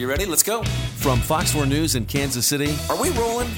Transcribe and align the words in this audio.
You 0.00 0.08
ready? 0.08 0.24
Let's 0.24 0.42
go. 0.42 0.62
From 0.96 1.20
Fox 1.20 1.52
4 1.52 1.66
News 1.66 1.94
in 1.94 2.06
Kansas 2.06 2.46
City, 2.46 2.74
Are 2.88 2.98
we 2.98 3.10
rolling? 3.10 3.50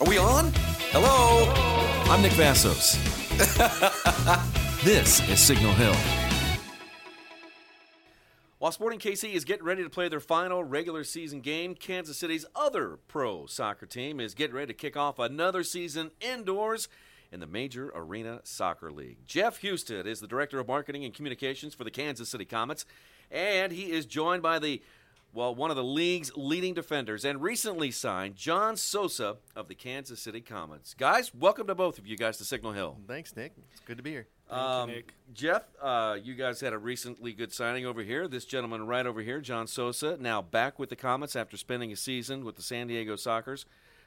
Are 0.00 0.06
we 0.06 0.18
on? 0.18 0.52
Hello? 0.92 1.52
I'm 2.08 2.22
Nick 2.22 2.30
Vassos. 2.34 2.94
this 4.84 5.28
is 5.28 5.40
Signal 5.40 5.72
Hill. 5.72 5.96
While 8.58 8.70
Sporting 8.70 9.00
KC 9.00 9.32
is 9.32 9.44
getting 9.44 9.64
ready 9.64 9.82
to 9.82 9.90
play 9.90 10.08
their 10.08 10.20
final 10.20 10.62
regular 10.62 11.02
season 11.02 11.40
game, 11.40 11.74
Kansas 11.74 12.16
City's 12.16 12.46
other 12.54 13.00
pro 13.08 13.46
soccer 13.46 13.86
team 13.86 14.20
is 14.20 14.34
getting 14.34 14.54
ready 14.54 14.68
to 14.68 14.74
kick 14.74 14.96
off 14.96 15.18
another 15.18 15.64
season 15.64 16.12
indoors 16.20 16.86
in 17.32 17.40
the 17.40 17.48
Major 17.48 17.90
Arena 17.96 18.42
Soccer 18.44 18.92
League. 18.92 19.18
Jeff 19.26 19.60
Husted 19.60 20.06
is 20.06 20.20
the 20.20 20.28
Director 20.28 20.60
of 20.60 20.68
Marketing 20.68 21.04
and 21.04 21.12
Communications 21.12 21.74
for 21.74 21.82
the 21.82 21.90
Kansas 21.90 22.28
City 22.28 22.44
Comets, 22.44 22.86
and 23.28 23.72
he 23.72 23.90
is 23.90 24.06
joined 24.06 24.42
by 24.42 24.60
the 24.60 24.80
well, 25.32 25.54
one 25.54 25.70
of 25.70 25.76
the 25.76 25.84
league's 25.84 26.32
leading 26.36 26.74
defenders 26.74 27.24
and 27.24 27.40
recently 27.40 27.90
signed 27.90 28.36
John 28.36 28.76
Sosa 28.76 29.36
of 29.54 29.68
the 29.68 29.74
Kansas 29.74 30.20
City 30.20 30.40
Comets. 30.40 30.94
Guys, 30.94 31.32
welcome 31.34 31.66
to 31.68 31.74
both 31.74 31.98
of 31.98 32.06
you 32.06 32.16
guys 32.16 32.36
to 32.38 32.44
Signal 32.44 32.72
Hill. 32.72 32.98
Thanks, 33.06 33.36
Nick. 33.36 33.52
It's 33.70 33.80
good 33.80 33.96
to 33.96 34.02
be 34.02 34.10
here. 34.10 34.26
Um, 34.50 34.92
Jeff, 35.32 35.62
uh, 35.80 36.16
you 36.20 36.34
guys 36.34 36.60
had 36.60 36.72
a 36.72 36.78
recently 36.78 37.32
good 37.32 37.52
signing 37.52 37.86
over 37.86 38.02
here. 38.02 38.26
This 38.26 38.44
gentleman 38.44 38.86
right 38.86 39.06
over 39.06 39.20
here, 39.20 39.40
John 39.40 39.68
Sosa, 39.68 40.16
now 40.18 40.42
back 40.42 40.78
with 40.78 40.88
the 40.88 40.96
Comets 40.96 41.36
after 41.36 41.56
spending 41.56 41.92
a 41.92 41.96
season 41.96 42.44
with 42.44 42.56
the 42.56 42.62
San 42.62 42.88
Diego 42.88 43.14
Sockers. 43.14 43.64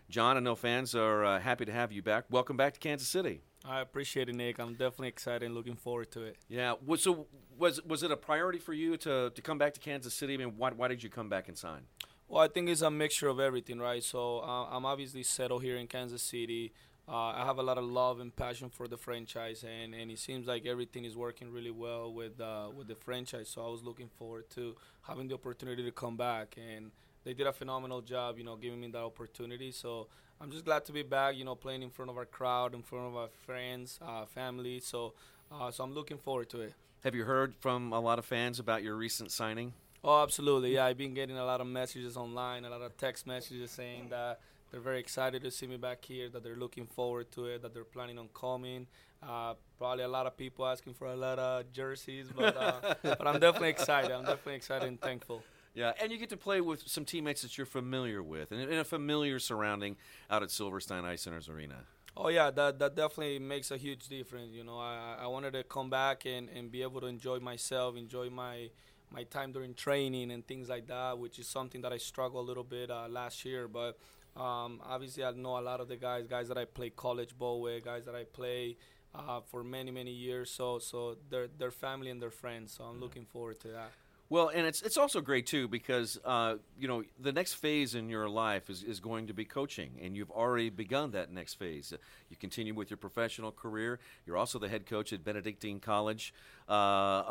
John, 0.10 0.36
I 0.36 0.42
know 0.42 0.56
fans 0.56 0.94
are 0.94 1.24
uh, 1.24 1.40
happy 1.40 1.64
to 1.64 1.72
have 1.72 1.94
you 1.94 2.02
back. 2.02 2.26
Welcome 2.30 2.58
back 2.58 2.74
to 2.74 2.80
Kansas 2.80 3.08
City. 3.08 3.42
I 3.66 3.80
appreciate 3.80 4.28
it, 4.28 4.36
Nick. 4.36 4.59
I'm 4.59 4.73
definitely 4.73 5.08
excited 5.08 5.44
and 5.44 5.56
looking 5.56 5.75
forward 5.75 6.11
to 6.11 6.23
it. 6.23 6.38
Yeah. 6.50 6.75
So 6.97 7.28
was 7.58 7.81
was 7.83 8.03
it 8.03 8.11
a 8.11 8.17
priority 8.17 8.59
for 8.59 8.73
you 8.73 8.97
to, 8.97 9.30
to 9.30 9.42
come 9.42 9.58
back 9.58 9.73
to 9.75 9.80
Kansas 9.80 10.14
City? 10.14 10.33
I 10.33 10.38
mean, 10.38 10.58
why, 10.58 10.72
why 10.72 10.88
did 10.89 11.02
you 11.02 11.09
come 11.09 11.30
back 11.30 11.47
and 11.47 11.58
sign? 11.58 11.83
Well, 12.28 12.42
I 12.42 12.47
think 12.47 12.67
it's 12.70 12.81
a 12.81 12.92
mixture 12.92 13.30
of 13.30 13.39
everything, 13.39 13.80
right? 13.80 14.03
So 14.03 14.39
uh, 14.39 14.67
I'm 14.70 14.86
obviously 14.86 15.23
settled 15.23 15.64
here 15.64 15.78
in 15.78 15.88
Kansas 15.88 16.23
City. 16.23 16.73
Uh, 17.08 17.16
I 17.16 17.45
have 17.45 17.58
a 17.58 17.64
lot 17.64 17.78
of 17.78 17.83
love 17.83 18.22
and 18.22 18.33
passion 18.33 18.70
for 18.70 18.88
the 18.88 18.97
franchise, 18.97 19.64
and, 19.64 19.94
and 19.94 20.09
it 20.09 20.20
seems 20.20 20.48
like 20.48 20.66
everything 20.66 21.03
is 21.03 21.17
working 21.17 21.52
really 21.52 21.72
well 21.72 22.14
with 22.14 22.39
uh, 22.39 22.70
with 22.75 22.88
the 22.88 22.95
franchise. 22.95 23.50
So 23.50 23.66
I 23.66 23.70
was 23.70 23.83
looking 23.83 24.09
forward 24.17 24.50
to 24.52 24.75
having 25.02 25.27
the 25.27 25.36
opportunity 25.36 25.83
to 25.83 25.92
come 25.92 26.16
back, 26.17 26.55
and 26.58 26.92
they 27.24 27.34
did 27.34 27.48
a 27.48 27.54
phenomenal 27.54 28.02
job, 28.02 28.38
you 28.38 28.44
know, 28.44 28.56
giving 28.56 28.82
me 28.82 28.88
that 28.92 29.02
opportunity. 29.02 29.72
So 29.72 30.08
I'm 30.42 30.52
just 30.52 30.66
glad 30.66 30.86
to 30.86 30.92
be 30.92 31.04
back, 31.04 31.36
you 31.36 31.46
know, 31.46 31.56
playing 31.56 31.84
in 31.84 31.90
front 31.90 32.12
of 32.12 32.18
our 32.18 32.26
crowd, 32.26 32.74
in 32.74 32.82
front 32.82 33.08
of 33.08 33.16
our 33.16 33.30
friends, 33.46 34.00
uh, 34.02 34.26
family. 34.26 34.80
So 34.80 35.14
uh, 35.52 35.72
so 35.72 35.84
I'm 35.84 35.94
looking 35.94 36.18
forward 36.18 36.50
to 36.50 36.62
it. 36.62 36.74
Have 37.04 37.16
you 37.16 37.26
heard 37.26 37.54
from 37.60 37.92
a 37.92 38.00
lot 38.00 38.18
of 38.18 38.26
fans 38.26 38.60
about 38.60 38.82
your 38.82 38.96
recent 38.96 39.32
signing? 39.32 39.74
Oh, 40.04 40.22
absolutely. 40.24 40.74
Yeah, 40.74 40.86
I've 40.86 40.98
been 40.98 41.14
getting 41.14 41.38
a 41.38 41.46
lot 41.46 41.62
of 41.62 41.68
messages 41.68 42.18
online, 42.18 42.66
a 42.66 42.70
lot 42.70 42.82
of 42.82 42.98
text 42.98 43.28
messages 43.28 43.72
saying 43.72 44.08
that 44.10 44.40
they're 44.72 44.82
very 44.82 45.00
excited 45.00 45.44
to 45.44 45.52
see 45.52 45.67
me 45.67 45.78
back 45.78 46.04
here, 46.04 46.30
that 46.30 46.44
they're 46.44 46.56
looking 46.56 46.88
forward 46.88 47.32
to 47.33 47.45
it, 47.45 47.62
that 47.62 47.73
they're 47.73 47.83
planning 47.83 48.17
on 48.17 48.28
coming. 48.33 48.88
Uh, 49.22 49.54
probably 49.78 50.04
a 50.04 50.08
lot 50.08 50.26
of 50.26 50.36
people 50.36 50.66
asking 50.66 50.94
for 50.94 51.08
a 51.08 51.16
lot 51.16 51.39
of 51.39 51.72
jerseys, 51.72 52.28
but 52.36 52.58
uh, 52.58 52.95
but 53.04 53.28
I'm 53.28 53.39
definitely 53.39 53.70
excited. 53.70 54.12
I'm 54.12 54.26
definitely 54.26 54.56
excited 54.56 54.88
and 54.88 55.00
thankful. 55.00 55.44
Yeah, 55.73 55.94
and 56.00 56.11
you 56.11 56.17
get 56.20 56.30
to 56.30 56.38
play 56.38 56.61
with 56.61 56.88
some 56.88 57.04
teammates 57.04 57.42
that 57.42 57.58
you're 57.58 57.66
familiar 57.66 58.22
with 58.22 58.52
and 58.52 58.61
in 58.61 58.78
a 58.78 58.84
familiar 58.84 59.39
surrounding 59.39 59.98
out 60.30 60.44
at 60.44 60.52
Silverstein 60.52 61.04
Eye 61.04 61.16
Centers 61.16 61.50
Arena. 61.50 61.86
Oh 62.16 62.28
yeah, 62.30 62.52
that 62.52 62.78
that 62.80 62.95
definitely 62.95 63.39
makes 63.39 63.72
a 63.72 63.78
huge 63.78 64.08
difference. 64.08 64.54
You 64.54 64.64
know, 64.64 64.78
I 64.78 65.17
I 65.22 65.28
wanted 65.28 65.54
to 65.54 65.64
come 65.64 65.89
back 65.89 66.26
and, 66.26 66.48
and 66.50 66.72
be 66.72 66.83
able 66.83 67.02
to 67.02 67.08
enjoy 67.08 67.39
myself, 67.39 67.98
enjoy 67.98 68.30
my 68.30 68.70
my 69.10 69.23
time 69.23 69.52
during 69.52 69.73
training 69.73 70.32
and 70.32 70.45
things 70.45 70.70
like 70.70 70.88
that, 70.88 71.17
which 71.17 71.39
is 71.39 71.48
something 71.48 71.82
that 71.82 71.92
I 71.92 71.98
struggled 71.98 72.45
a 72.45 72.48
little 72.48 72.64
bit 72.64 72.92
uh, 72.92 73.08
last 73.10 73.45
year. 73.45 73.67
But 73.67 73.98
um, 74.36 74.80
obviously, 74.86 75.23
I 75.23 75.32
know 75.32 75.58
a 75.58 75.62
lot 75.62 75.82
of 75.82 75.88
the 75.88 75.98
guys, 75.98 76.28
guys 76.28 76.48
that 76.50 76.58
I 76.58 76.66
play 76.66 76.92
college 76.92 77.36
ball 77.38 77.62
with, 77.62 77.83
guys 77.83 78.06
that 78.06 78.16
I 78.16 78.26
play 78.26 78.78
uh, 79.16 79.42
for 79.42 79.64
many 79.64 79.89
many 79.89 80.12
years. 80.12 80.52
So 80.52 80.78
so 80.78 81.17
they're 81.32 81.48
they're 81.58 81.72
family 81.72 82.12
and 82.12 82.22
they're 82.22 82.30
friends. 82.30 82.73
So 82.73 82.83
I'm 82.83 83.00
looking 83.00 83.26
forward 83.26 83.60
to 83.62 83.70
that. 83.70 83.92
Well, 84.33 84.48
and 84.48 84.66
it's 84.66 84.82
it's 84.82 84.98
also 84.98 85.21
great 85.21 85.45
too 85.45 85.67
because 85.67 86.20
uh, 86.26 86.55
you 86.80 86.88
know 86.88 87.04
the 87.20 87.32
next 87.32 87.54
phase 87.54 87.94
in 87.94 88.10
your 88.10 88.27
life 88.27 88.67
is, 88.67 88.82
is 88.82 88.99
going 88.99 89.27
to 89.27 89.33
be 89.36 89.45
coaching, 89.45 89.92
and 90.02 90.17
you've 90.17 90.32
already 90.32 90.71
begun 90.71 91.11
that 91.11 91.32
next 91.32 91.54
phase. 91.54 91.94
You 92.32 92.36
continue 92.36 92.73
with 92.73 92.89
your 92.89 92.98
professional 92.98 93.52
career. 93.52 93.99
You're 94.26 94.38
also 94.38 94.58
the 94.58 94.70
head 94.70 94.88
coach 94.88 95.14
at 95.14 95.23
Benedictine 95.23 95.80
College 95.80 96.33
uh, 96.67 96.71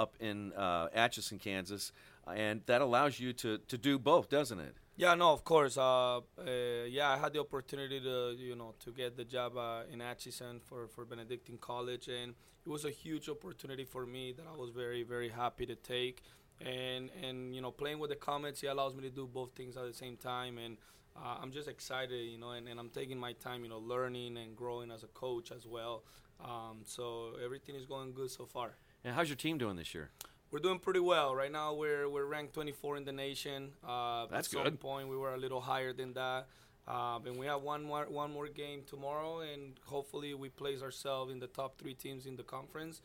up 0.05 0.15
in 0.21 0.53
uh, 0.53 0.91
Atchison, 0.95 1.41
Kansas, 1.41 1.91
and 2.33 2.61
that 2.67 2.81
allows 2.81 3.19
you 3.19 3.33
to, 3.33 3.59
to 3.59 3.77
do 3.77 3.99
both, 3.99 4.29
doesn't 4.29 4.61
it? 4.61 4.77
Yeah, 4.95 5.15
no, 5.15 5.33
of 5.33 5.43
course. 5.43 5.77
Uh, 5.77 6.19
uh, 6.19 6.23
yeah, 6.89 7.11
I 7.11 7.17
had 7.17 7.33
the 7.33 7.41
opportunity 7.41 7.99
to, 7.99 8.37
you 8.39 8.55
know, 8.55 8.75
to 8.85 8.93
get 8.93 9.17
the 9.17 9.25
job 9.25 9.57
uh, 9.57 9.83
in 9.93 10.01
Atchison 10.01 10.61
for, 10.61 10.87
for 10.87 11.05
Benedictine 11.05 11.59
College, 11.59 12.07
and 12.07 12.35
it 12.65 12.69
was 12.69 12.85
a 12.85 12.91
huge 12.91 13.29
opportunity 13.29 13.85
for 13.85 14.07
me 14.07 14.33
that 14.33 14.47
I 14.47 14.57
was 14.57 14.71
very, 14.71 15.03
very 15.03 15.31
happy 15.31 15.67
to 15.67 15.75
take. 15.75 16.23
And 16.65 17.11
and 17.23 17.55
you 17.55 17.61
know, 17.61 17.71
playing 17.71 17.99
with 17.99 18.11
the 18.11 18.17
Comets 18.17 18.61
he 18.61 18.69
allows 18.69 18.95
me 18.95 19.03
to 19.03 19.11
do 19.11 19.27
both 19.27 19.53
things 19.55 19.77
at 19.77 19.87
the 19.87 19.93
same 19.93 20.17
time, 20.17 20.59
and 20.59 20.77
uh, 21.17 21.37
I'm 21.43 21.51
just 21.51 21.69
excited, 21.69 22.25
you 22.31 22.39
know, 22.39 22.51
and, 22.51 22.69
and 22.69 22.79
I'm 22.79 22.89
taking 22.89 23.19
my 23.19 23.33
time, 23.33 23.65
you 23.65 23.69
know, 23.69 23.79
learning 23.79 24.37
and 24.37 24.57
growing 24.57 24.91
as 24.91 25.03
a 25.03 25.09
coach 25.09 25.53
as 25.53 25.67
well. 25.67 26.05
Um, 26.43 26.81
so 26.85 27.33
everything 27.45 27.75
is 27.75 27.87
going 27.87 28.13
good 28.13 28.31
so 28.31 28.47
far. 28.47 28.73
And 29.05 29.15
how's 29.15 29.29
your 29.29 29.37
team 29.37 29.59
doing 29.59 29.77
this 29.77 29.95
year? 29.95 30.11
We're 30.51 30.61
doing 30.61 30.79
pretty 30.79 31.01
well 31.01 31.35
right 31.35 31.51
now. 31.51 31.75
We're 31.75 32.09
we're 32.09 32.27
ranked 32.27 32.55
24 32.55 32.99
in 32.99 33.05
the 33.05 33.13
nation. 33.13 33.71
Uh, 33.87 34.27
That's 34.31 34.49
at 34.49 34.53
some 34.53 34.65
good. 34.65 34.81
point 34.81 35.09
we 35.09 35.17
were 35.17 35.35
a 35.35 35.39
little 35.39 35.61
higher 35.61 35.93
than 35.93 36.13
that. 36.15 36.47
Um, 36.87 37.27
and 37.27 37.37
we 37.39 37.47
have 37.47 37.63
one 37.63 37.83
more 37.85 38.07
one 38.09 38.33
more 38.33 38.49
game 38.49 38.83
tomorrow, 38.87 39.41
and 39.41 39.79
hopefully 39.85 40.35
we 40.35 40.49
place 40.49 40.83
ourselves 40.83 41.33
in 41.33 41.39
the 41.39 41.47
top 41.47 41.79
three 41.79 41.95
teams 41.95 42.27
in 42.27 42.37
the 42.37 42.43
conference. 42.43 43.03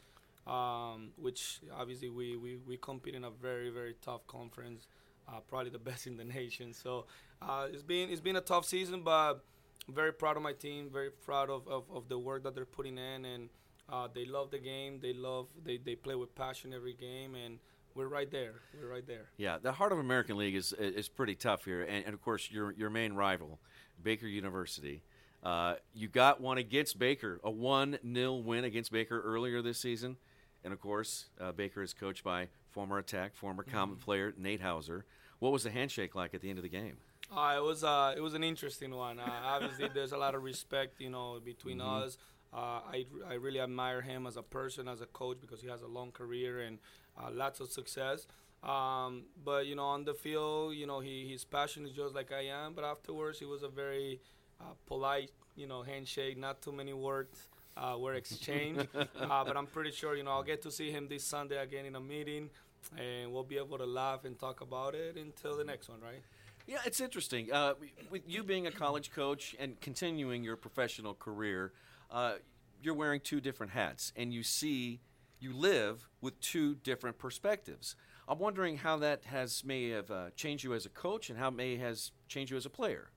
Um, 0.47 1.09
which 1.18 1.59
obviously 1.75 2.09
we, 2.09 2.38
we, 2.38 2.56
we 2.56 2.78
compete 2.78 3.16
in 3.16 3.25
a 3.25 3.30
very 3.30 3.69
very 3.69 3.96
tough 4.02 4.25
conference, 4.28 4.88
uh, 5.28 5.40
probably 5.50 5.72
the 5.72 5.80
best 5.90 6.08
in 6.08 6.16
the 6.16 6.24
nation. 6.24 6.74
So 6.74 7.06
uh, 7.41 7.68
it's 7.72 7.84
been 7.84 8.09
it's 8.09 8.22
been 8.22 8.38
a 8.38 8.41
tough 8.41 8.66
season, 8.66 9.02
but 9.03 9.44
very 9.90 10.13
proud 10.13 10.38
of 10.38 10.44
my 10.44 10.53
team. 10.53 10.90
Very 10.91 11.12
proud 11.12 11.50
of, 11.50 11.68
of, 11.68 11.84
of 11.94 12.09
the 12.09 12.18
work 12.18 12.44
that 12.44 12.56
they're 12.56 12.66
putting 12.66 12.97
in, 12.97 13.25
and 13.25 13.50
uh, 13.91 14.08
they 14.13 14.25
love 14.25 14.52
the 14.52 14.59
game. 14.59 15.00
They 15.02 15.13
love 15.13 15.47
they, 15.63 15.78
they 15.78 15.96
play 15.96 16.16
with 16.16 16.35
passion 16.35 16.74
every 16.74 16.94
game, 16.94 17.35
and 17.35 17.59
we're 17.96 18.08
right 18.08 18.29
there. 18.29 18.56
We're 18.79 18.90
right 18.90 19.08
there. 19.08 19.29
Yeah, 19.38 19.58
the 19.62 19.72
Heart 19.72 19.91
of 19.91 20.00
American 20.00 20.38
League 20.38 20.56
is 20.56 20.74
is 20.74 21.09
pretty 21.09 21.35
tough 21.35 21.66
here, 21.66 21.84
and, 21.84 22.06
and 22.06 22.14
of 22.14 22.22
course 22.22 22.50
your 22.52 22.74
your 22.74 22.90
main 22.90 23.14
rival, 23.14 23.59
Baker 24.02 24.28
University. 24.28 25.03
Uh, 25.44 25.75
you 25.94 26.08
got 26.08 26.41
one 26.41 26.58
against 26.58 27.00
Baker, 27.00 27.40
a 27.44 27.52
one 27.52 27.97
0 28.14 28.35
win 28.35 28.64
against 28.64 28.91
Baker 28.91 29.22
earlier 29.22 29.62
this 29.62 29.79
season, 29.79 30.18
and 30.63 30.73
of 30.73 30.79
course 30.79 31.25
uh, 31.40 31.51
Baker 31.51 31.84
is 31.84 31.94
coached 31.94 32.23
by 32.23 32.47
former 32.70 32.97
Attack, 32.97 33.35
former 33.35 33.64
Comet 33.64 33.99
player 33.99 34.34
Nate 34.37 34.61
Hauser. 34.61 35.05
What 35.40 35.52
was 35.52 35.64
the 35.64 35.72
handshake 35.72 36.16
like 36.16 36.34
at 36.34 36.41
the 36.41 36.49
end 36.49 36.59
of 36.59 36.64
the 36.64 36.70
game? 36.70 36.97
Uh, 37.35 37.55
it 37.58 37.64
was 37.64 37.84
uh, 37.84 38.14
it 38.16 38.22
was 38.22 38.34
an 38.34 38.43
interesting 38.43 38.93
one. 38.93 39.20
Uh, 39.20 39.29
obviously, 39.43 39.90
there's 39.93 40.11
a 40.11 40.17
lot 40.17 40.35
of 40.35 40.43
respect, 40.43 40.99
you 40.99 41.09
know, 41.09 41.40
between 41.43 41.82
us. 41.82 42.17
Uh, 42.53 42.79
I, 42.90 43.05
I 43.28 43.34
really 43.34 43.59
admire 43.59 44.02
him 44.02 44.26
as 44.26 44.37
a 44.37 44.41
person, 44.41 44.87
as 44.87 45.02
a 45.02 45.05
coach, 45.05 45.37
because 45.41 45.61
he 45.61 45.67
has 45.67 45.82
a 45.82 45.87
long 45.87 46.11
career 46.11 46.61
and 46.61 46.79
uh, 47.20 47.29
lots 47.32 47.59
of 47.59 47.70
success. 47.70 48.26
Um, 48.64 49.26
but 49.43 49.67
you 49.67 49.76
know, 49.76 49.85
on 49.85 50.05
the 50.05 50.14
field, 50.14 50.76
you 50.76 50.87
know, 50.87 50.99
he 50.99 51.28
his 51.28 51.43
passion 51.43 51.85
is 51.85 51.91
just 51.91 52.16
like 52.16 52.32
I 52.32 52.46
am. 52.46 52.73
But 52.73 52.85
afterwards, 52.85 53.40
he 53.40 53.46
was 53.46 53.64
a 53.64 53.70
very 53.70 54.22
uh, 54.61 54.73
polite, 54.85 55.32
you 55.55 55.67
know, 55.67 55.84
handshake. 55.84 56.37
Not 56.37 56.61
too 56.61 56.72
many 56.72 56.93
words 56.93 57.49
uh, 57.78 57.97
were 57.97 58.16
exchanged. 58.16 58.88
uh, 58.96 59.06
but 59.44 59.56
I'm 59.56 59.68
pretty 59.68 59.91
sure, 59.91 60.16
you 60.16 60.24
know, 60.24 60.32
I'll 60.32 60.44
get 60.44 60.62
to 60.64 60.72
see 60.72 60.91
him 60.91 61.08
this 61.08 61.24
Sunday 61.24 61.58
again 61.58 61.85
in 61.85 61.96
a 61.96 62.00
meeting, 62.00 62.50
and 62.97 63.32
we'll 63.32 63.44
be 63.44 63.58
able 63.58 63.78
to 63.78 63.85
laugh 63.85 64.26
and 64.26 64.38
talk 64.38 64.62
about 64.62 64.96
it 64.96 65.18
until 65.18 65.58
the 65.58 65.64
next 65.64 65.90
one, 65.90 66.02
right? 66.02 66.22
Yeah, 66.66 66.79
it's 66.85 67.00
interesting. 67.00 67.52
Uh, 67.52 67.76
with 68.09 68.24
you 68.28 68.44
being 68.44 68.68
a 68.68 68.72
college 68.72 69.12
coach 69.12 69.56
and 69.58 69.79
continuing 69.79 70.44
your 70.44 70.58
professional 70.58 71.14
career, 71.14 71.72
uh, 72.12 72.35
you're 72.82 72.94
wearing 72.94 73.22
two 73.22 73.40
different 73.40 73.72
hats, 73.72 74.12
and 74.16 74.34
you 74.34 74.44
see 74.44 75.00
you 75.40 75.53
live 75.53 76.09
with 76.20 76.40
two 76.41 76.76
different 76.76 77.18
perspectives. 77.18 77.96
I'm 78.28 78.40
wondering 78.40 78.78
how 78.78 78.97
that 78.97 79.23
has 79.26 79.64
may 79.64 79.90
have 79.90 80.12
uh, 80.12 80.30
changed 80.35 80.64
you 80.64 80.73
as 80.73 80.85
a 80.85 80.90
coach 80.90 81.30
and 81.30 81.40
how 81.40 81.47
it 81.47 81.56
may 81.56 81.78
has 81.78 82.12
changed 82.28 82.52
you 82.52 82.58
as 82.58 82.66
a 82.66 82.70
player. 82.70 83.12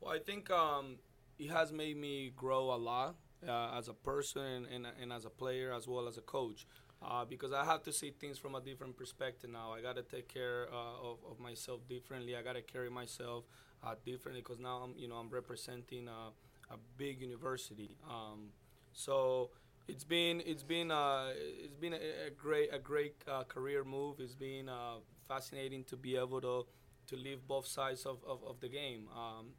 Well, 0.00 0.12
I 0.12 0.18
think 0.18 0.50
um, 0.50 0.96
it 1.38 1.50
has 1.50 1.72
made 1.72 1.96
me 1.96 2.32
grow 2.36 2.74
a 2.74 2.76
lot 2.76 3.14
uh, 3.46 3.76
as 3.76 3.88
a 3.88 3.92
person 3.92 4.66
and, 4.72 4.86
and, 5.00 5.12
as 5.12 5.24
a 5.24 5.30
player 5.30 5.72
as 5.72 5.86
well 5.86 6.08
as 6.08 6.18
a 6.18 6.22
coach. 6.22 6.66
Uh, 7.00 7.24
because 7.24 7.52
I 7.52 7.64
have 7.64 7.84
to 7.84 7.92
see 7.92 8.10
things 8.10 8.38
from 8.38 8.56
a 8.56 8.60
different 8.60 8.96
perspective 8.96 9.50
now. 9.50 9.72
I 9.72 9.80
got 9.80 9.94
to 9.96 10.02
take 10.02 10.32
care 10.32 10.66
uh, 10.72 11.08
of, 11.10 11.18
of 11.30 11.38
myself 11.38 11.80
differently. 11.88 12.34
I 12.34 12.42
got 12.42 12.54
to 12.54 12.62
carry 12.62 12.90
myself 12.90 13.44
uh, 13.84 13.94
differently 14.04 14.42
because 14.42 14.58
now 14.58 14.78
I'm, 14.84 14.94
you 14.98 15.06
know, 15.08 15.14
I'm 15.14 15.28
representing 15.30 16.08
a, 16.08 16.74
a 16.74 16.78
big 16.96 17.20
university. 17.20 17.96
Um, 18.10 18.48
so 18.92 19.50
it's 19.86 20.02
been 20.02 20.42
it's 20.44 20.64
been 20.64 20.90
uh, 20.90 21.28
it's 21.36 21.76
been 21.76 21.94
a, 21.94 22.26
a 22.26 22.30
great 22.30 22.70
a 22.72 22.78
great 22.80 23.14
uh, 23.30 23.44
career 23.44 23.84
move. 23.84 24.16
It's 24.18 24.34
been 24.34 24.68
uh, 24.68 24.96
fascinating 25.28 25.84
to 25.84 25.96
be 25.96 26.16
able 26.16 26.40
to 26.40 26.66
to 27.08 27.16
live 27.16 27.46
both 27.48 27.66
sides 27.66 28.04
of, 28.04 28.18
of, 28.26 28.44
of 28.44 28.60
the 28.60 28.68
game. 28.68 29.08
Um, 29.16 29.52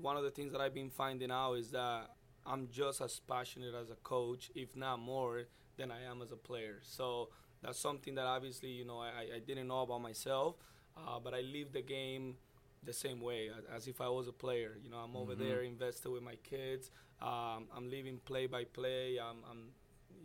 one 0.00 0.16
of 0.16 0.22
the 0.22 0.30
things 0.30 0.52
that 0.52 0.60
I've 0.60 0.74
been 0.74 0.90
finding 0.90 1.30
out 1.30 1.54
is 1.54 1.70
that 1.72 2.10
I'm 2.46 2.68
just 2.70 3.00
as 3.00 3.20
passionate 3.20 3.74
as 3.74 3.90
a 3.90 3.96
coach, 3.96 4.50
if 4.54 4.74
not 4.76 4.98
more, 4.98 5.44
than 5.76 5.90
I 5.90 6.02
am 6.10 6.22
as 6.22 6.32
a 6.32 6.36
player. 6.36 6.80
So 6.82 7.28
that's 7.62 7.78
something 7.78 8.14
that 8.16 8.26
obviously 8.26 8.70
you 8.70 8.84
know 8.84 8.98
I, 8.98 9.36
I 9.36 9.38
didn't 9.46 9.68
know 9.68 9.82
about 9.82 10.02
myself, 10.02 10.56
uh, 10.96 11.18
but 11.22 11.34
I 11.34 11.40
live 11.40 11.72
the 11.72 11.82
game 11.82 12.36
the 12.84 12.92
same 12.92 13.20
way 13.20 13.48
as 13.74 13.86
if 13.86 14.00
I 14.00 14.08
was 14.08 14.28
a 14.28 14.32
player. 14.32 14.76
You 14.82 14.90
know, 14.90 14.96
I'm 14.98 15.16
over 15.16 15.32
mm-hmm. 15.32 15.48
there 15.48 15.62
invested 15.62 16.10
with 16.10 16.22
my 16.22 16.34
kids. 16.36 16.90
Um, 17.20 17.68
I'm 17.76 17.88
living 17.88 18.18
play 18.24 18.46
by 18.46 18.64
play. 18.64 19.18
I'm, 19.22 19.38
I'm 19.48 19.68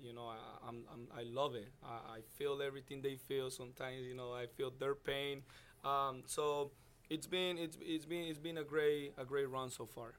you 0.01 0.13
know, 0.13 0.27
I, 0.27 0.67
I'm, 0.67 0.83
I'm, 0.91 1.07
i 1.15 1.23
love 1.23 1.55
it. 1.55 1.69
I, 1.83 2.17
I, 2.17 2.19
feel 2.37 2.61
everything 2.61 3.01
they 3.01 3.15
feel. 3.15 3.49
Sometimes, 3.49 4.05
you 4.05 4.15
know, 4.15 4.33
I 4.33 4.45
feel 4.45 4.71
their 4.79 4.95
pain. 4.95 5.41
Um, 5.83 6.23
so 6.25 6.71
it's 7.09 7.27
been 7.27 7.57
it's 7.57 7.77
it's 7.81 8.05
been 8.05 8.25
it's 8.25 8.39
been 8.39 8.57
a 8.57 8.63
great 8.63 9.13
a 9.17 9.25
great 9.25 9.49
run 9.49 9.69
so 9.69 9.85
far. 9.85 10.13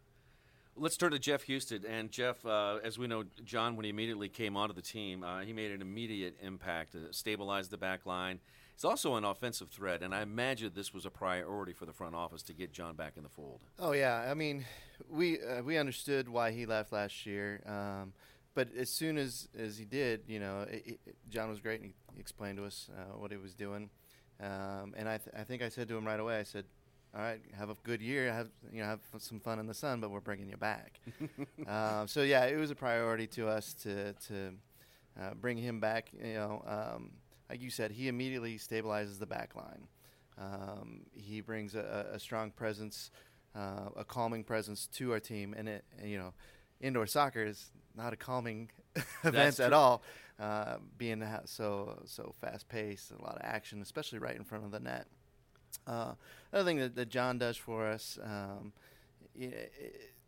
Let's 0.79 0.97
turn 0.97 1.11
to 1.11 1.19
Jeff 1.19 1.47
Husted. 1.47 1.85
And 1.85 2.11
Jeff, 2.11 2.45
uh, 2.47 2.79
as 2.85 2.99
we 2.99 3.07
know, 3.07 3.25
John, 3.45 3.77
when 3.77 3.85
he 3.85 3.91
immediately 3.91 4.29
came 4.29 4.57
onto 4.57 4.75
the 4.75 4.83
team, 4.83 5.23
uh, 5.25 5.41
he 5.41 5.53
made 5.53 5.73
an 5.73 5.83
immediate 5.83 6.37
impact, 6.41 6.93
to 6.93 7.13
stabilize 7.13 7.69
the 7.69 7.77
back 7.77 8.07
line. 8.07 8.41
He's 8.75 8.85
also 8.85 9.17
an 9.17 9.25
offensive 9.25 9.71
threat, 9.71 10.05
and 10.05 10.15
I 10.15 10.23
imagine 10.23 10.71
this 10.73 10.95
was 10.95 11.05
a 11.05 11.11
priority 11.11 11.73
for 11.73 11.85
the 11.85 11.93
front 11.93 12.15
office 12.15 12.45
to 12.45 12.53
get 12.53 12.73
John 12.73 12.95
back 12.95 13.17
in 13.17 13.25
the 13.25 13.29
fold. 13.29 13.61
Oh 13.77 13.91
yeah, 13.91 14.29
I 14.31 14.35
mean, 14.35 14.65
we 15.11 15.41
uh, 15.43 15.63
we 15.63 15.77
understood 15.79 16.29
why 16.29 16.53
he 16.53 16.65
left 16.65 16.93
last 16.93 17.27
year, 17.27 17.61
um, 17.67 18.13
but 18.55 18.69
as 18.77 18.89
soon 18.89 19.19
as 19.19 19.49
as 19.59 19.79
he 19.79 19.85
did, 19.85 20.23
you 20.29 20.39
know, 20.39 20.65
it, 20.71 21.01
it, 21.05 21.17
John 21.29 21.49
was 21.49 21.59
great, 21.59 21.81
and 21.81 21.93
he 22.15 22.21
explained 22.21 22.59
to 22.59 22.67
us 22.67 22.89
uh, 22.97 23.19
what 23.19 23.33
he 23.33 23.37
was 23.37 23.53
doing, 23.53 23.91
um, 24.41 24.95
and 24.97 25.09
I 25.09 25.19
th- 25.19 25.35
I 25.37 25.43
think 25.43 25.61
I 25.61 25.71
said 25.71 25.89
to 25.89 25.97
him 25.97 26.07
right 26.07 26.21
away, 26.21 26.39
I 26.39 26.45
said, 26.45 26.65
all 27.15 27.23
right, 27.23 27.41
have 27.57 27.71
a 27.71 27.77
good 27.85 28.03
year, 28.03 28.33
have 28.33 28.49
you 28.73 28.81
know, 28.81 28.87
have 28.87 29.01
some 29.19 29.41
fun 29.41 29.59
in 29.59 29.67
the 29.67 29.75
sun, 29.75 30.01
but 30.01 30.11
we're 30.11 30.21
bringing 30.21 30.49
you 30.49 30.57
back. 30.57 31.01
um, 31.67 32.07
so 32.07 32.23
yeah, 32.23 32.45
it 32.45 32.57
was 32.57 32.71
a 32.71 32.75
priority 32.75 33.27
to 33.29 33.49
us 33.49 33.75
to 33.83 34.13
to 34.13 34.53
uh, 35.21 35.35
bring 35.35 35.57
him 35.57 35.81
back. 35.81 36.11
You 36.13 36.35
know, 36.35 36.63
um, 36.67 37.11
like 37.49 37.63
you 37.63 37.71
said, 37.71 37.93
he 37.93 38.09
immediately 38.09 38.59
stabilizes 38.59 39.19
the 39.19 39.27
back 39.27 39.57
line. 39.57 39.89
Um, 40.39 41.01
he 41.13 41.41
brings 41.41 41.75
a, 41.75 42.07
a 42.13 42.21
strong 42.21 42.51
presence, 42.51 43.11
uh, 43.57 43.89
a 43.97 44.05
calming 44.05 44.45
presence 44.45 44.87
to 44.95 45.13
our 45.13 45.21
team, 45.21 45.55
and 45.57 45.69
it 45.69 45.85
you 46.05 46.19
know, 46.19 46.35
indoor 46.81 47.07
soccer 47.07 47.45
is 47.45 47.71
not 47.97 48.13
a 48.13 48.17
calming 48.17 48.71
event 49.25 49.61
at 49.61 49.73
all. 49.73 50.03
Uh, 50.39 50.77
being 50.97 51.25
so 51.47 52.01
so 52.05 52.33
fast 52.41 52.69
paced, 52.69 53.11
a 53.11 53.21
lot 53.23 53.35
of 53.35 53.41
action, 53.43 53.83
especially 53.83 54.19
right 54.19 54.37
in 54.37 54.45
front 54.45 54.65
of 54.65 54.71
the 54.71 54.79
net. 54.79 55.07
Uh, 55.87 56.13
another 56.53 56.69
thing 56.69 56.79
that, 56.79 56.95
that, 56.95 57.09
John 57.09 57.39
does 57.39 57.57
for 57.57 57.87
us, 57.87 58.19
um, 58.23 58.73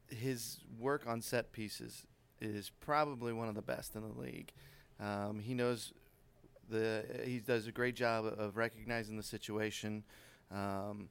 his 0.08 0.58
work 0.78 1.06
on 1.06 1.20
set 1.20 1.52
pieces 1.52 2.06
is 2.40 2.70
probably 2.80 3.32
one 3.32 3.48
of 3.48 3.54
the 3.54 3.62
best 3.62 3.94
in 3.94 4.02
the 4.02 4.20
league. 4.20 4.52
Um, 4.98 5.40
he 5.40 5.54
knows 5.54 5.92
the 6.68 7.04
he 7.24 7.38
does 7.38 7.66
a 7.66 7.72
great 7.72 7.96
job 7.96 8.24
of 8.24 8.56
recognizing 8.56 9.16
the 9.16 9.22
situation 9.22 10.04
um, 10.50 11.08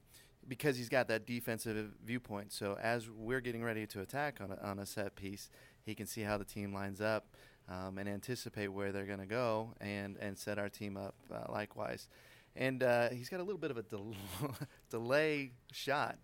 because 0.48 0.76
he's 0.76 0.88
got 0.88 1.08
that 1.08 1.26
defensive 1.26 1.92
viewpoint. 2.04 2.52
So 2.52 2.78
as 2.80 3.08
we're 3.10 3.40
getting 3.40 3.62
ready 3.62 3.86
to 3.88 4.00
attack 4.00 4.40
on 4.40 4.50
a, 4.52 4.56
on 4.66 4.78
a 4.78 4.86
set 4.86 5.14
piece, 5.16 5.50
he 5.84 5.94
can 5.94 6.06
see 6.06 6.22
how 6.22 6.38
the 6.38 6.44
team 6.44 6.72
lines 6.72 7.00
up 7.00 7.26
um, 7.68 7.98
and 7.98 8.08
anticipate 8.08 8.68
where 8.68 8.90
they're 8.90 9.06
going 9.06 9.20
to 9.20 9.26
go 9.26 9.74
and 9.80 10.16
and 10.18 10.36
set 10.38 10.58
our 10.58 10.68
team 10.68 10.96
up 10.96 11.14
uh, 11.32 11.52
likewise 11.52 12.08
and 12.56 12.82
uh, 12.82 13.10
he's 13.10 13.28
got 13.28 13.40
a 13.40 13.42
little 13.42 13.58
bit 13.60 13.70
of 13.70 13.76
a 13.76 13.82
del- 13.82 14.14
delay 14.90 15.52
shot. 15.72 16.18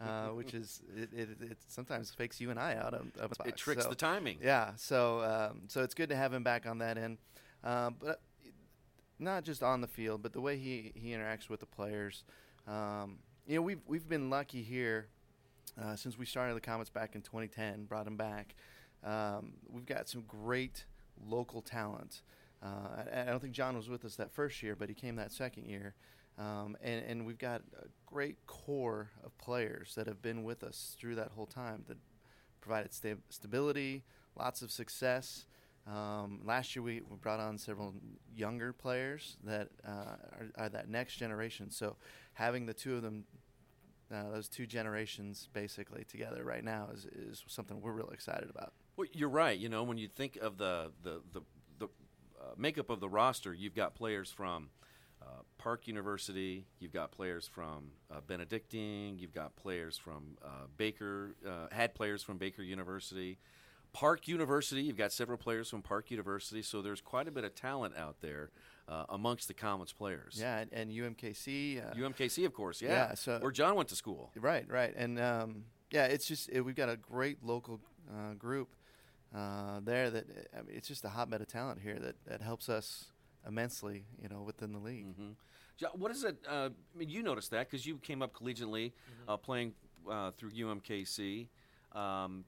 Uh, 0.00 0.28
which 0.28 0.54
is 0.54 0.80
it, 0.96 1.08
it, 1.12 1.28
it, 1.40 1.58
sometimes 1.66 2.12
fakes 2.12 2.40
you 2.40 2.50
and 2.50 2.60
I 2.60 2.76
out 2.76 2.94
of, 2.94 3.08
of 3.18 3.32
It 3.44 3.56
tricks 3.56 3.82
so, 3.82 3.88
the 3.88 3.96
timing. 3.96 4.38
Yeah, 4.40 4.70
so 4.76 5.22
um, 5.22 5.62
so 5.66 5.82
it's 5.82 5.94
good 5.94 6.08
to 6.10 6.14
have 6.14 6.32
him 6.32 6.44
back 6.44 6.66
on 6.66 6.78
that 6.78 6.96
end, 6.96 7.18
uh, 7.64 7.90
but 7.90 8.20
not 9.18 9.42
just 9.42 9.60
on 9.60 9.80
the 9.80 9.88
field, 9.88 10.22
but 10.22 10.32
the 10.32 10.40
way 10.40 10.56
he, 10.56 10.92
he 10.94 11.10
interacts 11.10 11.48
with 11.48 11.58
the 11.58 11.66
players. 11.66 12.22
Um, 12.68 13.18
you 13.44 13.56
know, 13.56 13.62
we've 13.62 13.80
we've 13.86 14.08
been 14.08 14.30
lucky 14.30 14.62
here 14.62 15.08
uh, 15.80 15.96
since 15.96 16.18
we 16.18 16.26
started 16.26 16.54
the 16.54 16.60
Comets 16.60 16.90
back 16.90 17.14
in 17.14 17.22
2010, 17.22 17.84
brought 17.84 18.06
him 18.06 18.16
back. 18.16 18.54
Um, 19.04 19.54
we've 19.68 19.86
got 19.86 20.08
some 20.08 20.22
great 20.22 20.84
local 21.24 21.62
talent. 21.62 22.22
Uh, 22.62 23.02
I, 23.12 23.22
I, 23.22 23.24
don't 23.24 23.40
think 23.40 23.54
John 23.54 23.76
was 23.76 23.88
with 23.88 24.04
us 24.04 24.16
that 24.16 24.30
first 24.32 24.62
year, 24.62 24.76
but 24.76 24.88
he 24.88 24.94
came 24.94 25.16
that 25.16 25.32
second 25.32 25.66
year. 25.66 25.94
Um, 26.38 26.76
and, 26.80 27.04
and 27.04 27.26
we've 27.26 27.38
got 27.38 27.62
a 27.82 27.88
great 28.06 28.46
core 28.46 29.10
of 29.24 29.36
players 29.38 29.94
that 29.96 30.06
have 30.06 30.22
been 30.22 30.44
with 30.44 30.62
us 30.62 30.96
through 30.98 31.16
that 31.16 31.32
whole 31.34 31.46
time 31.46 31.84
that 31.88 31.98
provided 32.60 32.92
sta- 32.94 33.16
stability, 33.28 34.04
lots 34.36 34.62
of 34.62 34.70
success. 34.70 35.46
Um, 35.86 36.40
last 36.44 36.76
year, 36.76 36.82
we, 36.82 37.02
we, 37.10 37.16
brought 37.16 37.40
on 37.40 37.58
several 37.58 37.92
younger 38.34 38.72
players 38.72 39.36
that 39.44 39.68
uh, 39.86 39.90
are, 39.90 40.46
are, 40.56 40.68
that 40.68 40.88
next 40.88 41.16
generation. 41.16 41.70
So, 41.72 41.96
having 42.34 42.66
the 42.66 42.72
two 42.72 42.94
of 42.94 43.02
them, 43.02 43.24
uh, 44.14 44.30
those 44.30 44.48
two 44.48 44.64
generations, 44.64 45.48
basically 45.52 46.04
together 46.04 46.44
right 46.44 46.62
now 46.62 46.90
is, 46.94 47.06
is 47.06 47.42
something 47.48 47.80
we're 47.80 47.92
really 47.92 48.14
excited 48.14 48.48
about. 48.48 48.72
Well, 48.96 49.08
you're 49.12 49.28
right. 49.28 49.58
You 49.58 49.68
know, 49.68 49.82
when 49.82 49.98
you 49.98 50.06
think 50.06 50.36
of 50.36 50.56
the 50.56 50.92
the, 51.02 51.20
the 51.32 51.40
makeup 52.56 52.90
of 52.90 53.00
the 53.00 53.08
roster, 53.08 53.52
you've 53.54 53.74
got 53.74 53.94
players 53.94 54.30
from 54.30 54.70
uh, 55.22 55.42
Park 55.58 55.86
University, 55.86 56.66
you've 56.80 56.92
got 56.92 57.12
players 57.12 57.46
from 57.46 57.92
uh, 58.10 58.20
Benedictine, 58.26 59.18
you've 59.18 59.34
got 59.34 59.56
players 59.56 59.96
from 59.96 60.36
uh, 60.44 60.66
Baker, 60.76 61.36
uh, 61.46 61.66
had 61.70 61.94
players 61.94 62.22
from 62.22 62.38
Baker 62.38 62.62
University. 62.62 63.38
Park 63.92 64.26
University, 64.26 64.82
you've 64.82 64.96
got 64.96 65.12
several 65.12 65.36
players 65.36 65.68
from 65.68 65.82
Park 65.82 66.10
University, 66.10 66.62
so 66.62 66.80
there's 66.80 67.02
quite 67.02 67.28
a 67.28 67.30
bit 67.30 67.44
of 67.44 67.54
talent 67.54 67.94
out 67.96 68.16
there 68.22 68.50
uh, 68.88 69.04
amongst 69.10 69.48
the 69.48 69.54
Comets 69.54 69.92
players. 69.92 70.38
Yeah, 70.40 70.58
and, 70.58 70.72
and 70.72 70.90
UMKC. 70.90 71.96
UMKC, 71.96 72.46
of 72.46 72.54
course, 72.54 72.80
yeah, 72.80 72.88
yeah 72.88 73.14
so 73.14 73.38
where 73.40 73.52
John 73.52 73.74
went 73.74 73.90
to 73.90 73.96
school. 73.96 74.30
Right, 74.34 74.64
right, 74.66 74.94
and 74.96 75.20
um, 75.20 75.64
yeah, 75.90 76.06
it's 76.06 76.26
just 76.26 76.48
it, 76.50 76.62
we've 76.62 76.74
got 76.74 76.88
a 76.88 76.96
great 76.96 77.44
local 77.44 77.80
group 78.38 78.74
uh, 79.34 79.80
there 79.82 80.10
that 80.10 80.26
I 80.56 80.62
mean, 80.62 80.76
it's 80.76 80.88
just 80.88 81.04
a 81.04 81.08
hotbed 81.08 81.40
of 81.40 81.48
talent 81.48 81.80
here 81.80 81.98
that, 81.98 82.16
that 82.26 82.42
helps 82.42 82.68
us 82.68 83.06
immensely, 83.46 84.04
you 84.20 84.28
know, 84.28 84.42
within 84.42 84.72
the 84.72 84.78
league. 84.78 85.06
Mm-hmm. 85.08 85.98
What 85.98 86.10
is 86.12 86.22
it? 86.22 86.36
Uh, 86.48 86.68
I 86.94 86.98
mean, 86.98 87.08
you 87.08 87.22
noticed 87.22 87.50
that 87.50 87.68
because 87.68 87.86
you 87.86 87.96
came 87.98 88.22
up 88.22 88.32
collegiately, 88.32 88.92
mm-hmm. 88.92 89.30
uh, 89.30 89.36
playing 89.36 89.72
uh, 90.08 90.30
through 90.32 90.50
UMKC. 90.50 91.48
Um, 91.92 92.44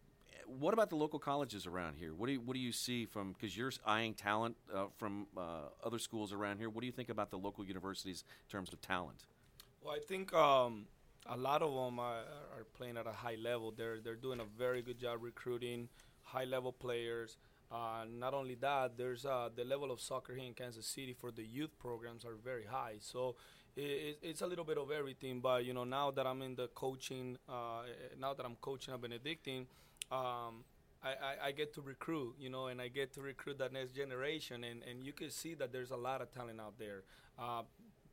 what 0.47 0.75
about 0.75 0.91
the 0.91 0.97
local 0.97 1.19
colleges 1.19 1.67
around 1.67 1.97
here? 1.97 2.15
What 2.15 2.27
do 2.27 2.33
you, 2.33 2.41
what 2.41 2.55
do 2.55 2.61
you 2.61 2.73
see 2.73 3.07
from 3.07 3.33
because 3.33 3.57
you're 3.57 3.73
eyeing 3.87 4.15
talent 4.15 4.57
uh, 4.73 4.87
from 4.97 5.27
uh, 5.37 5.69
other 5.83 5.99
schools 5.99 6.33
around 6.33 6.59
here? 6.59 6.69
What 6.69 6.81
do 6.81 6.87
you 6.87 6.93
think 6.93 7.09
about 7.09 7.31
the 7.31 7.39
local 7.39 7.65
universities 7.65 8.25
in 8.47 8.51
terms 8.51 8.73
of 8.73 8.81
talent? 8.81 9.25
Well, 9.83 9.95
I 9.95 10.01
think 10.01 10.33
um, 10.35 10.87
a 11.27 11.37
lot 11.37 11.63
of 11.63 11.73
them 11.75 11.99
are, 11.99 12.19
are, 12.57 12.65
playing 12.77 12.97
at 12.97 13.07
a 13.07 13.13
high 13.13 13.37
level. 13.43 13.73
They're 13.77 13.99
they're 14.01 14.17
doing 14.17 14.41
a 14.41 14.45
very 14.45 14.83
good 14.83 14.99
job 14.99 15.23
recruiting 15.23 15.89
high 16.25 16.45
level 16.45 16.73
players. 16.73 17.37
Uh, 17.71 18.05
not 18.09 18.35
only 18.35 18.55
that, 18.57 18.97
there's 18.97 19.25
uh, 19.25 19.49
the 19.55 19.65
level 19.65 19.91
of 19.91 20.01
soccer 20.01 20.35
here 20.35 20.47
in 20.47 20.55
Kansas 20.55 20.87
City 20.87 21.13
for 21.13 21.31
the 21.31 21.43
youth 21.43 21.79
programs 21.79 22.25
are 22.25 22.37
very 22.43 22.65
high. 22.65 22.97
So 23.01 23.37
it, 23.77 24.19
it's 24.23 24.43
a 24.43 24.47
little 24.47 24.65
bit 24.65 24.79
of 24.79 24.91
everything. 24.91 25.41
But 25.41 25.65
you 25.65 25.73
know, 25.73 25.85
now 25.85 26.11
that 26.13 26.27
I'm 26.27 26.43
in 26.43 26.55
the 26.55 26.69
coaching, 26.69 27.37
uh, 27.49 27.83
now 28.19 28.35
that 28.35 28.45
I'm 28.45 28.57
coaching 28.61 28.95
at 28.95 29.01
Benedictine, 29.01 29.67
um, 30.13 30.65
I, 31.03 31.09
I, 31.09 31.47
I, 31.47 31.53
get 31.53 31.75
to 31.75 31.81
recruit, 31.81 32.37
you 32.39 32.49
know, 32.49 32.67
and 32.67 32.81
I 32.81 32.89
get 32.89 33.13
to 33.15 33.21
recruit 33.21 33.59
that 33.59 33.73
next 33.73 33.95
generation, 33.95 34.65
and, 34.65 34.83
and 34.83 35.05
you 35.05 35.13
can 35.13 35.31
see 35.31 35.55
that 35.55 35.73
there's 35.73 35.91
a 35.91 35.97
lot 35.97 36.23
of 36.23 36.33
talent 36.33 36.61
out 36.61 36.79
there. 36.79 37.03
Uh, 37.39 37.63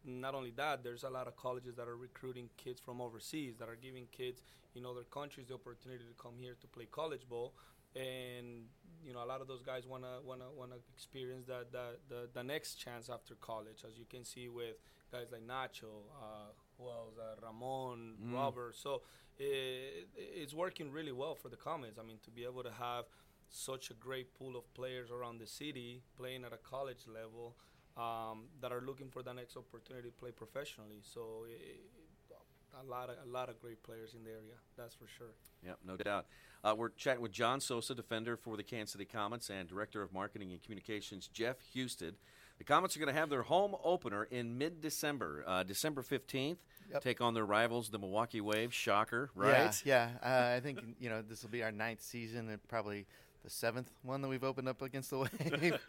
not 0.04 0.34
only 0.34 0.52
that, 0.52 0.84
there's 0.84 1.04
a 1.04 1.10
lot 1.10 1.28
of 1.28 1.36
colleges 1.36 1.76
that 1.76 1.88
are 1.88 1.96
recruiting 1.96 2.50
kids 2.58 2.82
from 2.82 3.00
overseas, 3.00 3.56
that 3.60 3.70
are 3.70 3.78
giving 3.82 4.08
kids 4.12 4.42
in 4.76 4.86
other 4.86 5.04
countries 5.04 5.48
the 5.48 5.54
opportunity 5.54 6.04
to 6.04 6.22
come 6.22 6.34
here 6.40 6.56
to 6.60 6.68
play 6.68 6.88
college 6.92 7.28
ball. 7.30 7.54
And 7.96 8.66
you 9.04 9.14
know 9.14 9.24
a 9.24 9.26
lot 9.26 9.42
of 9.42 9.48
those 9.48 9.62
guys 9.62 9.88
wanna 9.88 10.20
wanna 10.24 10.46
wanna 10.56 10.76
experience 10.94 11.48
that, 11.48 11.72
that 11.72 12.00
the 12.10 12.30
the 12.34 12.44
next 12.44 12.76
chance 12.76 13.10
after 13.10 13.36
college, 13.36 13.84
as 13.88 13.98
you 13.98 14.06
can 14.06 14.24
see 14.24 14.48
with 14.50 14.76
guys 15.12 15.28
like 15.32 15.42
Nacho, 15.42 16.08
uh, 16.22 16.52
who 16.78 16.86
else, 16.90 17.16
uh, 17.20 17.46
Ramon, 17.46 18.16
Robert. 18.34 18.76
So 18.76 19.02
it, 19.38 20.08
it's 20.16 20.54
working 20.54 20.92
really 20.92 21.12
well 21.12 21.36
for 21.36 21.50
the 21.50 21.58
Comets. 21.58 21.98
I 22.00 22.04
mean, 22.04 22.20
to 22.24 22.32
be 22.32 22.44
able 22.46 22.64
to 22.64 22.72
have 22.72 23.06
such 23.50 23.92
a 23.92 23.94
great 23.94 24.34
pool 24.34 24.56
of 24.56 24.74
players 24.74 25.12
around 25.12 25.40
the 25.40 25.48
city 25.48 26.02
playing 26.18 26.46
at 26.46 26.54
a 26.54 26.58
college 26.58 27.06
level 27.08 27.56
um, 27.98 28.46
that 28.62 28.72
are 28.72 28.82
looking 28.82 29.10
for 29.10 29.22
the 29.22 29.34
next 29.34 29.58
opportunity 29.58 30.08
to 30.08 30.14
play 30.14 30.32
professionally. 30.32 31.02
So 31.02 31.46
it, 31.50 31.82
a 32.86 32.90
lot 32.90 33.10
of 33.10 33.16
a 33.24 33.32
lot 33.32 33.50
of 33.50 33.60
great 33.60 33.84
players 33.84 34.14
in 34.14 34.24
the 34.24 34.30
area. 34.30 34.56
That's 34.78 34.96
for 34.96 35.08
sure. 35.18 35.34
Yep, 35.66 35.78
no 35.86 35.98
doubt. 35.98 36.26
Uh, 36.64 36.76
we're 36.78 36.90
chatting 36.90 37.22
with 37.22 37.32
John 37.32 37.60
Sosa, 37.60 37.96
defender 37.96 38.38
for 38.38 38.56
the 38.58 38.64
Kansas 38.64 38.94
City 38.94 39.06
Comets, 39.06 39.50
and 39.50 39.68
director 39.68 40.02
of 40.02 40.14
marketing 40.14 40.52
and 40.52 40.62
communications, 40.62 41.28
Jeff 41.28 41.58
Husted. 41.74 42.16
The 42.58 42.64
Comets 42.64 42.96
are 42.96 43.00
going 43.00 43.12
to 43.14 43.20
have 43.20 43.32
their 43.32 43.42
home 43.42 43.76
opener 43.84 44.26
in 44.26 44.60
mid-December, 44.60 45.44
uh, 45.48 45.64
December 45.64 46.04
fifteenth. 46.04 46.60
Yep. 46.92 47.04
Take 47.04 47.22
on 47.22 47.34
their 47.34 47.46
rivals, 47.46 47.90
the 47.90 47.98
Milwaukee 47.98 48.42
Wave. 48.42 48.74
Shocker, 48.74 49.32
right? 49.34 49.82
Yeah, 49.84 50.10
yeah. 50.22 50.54
Uh, 50.54 50.58
I 50.58 50.60
think 50.60 50.80
you 51.00 51.10
know 51.10 51.22
this 51.22 51.42
will 51.42 51.50
be 51.50 51.64
our 51.64 51.72
ninth 51.72 52.02
season 52.02 52.50
and 52.50 52.62
probably 52.68 53.08
the 53.44 53.50
seventh 53.50 53.90
one 54.04 54.22
that 54.22 54.28
we've 54.28 54.44
opened 54.44 54.68
up 54.70 54.82
against 54.82 55.10
the 55.10 55.18
Wave. 55.20 55.80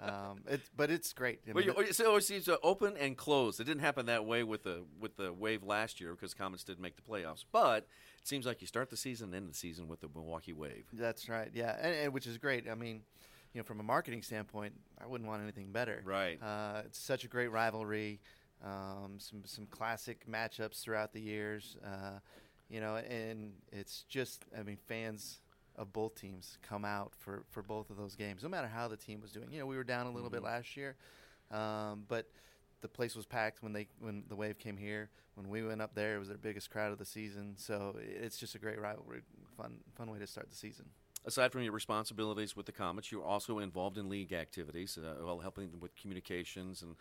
um, 0.00 0.40
it, 0.48 0.60
but 0.76 0.90
it's 0.90 1.12
great. 1.12 1.40
I 1.48 1.52
Well, 1.52 1.64
mean, 1.64 1.74
you, 1.76 1.82
it 1.84 2.00
always 2.00 2.26
seems 2.26 2.44
to 2.46 2.58
open 2.62 2.96
and 2.96 3.16
close. 3.16 3.60
It 3.60 3.64
didn't 3.64 3.82
happen 3.82 4.06
that 4.06 4.24
way 4.24 4.42
with 4.42 4.64
the 4.64 4.82
with 5.00 5.16
the 5.16 5.32
Wave 5.32 5.62
last 5.62 6.00
year 6.00 6.12
because 6.12 6.34
Comets 6.34 6.64
didn't 6.64 6.80
make 6.80 6.96
the 6.96 7.02
playoffs. 7.02 7.44
But 7.50 7.86
it 8.20 8.26
seems 8.28 8.46
like 8.46 8.60
you 8.60 8.66
start 8.66 8.90
the 8.90 8.96
season 8.96 9.26
and 9.28 9.34
end 9.36 9.48
the 9.50 9.54
season 9.54 9.88
with 9.88 10.00
the 10.00 10.08
Milwaukee 10.14 10.52
Wave. 10.52 10.86
That's 10.92 11.28
right. 11.28 11.50
Yeah, 11.54 11.76
and, 11.80 11.94
and 11.94 12.12
which 12.12 12.26
is 12.26 12.38
great. 12.38 12.68
I 12.68 12.74
mean, 12.74 13.02
you 13.52 13.60
know, 13.60 13.64
from 13.64 13.80
a 13.80 13.84
marketing 13.84 14.22
standpoint, 14.22 14.74
I 15.00 15.06
wouldn't 15.06 15.28
want 15.28 15.42
anything 15.42 15.72
better. 15.72 16.02
Right. 16.04 16.42
Uh, 16.42 16.82
it's 16.86 16.98
such 16.98 17.24
a 17.24 17.28
great 17.28 17.48
rivalry. 17.52 18.20
Um, 18.64 19.16
some 19.18 19.42
some 19.44 19.66
classic 19.66 20.26
matchups 20.28 20.80
throughout 20.82 21.12
the 21.12 21.20
years. 21.20 21.76
Uh, 21.84 22.18
you 22.68 22.80
know, 22.80 22.96
and 22.96 23.52
it's 23.70 24.04
just 24.08 24.44
I 24.58 24.62
mean, 24.64 24.76
fans 24.88 25.38
of 25.76 25.92
both 25.92 26.14
teams 26.14 26.58
come 26.62 26.84
out 26.84 27.12
for 27.16 27.44
for 27.50 27.62
both 27.62 27.90
of 27.90 27.96
those 27.96 28.14
games, 28.14 28.42
no 28.42 28.48
matter 28.48 28.68
how 28.68 28.88
the 28.88 28.96
team 28.96 29.20
was 29.20 29.32
doing. 29.32 29.48
You 29.50 29.60
know, 29.60 29.66
we 29.66 29.76
were 29.76 29.84
down 29.84 30.06
a 30.06 30.10
little 30.10 30.30
bit 30.30 30.42
last 30.42 30.76
year, 30.76 30.96
um, 31.50 32.04
but 32.08 32.28
the 32.80 32.88
place 32.88 33.14
was 33.14 33.26
packed 33.26 33.62
when 33.62 33.72
they 33.72 33.88
when 34.00 34.24
the 34.28 34.36
wave 34.36 34.58
came 34.58 34.76
here. 34.76 35.10
When 35.34 35.48
we 35.48 35.62
went 35.62 35.82
up 35.82 35.94
there, 35.94 36.16
it 36.16 36.18
was 36.18 36.28
their 36.28 36.38
biggest 36.38 36.70
crowd 36.70 36.92
of 36.92 36.98
the 36.98 37.04
season. 37.04 37.54
So 37.56 37.96
it's 38.00 38.38
just 38.38 38.54
a 38.54 38.58
great 38.58 38.80
rivalry, 38.80 39.20
fun 39.56 39.78
fun 39.94 40.10
way 40.10 40.18
to 40.18 40.26
start 40.26 40.48
the 40.50 40.56
season. 40.56 40.86
Aside 41.26 41.50
from 41.50 41.62
your 41.62 41.72
responsibilities 41.72 42.54
with 42.54 42.66
the 42.66 42.72
Comets, 42.72 43.10
you're 43.10 43.24
also 43.24 43.58
involved 43.58 43.98
in 43.98 44.08
league 44.08 44.32
activities, 44.32 44.96
uh, 44.96 45.14
well, 45.24 45.40
helping 45.40 45.72
them 45.72 45.80
with 45.80 45.96
communications 45.96 46.82
and 46.82 46.94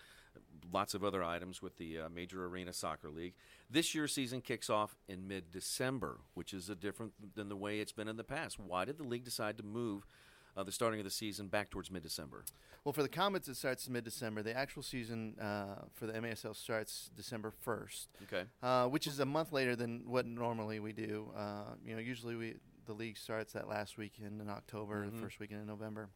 lots 0.73 0.95
of 0.95 1.03
other 1.03 1.23
items 1.23 1.61
with 1.61 1.77
the 1.77 1.99
uh, 1.99 2.09
Major 2.09 2.45
Arena 2.45 2.73
Soccer 2.73 3.11
League. 3.11 3.35
This 3.69 3.93
year's 3.93 4.15
season 4.15 4.41
kicks 4.41 4.67
off 4.67 4.95
in 5.07 5.27
mid-December, 5.27 6.21
which 6.33 6.53
is 6.55 6.69
a 6.69 6.75
different 6.75 7.13
than 7.35 7.49
the 7.49 7.55
way 7.55 7.79
it's 7.79 7.91
been 7.91 8.07
in 8.07 8.17
the 8.17 8.23
past. 8.23 8.59
Why 8.59 8.83
did 8.83 8.97
the 8.97 9.03
league 9.03 9.23
decide 9.25 9.57
to 9.57 9.63
move 9.63 10.07
uh, 10.57 10.63
the 10.63 10.71
starting 10.71 10.99
of 10.99 11.03
the 11.03 11.11
season 11.11 11.47
back 11.47 11.69
towards 11.69 11.91
mid-December? 11.91 12.45
Well, 12.83 12.93
for 12.93 13.03
the 13.03 13.09
Comets, 13.09 13.47
it 13.47 13.57
starts 13.57 13.87
mid-December. 13.87 14.41
The 14.41 14.57
actual 14.57 14.81
season 14.81 15.35
uh, 15.39 15.83
for 15.93 16.07
the 16.07 16.13
MASL 16.13 16.55
starts 16.55 17.11
December 17.15 17.51
first, 17.51 18.09
Okay. 18.23 18.45
uh, 18.63 18.87
which 18.87 19.05
is 19.05 19.19
a 19.19 19.25
month 19.25 19.51
later 19.51 19.75
than 19.75 20.01
what 20.07 20.25
normally 20.25 20.79
we 20.79 20.93
do. 20.93 21.31
Uh, 21.37 21.75
you 21.85 21.93
know, 21.93 22.01
usually 22.01 22.35
we 22.35 22.55
the 22.85 22.93
league 22.93 23.17
starts 23.17 23.53
that 23.53 23.67
last 23.67 23.97
weekend 23.97 24.41
in 24.41 24.49
October, 24.49 25.05
the 25.05 25.11
first 25.21 25.39
weekend 25.39 25.61
in 25.61 25.67
November. 25.67 26.09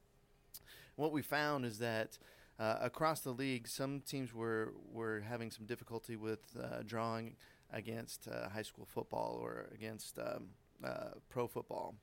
What 0.96 1.12
we 1.12 1.22
found 1.22 1.66
is 1.66 1.80
that 1.80 2.18
uh, 2.60 2.78
across 2.82 3.22
the 3.22 3.32
league, 3.32 3.68
some 3.68 4.02
teams 4.02 4.34
were 4.34 4.74
were 4.92 5.22
having 5.22 5.52
some 5.52 5.66
difficulty 5.66 6.16
with 6.16 6.40
uh, 6.62 6.84
drawing 6.86 7.36
against 7.72 8.28
uh, 8.28 8.50
high 8.50 8.64
school 8.64 8.86
football 8.86 9.40
or 9.42 9.70
against 9.74 10.20
um, 10.20 10.50
uh, 10.84 11.12
pro 11.30 11.48
football, 11.48 11.96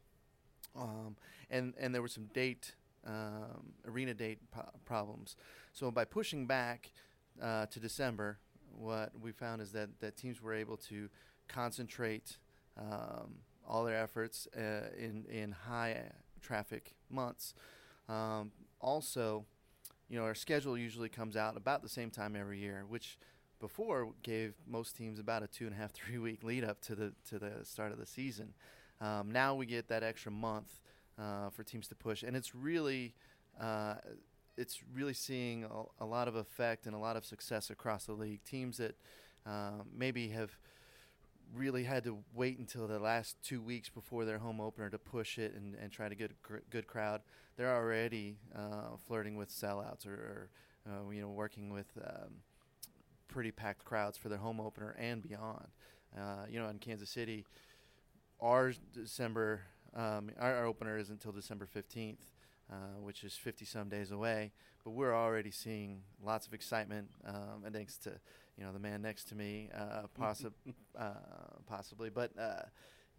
um, 0.75 1.17
and 1.51 1.75
and 1.79 1.95
there 1.95 2.03
were 2.03 2.09
some 2.09 2.27
date 2.33 2.75
um, 3.07 3.75
arena 3.87 4.15
date 4.15 4.39
po- 4.51 4.71
problems. 4.85 5.37
So 5.73 5.91
by 5.91 6.05
pushing 6.05 6.47
back 6.47 6.91
uh, 7.43 7.67
to 7.67 7.79
December, 7.79 8.39
what 8.73 9.13
we 9.21 9.33
found 9.33 9.61
is 9.61 9.73
that 9.73 10.01
that 10.01 10.17
teams 10.17 10.41
were 10.41 10.55
able 10.55 10.79
to 10.89 11.11
concentrate 11.49 12.39
um, 12.79 13.37
all 13.67 13.85
their 13.85 13.97
efforts 13.97 14.47
uh, 14.57 14.89
in 14.97 15.25
in 15.31 15.53
high 15.53 16.03
traffic 16.41 16.95
months. 17.11 17.55
Um, 18.09 18.53
also, 18.81 19.45
you 20.09 20.17
know, 20.17 20.25
our 20.25 20.35
schedule 20.35 20.79
usually 20.79 21.09
comes 21.09 21.37
out 21.37 21.57
about 21.57 21.83
the 21.83 21.89
same 21.89 22.11
time 22.11 22.37
every 22.37 22.59
year, 22.59 22.85
which 22.89 23.19
before 23.61 24.13
gave 24.23 24.55
most 24.67 24.97
teams 24.97 25.19
about 25.19 25.43
a 25.43 25.47
two 25.47 25.67
and 25.67 25.75
a 25.75 25.79
half, 25.79 25.93
three 25.95 26.19
week 26.19 26.43
lead 26.43 26.65
up 26.65 26.81
to 26.83 26.95
the 26.95 27.13
to 27.29 27.39
the 27.39 27.65
start 27.65 27.93
of 27.93 27.99
the 27.99 28.07
season. 28.07 28.55
Um, 29.01 29.31
now 29.31 29.55
we 29.55 29.67
get 29.67 29.89
that 29.89 30.03
extra 30.03 30.33
month 30.33 30.81
uh, 31.19 31.51
for 31.51 31.63
teams 31.63 31.89
to 31.89 31.95
push, 31.95 32.23
and 32.23 32.37
it's 32.37 32.55
really 32.55 33.15
uh, 33.61 33.95
it's 34.57 34.81
really 34.95 35.15
seeing 35.15 35.65
a, 35.65 36.05
a 36.05 36.07
lot 36.07 36.29
of 36.29 36.35
effect 36.35 36.87
and 36.87 36.95
a 36.95 36.99
lot 36.99 37.17
of 37.17 37.25
success 37.25 37.71
across 37.71 38.07
the 38.07 38.13
league. 38.13 38.43
Teams 38.45 38.79
that 38.79 38.97
um, 39.45 39.87
maybe 39.95 40.29
have 40.29 40.59
really 41.55 41.85
had 41.85 42.05
to 42.05 42.19
wait 42.35 42.59
until 42.59 42.87
the 42.87 42.99
last 42.99 43.37
two 43.43 43.61
weeks 43.61 43.89
before 43.89 44.25
their 44.25 44.39
home 44.39 44.61
opener 44.61 44.91
to 44.91 44.99
push 44.99 45.39
it 45.39 45.55
and, 45.55 45.75
and 45.75 45.93
try 45.93 46.09
to 46.09 46.15
get 46.15 46.31
a 46.31 46.35
gr- 46.43 46.57
good 46.71 46.87
crowd. 46.87 47.23
They're 47.57 47.75
already 47.75 48.37
uh, 48.55 48.97
flirting 49.07 49.37
with 49.37 49.51
sellouts 49.51 50.07
or, 50.07 50.15
or 50.15 50.51
uh, 50.87 51.11
you 51.11 51.21
know 51.21 51.29
working 51.29 51.71
with 51.71 51.87
um, 52.05 52.31
pretty 53.29 53.51
packed 53.51 53.85
crowds 53.85 54.17
for 54.17 54.29
their 54.29 54.39
home 54.39 54.61
opener 54.61 54.95
and 54.99 55.23
beyond. 55.23 55.67
Uh, 56.17 56.47
you 56.49 56.59
know, 56.59 56.69
in 56.69 56.79
Kansas 56.79 57.11
City, 57.11 57.45
our 58.41 58.73
December 58.95 59.63
um, 59.95 60.31
our, 60.39 60.57
our 60.57 60.67
opener 60.67 60.99
is 60.99 61.11
until 61.11 61.33
December 61.33 61.67
fifteenth. 61.67 62.33
Uh, 62.69 62.99
which 63.01 63.23
is 63.23 63.33
50 63.35 63.65
some 63.65 63.89
days 63.89 64.11
away, 64.11 64.51
but 64.83 64.91
we're 64.91 65.15
already 65.15 65.53
seeing 65.53 66.03
lots 66.21 66.49
of 66.49 66.53
excitement, 66.53 67.09
um, 67.25 67.63
and 67.65 67.73
thanks 67.73 67.97
to 67.99 68.11
you 68.57 68.65
know 68.65 68.73
the 68.73 68.79
man 68.79 69.03
next 69.03 69.25
to 69.29 69.35
me, 69.35 69.69
uh, 69.75 70.03
possi- 70.21 70.53
uh, 70.99 71.11
possibly, 71.67 72.11
but 72.11 72.31
uh, 72.39 72.63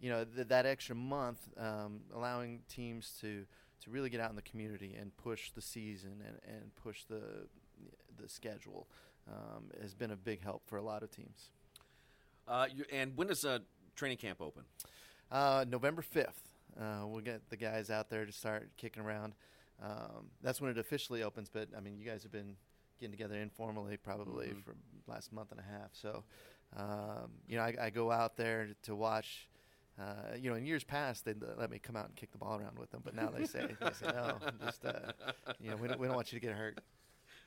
you 0.00 0.10
know 0.10 0.24
th- 0.24 0.48
that 0.48 0.66
extra 0.66 0.94
month, 0.94 1.48
um, 1.56 2.00
allowing 2.14 2.60
teams 2.68 3.16
to 3.20 3.44
to 3.82 3.90
really 3.90 4.10
get 4.10 4.20
out 4.20 4.30
in 4.30 4.36
the 4.36 4.42
community 4.42 4.96
and 5.00 5.16
push 5.16 5.50
the 5.52 5.62
season 5.62 6.22
and, 6.26 6.38
and 6.56 6.74
push 6.76 7.04
the 7.04 7.46
the 8.20 8.28
schedule 8.28 8.88
um, 9.28 9.64
has 9.80 9.94
been 9.94 10.10
a 10.10 10.16
big 10.16 10.42
help 10.42 10.62
for 10.66 10.76
a 10.76 10.82
lot 10.82 11.02
of 11.02 11.10
teams. 11.10 11.50
Uh, 12.46 12.66
you, 12.74 12.84
and 12.92 13.16
when 13.16 13.28
does 13.28 13.44
uh, 13.44 13.58
training 13.94 14.16
camp 14.16 14.40
open? 14.40 14.62
Uh, 15.30 15.64
November 15.68 16.02
5th, 16.02 16.28
uh, 16.80 17.06
we'll 17.06 17.20
get 17.20 17.48
the 17.50 17.56
guys 17.56 17.90
out 17.90 18.08
there 18.08 18.24
to 18.24 18.32
start 18.32 18.70
kicking 18.76 19.02
around. 19.02 19.34
Um, 19.82 20.30
that's 20.42 20.60
when 20.60 20.70
it 20.70 20.78
officially 20.78 21.22
opens, 21.22 21.50
but 21.50 21.68
I 21.76 21.80
mean, 21.80 21.98
you 21.98 22.06
guys 22.06 22.22
have 22.22 22.32
been 22.32 22.56
getting 22.98 23.12
together 23.12 23.36
informally 23.36 23.96
probably 23.96 24.52
for 24.64 24.74
last 25.06 25.32
month 25.32 25.50
and 25.52 25.60
a 25.60 25.62
half. 25.62 25.90
So, 25.92 26.24
um, 26.76 27.30
you 27.46 27.56
know, 27.56 27.62
I, 27.62 27.74
I 27.80 27.90
go 27.90 28.10
out 28.10 28.36
there 28.36 28.70
to 28.84 28.94
watch. 28.94 29.48
Uh, 30.00 30.36
you 30.40 30.48
know, 30.48 30.54
in 30.56 30.64
years 30.64 30.84
past, 30.84 31.24
they'd 31.24 31.42
let 31.56 31.70
me 31.72 31.78
come 31.80 31.96
out 31.96 32.06
and 32.06 32.14
kick 32.14 32.30
the 32.30 32.38
ball 32.38 32.56
around 32.56 32.78
with 32.78 32.88
them, 32.92 33.00
but 33.04 33.16
now 33.16 33.30
they 33.36 33.44
say, 33.44 33.66
they 33.80 33.90
say 33.90 34.06
no, 34.06 34.36
just 34.64 34.84
uh, 34.86 34.92
you 35.60 35.70
know, 35.70 35.76
we 35.76 35.88
don't, 35.88 35.98
we 35.98 36.06
don't 36.06 36.14
want 36.14 36.32
you 36.32 36.38
to 36.38 36.46
get 36.46 36.54
hurt. 36.54 36.78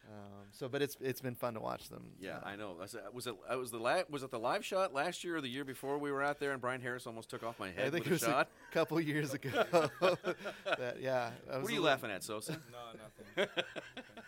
Um, 0.09 0.47
so, 0.51 0.67
but 0.67 0.81
it's 0.81 0.97
it's 0.99 1.21
been 1.21 1.35
fun 1.35 1.53
to 1.53 1.61
watch 1.61 1.87
them. 1.87 2.07
Yeah, 2.19 2.37
uh, 2.43 2.47
I 2.49 2.55
know. 2.57 2.75
Was 2.77 2.93
it 2.95 3.03
was 3.13 3.27
it 3.27 3.35
uh, 3.49 3.57
was 3.57 3.71
the 3.71 3.77
la- 3.77 4.01
was 4.09 4.23
it 4.23 4.31
the 4.31 4.39
live 4.39 4.65
shot 4.65 4.93
last 4.93 5.23
year 5.23 5.37
or 5.37 5.41
the 5.41 5.47
year 5.47 5.63
before 5.63 5.97
we 5.97 6.11
were 6.11 6.21
out 6.23 6.39
there 6.41 6.51
and 6.51 6.59
Brian 6.59 6.81
Harris 6.81 7.07
almost 7.07 7.29
took 7.29 7.43
off 7.43 7.57
my 7.57 7.69
head? 7.69 7.85
I 7.87 7.89
think 7.91 8.03
with 8.05 8.21
it 8.21 8.25
a 8.25 8.27
was 8.27 8.33
shot? 8.33 8.49
a 8.69 8.73
couple 8.73 8.99
years 8.99 9.33
ago. 9.33 9.49
that, 10.01 10.97
yeah. 10.99 11.29
Was 11.29 11.31
What 11.47 11.55
are 11.55 11.59
you 11.61 11.65
little- 11.67 11.83
laughing 11.83 12.11
at, 12.11 12.23
Sosa? 12.23 12.59
No, 12.69 13.45
nothing. 13.45 13.63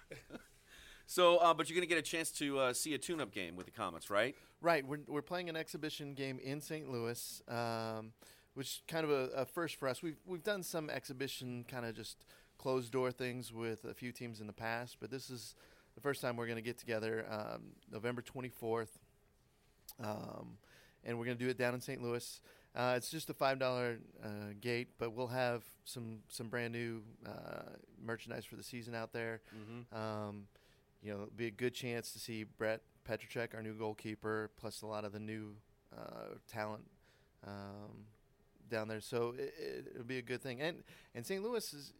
So, 1.10 1.38
uh, 1.38 1.52
but 1.54 1.68
you're 1.68 1.74
going 1.74 1.88
to 1.88 1.92
get 1.92 1.98
a 1.98 2.08
chance 2.08 2.30
to 2.38 2.60
uh, 2.60 2.72
see 2.72 2.94
a 2.94 2.98
tune-up 2.98 3.32
game 3.32 3.56
with 3.56 3.66
the 3.66 3.72
Comets, 3.72 4.10
right? 4.10 4.36
Right, 4.62 4.86
we're, 4.86 5.00
we're 5.08 5.22
playing 5.22 5.48
an 5.48 5.56
exhibition 5.56 6.14
game 6.14 6.38
in 6.38 6.60
St. 6.60 6.88
Louis, 6.88 7.42
um, 7.48 8.12
which 8.54 8.68
is 8.68 8.82
kind 8.86 9.02
of 9.02 9.10
a, 9.10 9.24
a 9.38 9.44
first 9.44 9.74
for 9.74 9.88
us. 9.88 10.04
We've 10.04 10.20
we've 10.24 10.44
done 10.44 10.62
some 10.62 10.88
exhibition 10.88 11.64
kind 11.66 11.84
of 11.84 11.96
just 11.96 12.26
closed 12.58 12.92
door 12.92 13.10
things 13.10 13.52
with 13.52 13.84
a 13.86 13.92
few 13.92 14.12
teams 14.12 14.40
in 14.40 14.46
the 14.46 14.52
past, 14.52 14.98
but 15.00 15.10
this 15.10 15.30
is 15.30 15.56
the 15.96 16.00
first 16.00 16.22
time 16.22 16.36
we're 16.36 16.46
going 16.46 16.54
to 16.54 16.62
get 16.62 16.78
together 16.78 17.26
um, 17.28 17.72
November 17.90 18.22
24th, 18.22 18.90
um, 20.04 20.58
and 21.02 21.18
we're 21.18 21.24
going 21.24 21.36
to 21.36 21.42
do 21.42 21.50
it 21.50 21.58
down 21.58 21.74
in 21.74 21.80
St. 21.80 22.00
Louis. 22.00 22.40
Uh, 22.76 22.94
it's 22.96 23.10
just 23.10 23.28
a 23.30 23.34
five 23.34 23.58
dollar 23.58 23.98
uh, 24.24 24.52
gate, 24.60 24.90
but 24.96 25.12
we'll 25.12 25.26
have 25.26 25.64
some 25.84 26.18
some 26.28 26.46
brand 26.46 26.72
new 26.72 27.02
uh, 27.26 27.62
merchandise 28.00 28.44
for 28.44 28.54
the 28.54 28.62
season 28.62 28.94
out 28.94 29.12
there. 29.12 29.40
Um, 29.92 30.44
you 31.02 31.10
know, 31.10 31.22
it'll 31.22 31.36
be 31.36 31.46
a 31.46 31.50
good 31.50 31.74
chance 31.74 32.12
to 32.12 32.18
see 32.18 32.44
Brett 32.44 32.80
Petracek, 33.08 33.54
our 33.54 33.62
new 33.62 33.74
goalkeeper, 33.74 34.50
plus 34.56 34.82
a 34.82 34.86
lot 34.86 35.04
of 35.04 35.12
the 35.12 35.18
new 35.18 35.54
uh, 35.96 36.34
talent 36.50 36.82
um, 37.46 38.04
down 38.68 38.88
there, 38.88 39.00
so 39.00 39.34
it, 39.36 39.88
it'll 39.94 40.04
be 40.04 40.18
a 40.18 40.22
good 40.22 40.42
thing. 40.42 40.60
And 40.60 40.82
and 41.14 41.24
St. 41.24 41.42
Louis 41.42 41.72
is, 41.72 41.92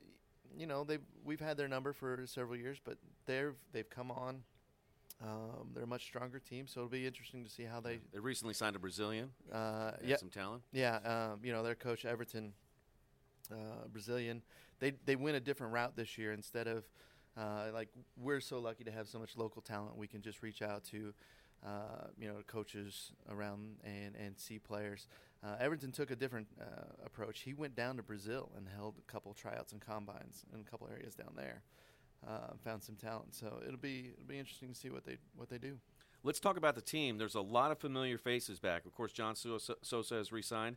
you 0.57 0.67
know, 0.67 0.85
they 0.85 0.99
we've 1.25 1.41
had 1.41 1.57
their 1.57 1.69
number 1.69 1.93
for 1.93 2.21
several 2.27 2.57
years, 2.57 2.79
but 2.85 2.99
they've 3.27 3.55
they've 3.73 3.89
come 3.89 4.11
on. 4.11 4.43
Um, 5.23 5.69
they're 5.75 5.85
a 5.85 5.87
much 5.87 6.05
stronger 6.05 6.39
team, 6.39 6.67
so 6.67 6.81
it'll 6.81 6.91
be 6.91 7.07
interesting 7.07 7.45
to 7.45 7.51
see 7.51 7.65
how 7.65 7.81
they. 7.81 7.99
They 8.13 8.21
recently 8.21 8.55
signed 8.55 8.75
a 8.75 8.79
Brazilian. 8.79 9.31
Uh, 9.53 9.93
yeah, 10.03 10.17
some 10.17 10.31
talent. 10.31 10.63
yeah. 10.73 10.97
Um, 11.05 11.41
you 11.43 11.53
know, 11.53 11.63
their 11.63 11.75
coach 11.75 12.07
Everton, 12.07 12.53
uh, 13.53 13.87
Brazilian. 13.93 14.43
They 14.79 14.93
they 15.05 15.17
went 15.17 15.37
a 15.37 15.41
different 15.41 15.75
route 15.75 15.95
this 15.95 16.17
year 16.17 16.33
instead 16.33 16.67
of 16.67 16.85
uh, 17.37 17.67
like 17.73 17.89
we're 18.17 18.41
so 18.41 18.59
lucky 18.59 18.85
to 18.85 18.91
have 18.91 19.09
so 19.09 19.19
much 19.19 19.37
local 19.37 19.63
talent. 19.63 19.97
We 19.97 20.07
can 20.07 20.23
just 20.23 20.43
reach 20.43 20.63
out 20.63 20.85
to 20.85 21.13
uh, 21.65 22.07
you 22.19 22.29
know 22.29 22.37
coaches 22.47 23.13
around 23.31 23.77
and 23.85 24.17
and 24.17 24.39
see 24.39 24.59
players. 24.59 25.09
Uh, 25.43 25.57
Everton 25.59 25.93
took 25.93 26.11
a 26.11 26.17
different 26.17 26.49
uh, 26.61 27.05
approach. 27.05 27.41
He 27.41 27.55
went 27.55 27.75
down 27.75 27.97
to 27.97 28.03
Brazil 28.03 28.51
and 28.57 28.67
held 28.69 28.97
a 28.99 29.13
couple 29.13 29.33
tryouts 29.33 29.73
and 29.73 29.81
combines 29.81 30.45
in 30.53 30.61
a 30.61 30.65
couple 30.65 30.89
areas 30.91 31.15
down 31.15 31.33
there. 31.37 31.63
Uh, 32.27 32.55
found 32.63 32.83
some 32.83 32.97
talent, 32.97 33.35
so 33.35 33.61
it'll 33.67 33.79
be 33.79 34.11
it'll 34.15 34.29
be 34.29 34.39
interesting 34.39 34.69
to 34.69 34.75
see 34.75 34.91
what 34.91 35.05
they 35.05 35.17
what 35.37 35.49
they 35.49 35.59
do. 35.59 35.79
Let's 36.23 36.41
talk 36.41 36.59
about 36.59 36.75
the 36.75 36.83
team. 36.83 37.17
There's 37.17 37.35
a 37.35 37.41
lot 37.41 37.71
of 37.71 37.79
familiar 37.79 38.19
faces 38.19 38.61
back. 38.61 38.85
Of 38.85 38.95
course, 38.95 39.11
John 39.11 39.35
Sosa, 39.35 39.77
Sosa 39.81 40.17
has 40.17 40.31
re-signed. 40.31 40.77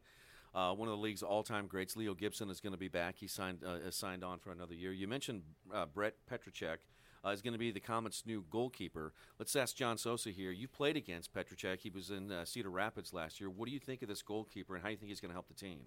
Uh, 0.56 0.74
one 0.74 0.88
of 0.88 0.96
the 0.96 1.02
league's 1.02 1.24
all-time 1.24 1.66
greats, 1.66 1.96
Leo 1.96 2.14
Gibson, 2.14 2.50
is 2.50 2.60
going 2.60 2.74
to 2.74 2.80
be 2.80 2.88
back. 2.88 3.16
He 3.18 3.28
signed 3.28 3.64
uh, 3.66 3.80
has 3.84 3.96
signed 3.96 4.24
on 4.24 4.40
for 4.40 4.52
another 4.52 4.76
year. 4.76 4.92
You 4.92 5.08
mentioned 5.08 5.42
uh, 5.74 5.86
Brett 5.86 6.14
Petrocek 6.32 6.78
uh, 7.26 7.30
is 7.30 7.42
going 7.42 7.54
to 7.54 7.60
be 7.60 7.72
the 7.72 7.80
Comets' 7.80 8.24
new 8.26 8.46
goalkeeper. 8.52 9.14
Let's 9.40 9.56
ask 9.56 9.76
John 9.76 9.98
Sosa 9.98 10.30
here. 10.30 10.52
You 10.52 10.68
played 10.68 10.96
against 10.96 11.34
Petrocek. 11.34 11.80
He 11.80 11.90
was 11.90 12.12
in 12.12 12.32
uh, 12.32 12.46
Cedar 12.46 12.70
Rapids 12.70 13.14
last 13.14 13.42
year. 13.42 13.50
What 13.50 13.66
do 13.68 13.72
you 13.72 13.80
think 13.80 14.04
of 14.04 14.10
this 14.10 14.22
goalkeeper, 14.22 14.76
and 14.76 14.84
how 14.84 14.90
do 14.90 14.94
you 14.94 14.98
think 14.98 15.10
he's 15.10 15.22
going 15.22 15.32
to 15.32 15.36
help 15.36 15.48
the 15.48 15.54
team? 15.56 15.80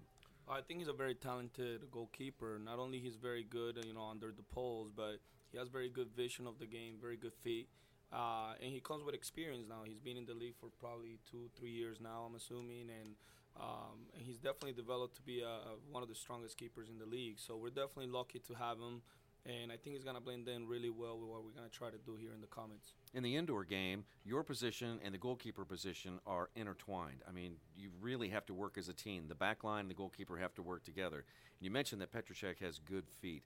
I 0.49 0.61
think 0.61 0.79
he's 0.79 0.87
a 0.87 0.93
very 0.93 1.15
talented 1.15 1.91
goalkeeper. 1.91 2.59
Not 2.63 2.79
only 2.79 2.99
he's 2.99 3.15
very 3.15 3.43
good, 3.43 3.83
you 3.85 3.93
know, 3.93 4.07
under 4.09 4.31
the 4.31 4.43
poles, 4.43 4.89
but 4.95 5.19
he 5.51 5.57
has 5.57 5.67
very 5.67 5.89
good 5.89 6.09
vision 6.15 6.47
of 6.47 6.59
the 6.59 6.65
game, 6.65 6.95
very 7.01 7.17
good 7.17 7.33
feet, 7.43 7.69
uh, 8.11 8.53
and 8.61 8.71
he 8.73 8.79
comes 8.79 9.03
with 9.05 9.15
experience 9.15 9.65
now. 9.67 9.83
He's 9.85 9.99
been 9.99 10.17
in 10.17 10.25
the 10.25 10.33
league 10.33 10.55
for 10.59 10.69
probably 10.79 11.19
two, 11.29 11.49
three 11.57 11.71
years 11.71 11.99
now, 12.01 12.25
I'm 12.27 12.35
assuming, 12.35 12.89
and 12.89 13.15
um, 13.59 14.07
and 14.13 14.23
he's 14.25 14.37
definitely 14.37 14.73
developed 14.73 15.15
to 15.15 15.21
be 15.21 15.41
a, 15.41 15.47
a, 15.47 15.75
one 15.91 16.03
of 16.03 16.09
the 16.09 16.15
strongest 16.15 16.57
keepers 16.57 16.89
in 16.89 16.99
the 16.99 17.05
league. 17.05 17.39
So 17.39 17.57
we're 17.57 17.69
definitely 17.69 18.07
lucky 18.07 18.39
to 18.39 18.53
have 18.53 18.77
him, 18.77 19.01
and 19.45 19.71
I 19.71 19.77
think 19.77 19.95
he's 19.95 20.03
gonna 20.03 20.21
blend 20.21 20.47
in 20.47 20.67
really 20.67 20.89
well 20.89 21.17
with 21.17 21.29
what 21.29 21.43
we're 21.43 21.51
gonna 21.51 21.69
try 21.69 21.89
to 21.89 21.97
do 21.97 22.15
here 22.15 22.33
in 22.33 22.41
the 22.41 22.47
Comets. 22.47 22.93
In 23.13 23.23
the 23.23 23.35
indoor 23.35 23.63
game, 23.63 24.03
your 24.23 24.43
position 24.43 24.99
and 25.03 25.13
the 25.13 25.17
goalkeeper 25.17 25.65
position 25.65 26.19
are 26.25 26.49
intertwined. 26.55 27.21
I 27.27 27.31
mean, 27.31 27.55
you 27.75 27.89
really 28.01 28.29
have 28.29 28.45
to 28.47 28.53
work 28.53 28.77
as 28.77 28.89
a 28.89 28.93
team. 28.93 29.25
The 29.27 29.35
back 29.35 29.63
line 29.63 29.81
and 29.81 29.89
the 29.89 29.95
goalkeeper 29.95 30.37
have 30.37 30.53
to 30.55 30.61
work 30.61 30.83
together. 30.83 31.17
And 31.17 31.65
you 31.65 31.71
mentioned 31.71 32.01
that 32.01 32.11
Petrocek 32.11 32.59
has 32.59 32.79
good 32.79 33.09
feet, 33.09 33.43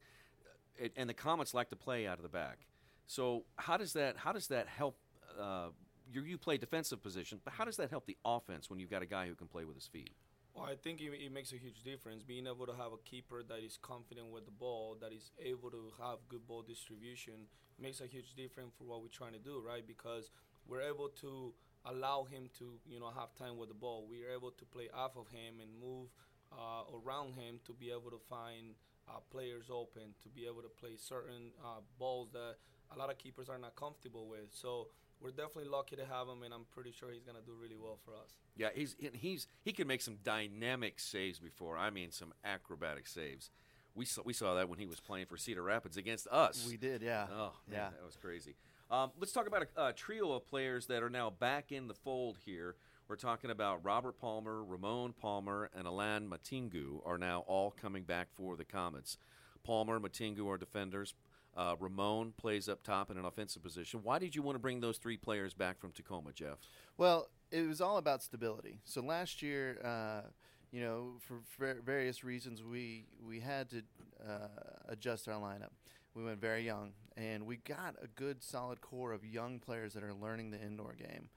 it, 0.77 0.93
and 0.97 1.09
the 1.09 1.13
Comets 1.13 1.53
like 1.53 1.69
to 1.69 1.75
play 1.75 2.07
out 2.07 2.17
of 2.17 2.23
the 2.23 2.29
back. 2.29 2.67
So 3.07 3.43
how 3.57 3.77
does 3.77 3.93
that 3.93 4.17
how 4.17 4.31
does 4.31 4.47
that 4.47 4.67
help? 4.67 4.97
Uh, 5.39 5.69
you, 6.11 6.21
you 6.23 6.37
play 6.37 6.57
defensive 6.57 7.01
position, 7.01 7.39
but 7.43 7.53
how 7.53 7.65
does 7.65 7.77
that 7.77 7.89
help 7.89 8.05
the 8.05 8.17
offense 8.25 8.69
when 8.69 8.79
you've 8.79 8.91
got 8.91 9.01
a 9.01 9.05
guy 9.05 9.27
who 9.27 9.35
can 9.35 9.47
play 9.47 9.65
with 9.65 9.75
his 9.75 9.87
feet? 9.87 10.11
Well, 10.53 10.65
I 10.65 10.75
think 10.75 10.99
it, 10.99 11.11
it 11.13 11.31
makes 11.31 11.53
a 11.53 11.57
huge 11.57 11.81
difference 11.83 12.23
being 12.23 12.45
able 12.45 12.65
to 12.65 12.73
have 12.73 12.91
a 12.91 12.97
keeper 13.05 13.41
that 13.47 13.59
is 13.63 13.77
confident 13.81 14.27
with 14.31 14.45
the 14.45 14.51
ball, 14.51 14.97
that 15.01 15.13
is 15.13 15.31
able 15.43 15.71
to 15.71 15.93
have 16.01 16.17
good 16.27 16.45
ball 16.45 16.61
distribution, 16.61 17.47
makes 17.79 18.01
a 18.01 18.05
huge 18.05 18.33
difference 18.35 18.73
for 18.77 18.83
what 18.83 19.01
we're 19.01 19.07
trying 19.07 19.33
to 19.33 19.39
do, 19.39 19.61
right? 19.65 19.85
Because 19.87 20.29
we're 20.67 20.81
able 20.81 21.09
to 21.21 21.53
allow 21.85 22.25
him 22.29 22.49
to, 22.59 22.73
you 22.85 22.99
know, 22.99 23.09
have 23.17 23.33
time 23.33 23.57
with 23.57 23.69
the 23.69 23.75
ball. 23.75 24.05
We 24.09 24.23
are 24.25 24.31
able 24.31 24.51
to 24.51 24.65
play 24.65 24.89
off 24.93 25.15
of 25.15 25.27
him 25.29 25.61
and 25.61 25.71
move 25.81 26.09
uh, 26.51 26.83
around 26.93 27.33
him 27.33 27.59
to 27.65 27.73
be 27.73 27.89
able 27.89 28.11
to 28.11 28.19
find 28.29 28.75
uh, 29.07 29.19
players 29.31 29.69
open, 29.71 30.13
to 30.21 30.29
be 30.29 30.45
able 30.45 30.61
to 30.61 30.69
play 30.69 30.95
certain 30.97 31.51
uh, 31.63 31.79
balls 31.97 32.29
that 32.33 32.55
a 32.93 32.97
lot 32.97 33.09
of 33.09 33.17
keepers 33.17 33.49
are 33.49 33.57
not 33.57 33.75
comfortable 33.75 34.27
with. 34.27 34.51
So 34.51 34.87
we're 35.21 35.31
definitely 35.31 35.69
lucky 35.69 35.95
to 35.95 36.05
have 36.05 36.27
him, 36.27 36.43
and 36.43 36.53
I'm 36.53 36.65
pretty 36.73 36.91
sure 36.91 37.11
he's 37.11 37.23
gonna 37.23 37.41
do 37.45 37.53
really 37.59 37.77
well 37.81 37.97
for 38.03 38.11
us. 38.11 38.35
Yeah, 38.55 38.69
he's 38.73 38.95
he's 39.13 39.47
he 39.63 39.71
can 39.71 39.87
make 39.87 40.01
some 40.01 40.17
dynamic 40.23 40.99
saves 40.99 41.39
before. 41.39 41.77
I 41.77 41.89
mean, 41.89 42.11
some 42.11 42.33
acrobatic 42.43 43.07
saves. 43.07 43.49
We 43.93 44.05
saw 44.05 44.21
we 44.23 44.33
saw 44.33 44.55
that 44.55 44.69
when 44.69 44.79
he 44.79 44.85
was 44.85 44.99
playing 44.99 45.25
for 45.27 45.37
Cedar 45.37 45.63
Rapids 45.63 45.97
against 45.97 46.27
us. 46.27 46.65
We 46.69 46.77
did, 46.77 47.01
yeah. 47.01 47.27
Oh, 47.31 47.53
man, 47.67 47.77
yeah. 47.77 47.89
that 47.89 48.05
was 48.05 48.15
crazy. 48.15 48.55
Um, 48.89 49.11
let's 49.19 49.31
talk 49.31 49.47
about 49.47 49.67
a, 49.75 49.87
a 49.87 49.93
trio 49.93 50.31
of 50.33 50.45
players 50.45 50.87
that 50.87 51.03
are 51.03 51.09
now 51.09 51.29
back 51.29 51.71
in 51.71 51.87
the 51.87 51.93
fold 51.93 52.37
here. 52.45 52.75
We're 53.07 53.15
talking 53.17 53.49
about 53.49 53.83
Robert 53.83 54.17
Palmer, 54.19 54.63
Ramon 54.63 55.13
Palmer, 55.13 55.69
and 55.75 55.85
Alan 55.85 56.29
Matingu 56.29 57.01
are 57.05 57.17
now 57.17 57.43
all 57.47 57.71
coming 57.71 58.03
back 58.03 58.29
for 58.35 58.55
the 58.55 58.63
Comets. 58.63 59.17
Palmer 59.63 59.99
Matingu 59.99 60.47
are 60.47 60.57
defenders. 60.57 61.13
Uh, 61.55 61.75
Ramon 61.79 62.33
plays 62.37 62.69
up 62.69 62.81
top 62.81 63.11
in 63.11 63.17
an 63.17 63.25
offensive 63.25 63.61
position. 63.61 63.99
Why 64.03 64.19
did 64.19 64.35
you 64.35 64.41
want 64.41 64.55
to 64.55 64.59
bring 64.59 64.79
those 64.79 64.97
three 64.97 65.17
players 65.17 65.53
back 65.53 65.79
from 65.79 65.91
Tacoma, 65.91 66.31
Jeff? 66.33 66.59
Well, 66.97 67.29
it 67.51 67.67
was 67.67 67.81
all 67.81 67.97
about 67.97 68.23
stability. 68.23 68.79
So 68.85 69.01
last 69.01 69.41
year, 69.41 69.79
uh, 69.83 70.29
you 70.71 70.81
know, 70.81 71.15
for, 71.19 71.75
various 71.85 72.23
reasons, 72.23 72.63
we 72.63 73.05
we 73.25 73.41
had 73.41 73.69
to 73.71 73.83
uh, 74.25 74.47
adjust 74.87 75.27
our 75.27 75.39
lineup. 75.39 75.71
We 76.15 76.23
went 76.23 76.39
very 76.39 76.63
young, 76.63 76.93
and 77.17 77.45
we 77.45 77.57
got 77.57 77.95
a 78.01 78.07
good, 78.07 78.41
solid 78.41 78.79
core 78.79 79.11
of 79.11 79.25
young 79.25 79.59
players 79.59 79.93
that 79.93 80.03
are 80.03 80.13
learning 80.13 80.51
the 80.51 80.61
indoor 80.61 80.93
game. 80.93 81.29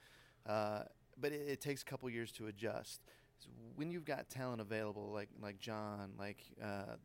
Uh, 0.46 0.82
but 1.18 1.32
it, 1.32 1.48
it, 1.48 1.60
takes 1.60 1.82
a 1.82 1.84
couple 1.84 2.08
years 2.10 2.30
to 2.32 2.46
adjust. 2.46 3.00
So 3.38 3.48
when 3.76 3.90
you've 3.90 4.04
got 4.04 4.28
talent 4.28 4.60
available, 4.60 5.10
like 5.12 5.28
like 5.42 5.58
John, 5.58 6.12
like 6.18 6.44
uh, 6.62 6.96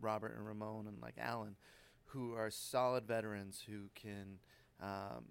Robert 0.00 0.36
and 0.36 0.46
Ramon, 0.46 0.86
and 0.86 1.00
like 1.02 1.14
Alan, 1.18 1.56
who 2.14 2.34
are 2.34 2.50
solid 2.50 3.06
veterans 3.06 3.62
who 3.66 3.90
can. 3.94 4.38
Um, 4.80 5.24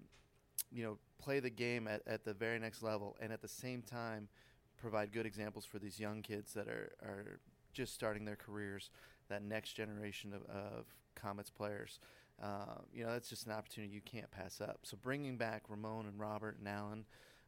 you 0.72 0.82
know, 0.82 0.98
play 1.18 1.38
the 1.38 1.50
game 1.50 1.86
at, 1.86 2.02
at 2.06 2.24
the 2.24 2.34
very 2.34 2.58
next 2.58 2.82
level, 2.82 3.16
and 3.20 3.32
at 3.32 3.40
the 3.40 3.48
same 3.48 3.80
time, 3.80 4.28
provide 4.76 5.12
good 5.12 5.24
examples 5.24 5.64
for 5.64 5.78
these 5.78 6.00
young 6.00 6.20
kids 6.20 6.52
that 6.52 6.68
are, 6.68 6.92
are 7.00 7.38
just 7.72 7.94
starting 7.94 8.24
their 8.24 8.36
careers, 8.36 8.90
that 9.28 9.42
next 9.42 9.74
generation 9.74 10.32
of, 10.32 10.42
of 10.54 10.86
Comets 11.14 11.50
players. 11.50 12.00
Uh, 12.42 12.80
you 12.92 13.04
know, 13.04 13.12
that's 13.12 13.28
just 13.28 13.46
an 13.46 13.52
opportunity 13.52 13.94
you 13.94 14.00
can't 14.00 14.30
pass 14.30 14.60
up. 14.60 14.80
So 14.82 14.96
bringing 15.00 15.36
back 15.36 15.62
Ramon 15.68 16.06
and 16.06 16.18
Robert 16.18 16.56
and 16.58 16.68
Allen, 16.68 17.04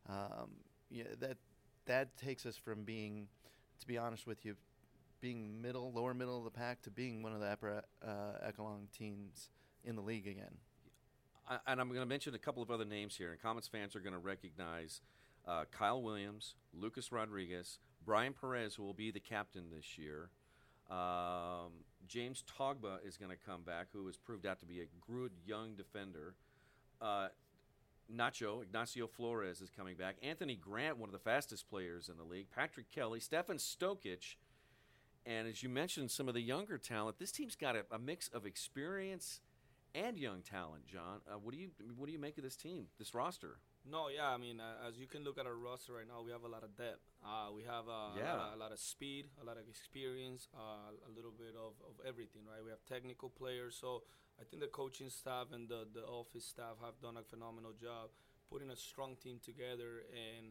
um, 0.08 0.50
yeah, 0.88 1.04
that 1.20 1.38
that 1.86 2.16
takes 2.16 2.46
us 2.46 2.56
from 2.56 2.84
being, 2.84 3.26
to 3.80 3.86
be 3.86 3.98
honest 3.98 4.26
with 4.26 4.44
you, 4.44 4.54
being 5.20 5.60
middle, 5.60 5.92
lower 5.92 6.14
middle 6.14 6.38
of 6.38 6.44
the 6.44 6.50
pack 6.50 6.82
to 6.82 6.90
being 6.90 7.22
one 7.22 7.32
of 7.32 7.40
the 7.40 7.46
upper 7.46 7.82
uh, 8.06 8.46
echelon 8.46 8.88
teams 8.96 9.50
in 9.84 9.96
the 9.96 10.02
league 10.02 10.26
again. 10.26 10.56
I, 11.48 11.58
and 11.66 11.80
I'm 11.80 11.88
going 11.88 12.00
to 12.00 12.06
mention 12.06 12.34
a 12.34 12.38
couple 12.38 12.62
of 12.62 12.70
other 12.70 12.84
names 12.84 13.16
here, 13.16 13.30
and 13.30 13.40
Comets 13.40 13.68
fans 13.68 13.94
are 13.94 14.00
going 14.00 14.12
to 14.12 14.18
recognize 14.18 15.00
uh, 15.46 15.64
Kyle 15.70 16.02
Williams, 16.02 16.54
Lucas 16.74 17.12
Rodriguez, 17.12 17.78
Brian 18.04 18.32
Perez, 18.32 18.74
who 18.74 18.82
will 18.82 18.94
be 18.94 19.10
the 19.10 19.20
captain 19.20 19.64
this 19.74 19.96
year. 19.98 20.30
Um, 20.90 21.72
James 22.06 22.44
Togba 22.58 22.98
is 23.04 23.16
going 23.16 23.30
to 23.30 23.36
come 23.36 23.62
back, 23.62 23.88
who 23.92 24.06
has 24.06 24.16
proved 24.16 24.46
out 24.46 24.60
to 24.60 24.66
be 24.66 24.80
a 24.80 24.86
good 25.10 25.32
young 25.44 25.74
defender. 25.74 26.34
Uh, 27.00 27.28
Nacho, 28.14 28.62
Ignacio 28.62 29.06
Flores 29.06 29.60
is 29.60 29.70
coming 29.70 29.96
back. 29.96 30.16
Anthony 30.22 30.54
Grant, 30.54 30.98
one 30.98 31.08
of 31.08 31.12
the 31.12 31.18
fastest 31.18 31.68
players 31.68 32.08
in 32.08 32.16
the 32.16 32.22
league. 32.24 32.46
Patrick 32.54 32.90
Kelly, 32.92 33.20
Stefan 33.20 33.56
Stokic. 33.56 34.36
And 35.26 35.48
as 35.48 35.62
you 35.62 35.68
mentioned, 35.68 36.10
some 36.10 36.28
of 36.28 36.34
the 36.34 36.40
younger 36.40 36.78
talent, 36.78 37.18
this 37.18 37.32
team's 37.32 37.56
got 37.56 37.74
a, 37.74 37.84
a 37.90 37.98
mix 37.98 38.28
of 38.28 38.46
experience 38.46 39.40
and 39.92 40.18
young 40.18 40.42
talent. 40.42 40.86
John, 40.86 41.20
uh, 41.28 41.34
what 41.42 41.52
do 41.52 41.60
you 41.60 41.70
what 41.96 42.06
do 42.06 42.12
you 42.12 42.18
make 42.18 42.38
of 42.38 42.44
this 42.44 42.56
team, 42.56 42.86
this 42.98 43.12
roster? 43.12 43.58
No, 43.88 44.08
yeah, 44.08 44.30
I 44.30 44.36
mean, 44.36 44.58
uh, 44.58 44.88
as 44.88 44.98
you 44.98 45.06
can 45.06 45.22
look 45.22 45.38
at 45.38 45.46
our 45.46 45.54
roster 45.54 45.94
right 45.94 46.08
now, 46.08 46.18
we 46.24 46.32
have 46.32 46.42
a 46.42 46.48
lot 46.48 46.64
of 46.64 46.76
depth. 46.76 47.06
Uh, 47.22 47.54
we 47.54 47.62
have 47.62 47.86
uh, 47.86 48.18
yeah. 48.18 48.34
a, 48.34 48.36
lot 48.36 48.50
of, 48.50 48.54
a, 48.54 48.58
lot 48.58 48.72
of, 48.72 48.78
speed, 48.80 49.26
a 49.40 49.44
lot 49.46 49.58
of 49.58 49.68
experience, 49.68 50.48
uh, 50.54 50.90
a 50.90 51.10
little 51.14 51.30
bit 51.30 51.54
of, 51.54 51.78
of 51.86 51.94
everything, 52.02 52.42
right? 52.50 52.58
We 52.64 52.70
have 52.70 52.82
technical 52.82 53.30
players, 53.30 53.78
so 53.78 54.02
I 54.40 54.44
think 54.44 54.60
the 54.60 54.68
coaching 54.74 55.08
staff 55.08 55.54
and 55.54 55.68
the, 55.68 55.86
the 55.94 56.02
office 56.02 56.44
staff 56.44 56.82
have 56.82 56.98
done 57.00 57.16
a 57.16 57.22
phenomenal 57.22 57.78
job 57.78 58.10
putting 58.50 58.70
a 58.70 58.76
strong 58.76 59.14
team 59.22 59.38
together 59.38 60.06
and 60.10 60.50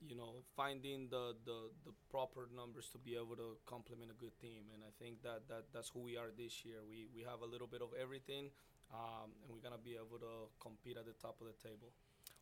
you 0.00 0.16
know 0.16 0.42
finding 0.56 1.08
the, 1.10 1.34
the, 1.44 1.70
the 1.84 1.92
proper 2.10 2.48
numbers 2.54 2.88
to 2.92 2.98
be 2.98 3.14
able 3.14 3.36
to 3.36 3.56
complement 3.66 4.10
a 4.10 4.14
good 4.14 4.38
team. 4.40 4.70
And 4.72 4.82
I 4.82 4.92
think 5.02 5.22
that, 5.22 5.48
that 5.48 5.64
that's 5.72 5.88
who 5.88 6.00
we 6.00 6.16
are 6.16 6.30
this 6.36 6.64
year. 6.64 6.82
We 6.88 7.08
we 7.14 7.22
have 7.22 7.42
a 7.42 7.46
little 7.46 7.66
bit 7.66 7.82
of 7.82 7.90
everything, 8.00 8.50
um, 8.92 9.32
and 9.42 9.52
we're 9.52 9.62
gonna 9.62 9.82
be 9.82 9.94
able 9.94 10.18
to 10.18 10.50
compete 10.60 10.96
at 10.96 11.06
the 11.06 11.16
top 11.20 11.40
of 11.40 11.46
the 11.46 11.56
table. 11.56 11.92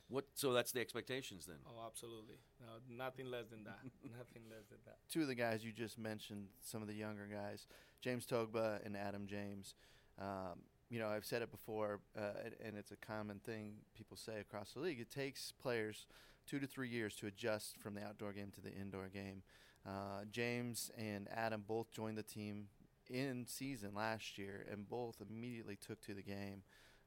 What? 0.09 0.27
So 0.35 0.53
that's 0.53 0.73
the 0.73 0.81
expectations 0.81 1.47
then. 1.47 1.57
Oh, 1.67 1.87
absolutely. 1.87 2.37
No, 2.61 2.67
nothing 3.05 3.31
less 3.31 3.47
than 3.49 3.65
that. 3.65 3.81
nothing 4.05 4.43
less 4.51 4.67
than 4.69 4.79
that. 4.85 4.97
Two 5.11 5.23
of 5.23 5.29
the 5.29 5.35
guys 5.35 5.65
you 5.65 5.73
just 5.73 5.99
mentioned, 5.99 6.49
some 6.61 6.83
of 6.83 6.89
the 6.89 6.95
younger 6.95 7.27
guys, 7.27 7.67
James 8.03 8.27
Togba 8.27 8.85
and 8.85 8.97
Adam 8.97 9.27
James. 9.27 9.75
Um, 10.21 10.61
you 10.91 10.99
know, 10.99 11.09
I've 11.09 11.25
said 11.25 11.41
it 11.41 11.51
before, 11.51 12.01
uh, 12.19 12.45
and, 12.45 12.55
and, 12.63 12.77
it's 12.77 12.91
a 12.91 12.97
common 12.97 13.39
thing 13.39 13.77
people 13.97 14.15
say 14.15 14.41
across 14.41 14.73
the 14.75 14.81
league. 14.81 15.01
It 15.01 15.11
takes 15.11 15.51
players 15.51 16.07
two 16.47 16.59
to 16.59 16.67
three 16.67 16.89
years 16.89 17.15
to 17.17 17.27
adjust 17.27 17.79
from 17.79 17.95
the 17.95 18.03
outdoor 18.03 18.33
game 18.33 18.51
to 18.55 18.61
the 18.61 18.73
indoor 18.73 19.09
game. 19.09 19.43
Uh, 19.87 20.25
James 20.31 20.91
and 20.97 21.29
Adam 21.35 21.65
both 21.67 21.91
joined 21.91 22.17
the 22.17 22.23
team 22.23 22.67
in 23.11 23.47
season 23.47 23.93
last 23.95 24.39
year, 24.39 24.67
and 24.71 24.89
both 24.89 25.17
immediately 25.29 25.77
took 25.77 26.01
to 26.03 26.15
the 26.15 26.23
game. 26.23 26.63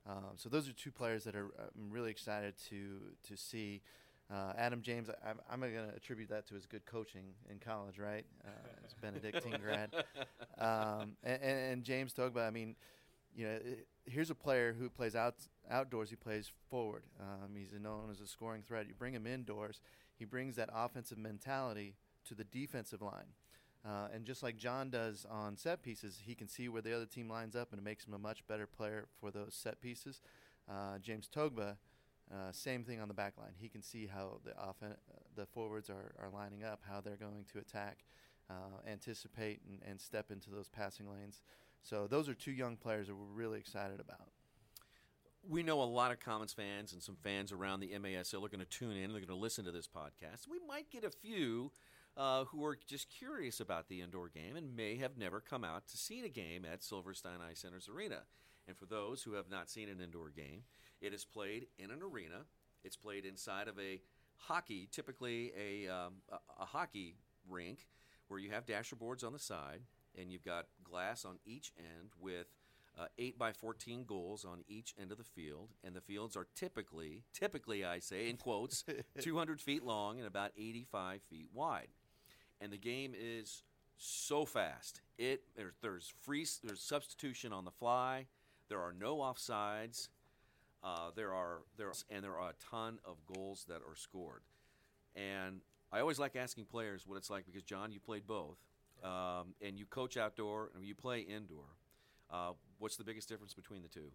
Um, 0.07 0.33
so 0.35 0.49
those 0.49 0.69
are 0.69 0.73
two 0.73 0.91
players 0.91 1.23
that 1.23 1.35
are 1.35 1.49
I'm 1.75 1.89
really 1.89 2.11
excited 2.11 2.55
to 2.69 2.99
to 3.27 3.37
see. 3.37 3.81
Uh, 4.33 4.53
Adam 4.57 4.81
James, 4.81 5.07
I'm, 5.23 5.39
I'm 5.51 5.59
going 5.59 5.73
to 5.73 5.95
attribute 5.95 6.29
that 6.29 6.47
to 6.47 6.55
his 6.55 6.65
good 6.65 6.83
coaching 6.87 7.25
in 7.47 7.59
college, 7.59 7.99
right? 7.99 8.25
Uh, 8.43 8.49
as 8.83 8.93
Benedictine 9.01 9.59
grad, 9.61 9.91
um, 10.57 11.15
and, 11.23 11.43
and, 11.43 11.83
James 11.83 12.11
Togba. 12.11 12.47
I 12.47 12.49
mean, 12.49 12.75
you 13.35 13.45
know, 13.45 13.51
it, 13.51 13.87
here's 14.05 14.31
a 14.31 14.35
player 14.35 14.73
who 14.73 14.89
plays 14.89 15.15
out 15.15 15.35
outdoors. 15.69 16.09
He 16.09 16.15
plays 16.15 16.51
forward. 16.69 17.03
Um, 17.19 17.55
he's 17.55 17.71
known 17.79 18.09
as 18.11 18.21
a 18.21 18.27
scoring 18.27 18.63
threat. 18.65 18.87
You 18.87 18.93
bring 18.93 19.13
him 19.13 19.27
indoors, 19.27 19.81
he 20.17 20.25
brings 20.25 20.55
that 20.55 20.69
offensive 20.73 21.17
mentality 21.17 21.95
to 22.27 22.35
the 22.35 22.43
defensive 22.43 23.01
line. 23.01 23.33
Uh, 23.85 24.07
and 24.13 24.25
just 24.25 24.41
like 24.41 24.57
John 24.57 24.89
does 24.89 25.27
on 25.29 25.57
set 25.57 25.83
pieces, 25.83 26.21
he 26.25 26.33
can 26.33 26.47
see 26.47 26.67
where 26.69 26.81
the 26.81 26.95
other 26.95 27.05
team 27.05 27.29
lines 27.29 27.55
up, 27.55 27.71
and 27.71 27.79
it 27.79 27.83
makes 27.83 28.07
him 28.07 28.13
a 28.15 28.17
much 28.17 28.45
better 28.47 28.65
player 28.65 29.05
for 29.19 29.29
those 29.29 29.53
set 29.53 29.79
pieces. 29.79 30.21
Uh, 30.67 30.97
James 30.97 31.29
Togba, 31.33 31.77
uh, 32.33 32.51
same 32.51 32.83
thing 32.83 32.99
on 32.99 33.07
the 33.07 33.13
back 33.13 33.33
line. 33.37 33.53
He 33.55 33.69
can 33.69 33.83
see 33.83 34.07
how 34.07 34.39
the 34.43 34.57
offen- 34.57 34.97
the 35.35 35.45
forwards 35.45 35.91
are, 35.91 36.15
are 36.19 36.31
lining 36.31 36.63
up, 36.63 36.81
how 36.89 36.99
they're 36.99 37.15
going 37.15 37.45
to 37.53 37.59
attack, 37.59 37.99
uh, 38.49 38.89
anticipate, 38.89 39.61
and, 39.69 39.79
and 39.87 40.01
step 40.01 40.31
into 40.31 40.49
those 40.49 40.67
passing 40.67 41.07
lanes. 41.11 41.41
So 41.83 42.07
those 42.07 42.27
are 42.27 42.33
two 42.33 42.51
young 42.51 42.77
players 42.77 43.05
that 43.07 43.15
we're 43.15 43.25
really 43.25 43.59
excited 43.59 43.99
about. 43.99 44.29
We 45.47 45.61
know 45.63 45.81
a 45.81 45.85
lot 45.85 46.11
of 46.11 46.19
Comets 46.19 46.53
fans 46.53 46.93
and 46.93 47.01
some 47.01 47.15
fans 47.15 47.51
around 47.51 47.79
the 47.79 47.89
MASL 47.89 48.43
are 48.43 48.49
going 48.49 48.59
to 48.59 48.65
tune 48.65 48.97
in. 48.97 49.11
They're 49.11 49.19
going 49.19 49.27
to 49.27 49.35
listen 49.35 49.65
to 49.65 49.71
this 49.71 49.87
podcast. 49.87 50.47
We 50.49 50.59
might 50.67 50.89
get 50.89 51.03
a 51.03 51.11
few 51.11 51.71
uh, 52.17 52.45
who 52.45 52.63
are 52.65 52.77
just 52.87 53.09
curious 53.09 53.59
about 53.59 53.87
the 53.87 54.01
indoor 54.01 54.29
game 54.29 54.55
and 54.55 54.75
may 54.75 54.95
have 54.97 55.17
never 55.17 55.39
come 55.39 55.63
out 55.63 55.87
to 55.89 55.97
see 55.97 56.25
a 56.25 56.29
game 56.29 56.65
at 56.65 56.83
Silverstein 56.83 57.41
Eye 57.47 57.53
Center's 57.53 57.87
arena. 57.87 58.21
And 58.67 58.75
for 58.75 58.85
those 58.85 59.21
who 59.21 59.33
have 59.33 59.49
not 59.49 59.69
seen 59.69 59.89
an 59.89 60.01
indoor 60.01 60.29
game, 60.29 60.63
it 61.01 61.13
is 61.13 61.25
played 61.25 61.67
in 61.77 61.91
an 61.91 61.99
arena. 62.01 62.45
It's 62.83 62.95
played 62.95 63.25
inside 63.25 63.67
of 63.67 63.77
a 63.79 64.01
hockey, 64.37 64.87
typically 64.91 65.51
a, 65.59 65.87
um, 65.91 66.13
a, 66.31 66.37
a 66.61 66.65
hockey 66.65 67.17
rink, 67.47 67.87
where 68.27 68.39
you 68.39 68.49
have 68.49 68.65
dasher 68.65 68.95
boards 68.95 69.23
on 69.23 69.33
the 69.33 69.39
side 69.39 69.81
and 70.17 70.31
you've 70.31 70.45
got 70.45 70.65
glass 70.83 71.25
on 71.25 71.37
each 71.45 71.71
end 71.77 72.09
with 72.19 72.47
uh, 72.97 73.07
8 73.17 73.37
by 73.37 73.51
14 73.51 74.05
goals 74.05 74.45
on 74.45 74.63
each 74.67 74.93
end 74.99 75.11
of 75.11 75.17
the 75.17 75.23
field, 75.23 75.69
and 75.83 75.95
the 75.95 76.01
fields 76.01 76.35
are 76.35 76.47
typically, 76.55 77.23
typically 77.33 77.83
I 77.83 77.99
say 77.99 78.29
in 78.29 78.37
quotes, 78.37 78.83
200 79.19 79.59
feet 79.59 79.83
long 79.83 80.17
and 80.17 80.27
about 80.27 80.51
85 80.57 81.21
feet 81.23 81.49
wide. 81.53 81.89
And 82.61 82.71
the 82.71 82.77
game 82.77 83.13
is 83.17 83.63
so 83.97 84.45
fast. 84.45 85.01
It 85.17 85.43
there's, 85.55 85.73
there's 85.81 86.13
free 86.21 86.45
there's 86.63 86.81
substitution 86.81 87.51
on 87.51 87.65
the 87.65 87.71
fly. 87.71 88.27
There 88.69 88.79
are 88.79 88.93
no 88.97 89.17
offsides. 89.17 90.09
Uh, 90.83 91.09
there 91.15 91.33
are 91.33 91.63
there 91.77 91.87
are, 91.87 91.93
and 92.09 92.23
there 92.23 92.37
are 92.37 92.49
a 92.49 92.71
ton 92.71 92.99
of 93.03 93.17
goals 93.25 93.65
that 93.67 93.81
are 93.87 93.95
scored. 93.95 94.41
And 95.15 95.61
I 95.91 95.99
always 95.99 96.19
like 96.19 96.35
asking 96.35 96.65
players 96.65 97.05
what 97.05 97.17
it's 97.17 97.29
like 97.29 97.45
because 97.45 97.63
John, 97.63 97.91
you 97.91 97.99
played 97.99 98.27
both, 98.27 98.57
um, 99.03 99.53
and 99.61 99.77
you 99.77 99.85
coach 99.85 100.17
outdoor 100.17 100.71
and 100.75 100.85
you 100.85 100.95
play 100.95 101.21
indoor. 101.21 101.65
Uh, 102.31 102.53
what's 102.79 102.97
the 102.97 103.03
biggest 103.03 103.29
difference 103.29 103.53
between 103.53 103.81
the 103.81 103.89
two? 103.89 104.11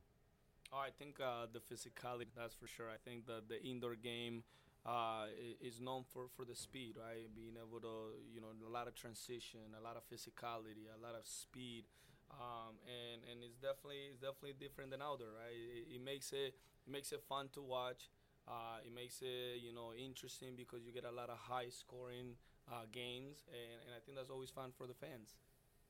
Oh, 0.73 0.79
I 0.79 0.91
think 0.91 1.19
uh, 1.21 1.47
the 1.53 1.61
physicality. 1.61 2.31
That's 2.37 2.55
for 2.55 2.67
sure. 2.67 2.89
I 2.91 2.99
think 3.05 3.27
the 3.27 3.43
the 3.47 3.63
indoor 3.63 3.97
game 3.97 4.45
uh, 4.87 5.27
is 5.61 5.81
known 5.81 6.05
for, 6.13 6.29
for 6.37 6.45
the 6.45 6.55
speed, 6.55 6.97
right? 6.97 7.27
Being 7.35 7.57
able 7.59 7.81
to, 7.81 8.17
you 8.33 8.41
know, 8.41 8.49
a 8.67 8.71
lot 8.71 8.87
of 8.89 8.95
transition, 8.95 9.61
a 9.79 9.83
lot 9.83 9.97
of 9.97 10.03
physicality, 10.09 10.89
a 10.89 11.01
lot 11.03 11.15
of 11.15 11.27
speed 11.27 11.85
um, 12.31 12.79
and 12.87 13.23
and 13.31 13.43
it's 13.43 13.59
definitely 13.59 14.11
it's 14.11 14.21
definitely 14.21 14.55
different 14.55 14.91
than 14.91 15.03
outdoor, 15.03 15.35
right? 15.35 15.51
It, 15.55 15.97
it 15.97 16.03
makes 16.05 16.33
it 16.33 16.55
it 16.87 16.91
makes 16.91 17.13
it 17.13 17.23
fun 17.29 17.49
to 17.55 17.63
watch. 17.63 18.09
Uh, 18.47 18.79
it 18.87 18.95
makes 18.95 19.21
it 19.23 19.61
you 19.61 19.73
know 19.75 19.93
interesting 19.95 20.55
because 20.57 20.87
you 20.87 20.93
get 20.93 21.05
a 21.05 21.11
lot 21.11 21.29
of 21.29 21.39
high 21.39 21.69
scoring 21.69 22.39
uh, 22.71 22.87
games, 22.93 23.43
and, 23.51 23.83
and 23.87 23.93
I 23.97 24.01
think 24.05 24.17
that's 24.17 24.31
always 24.31 24.51
fun 24.51 24.71
for 24.77 24.87
the 24.87 24.95
fans. 24.95 25.35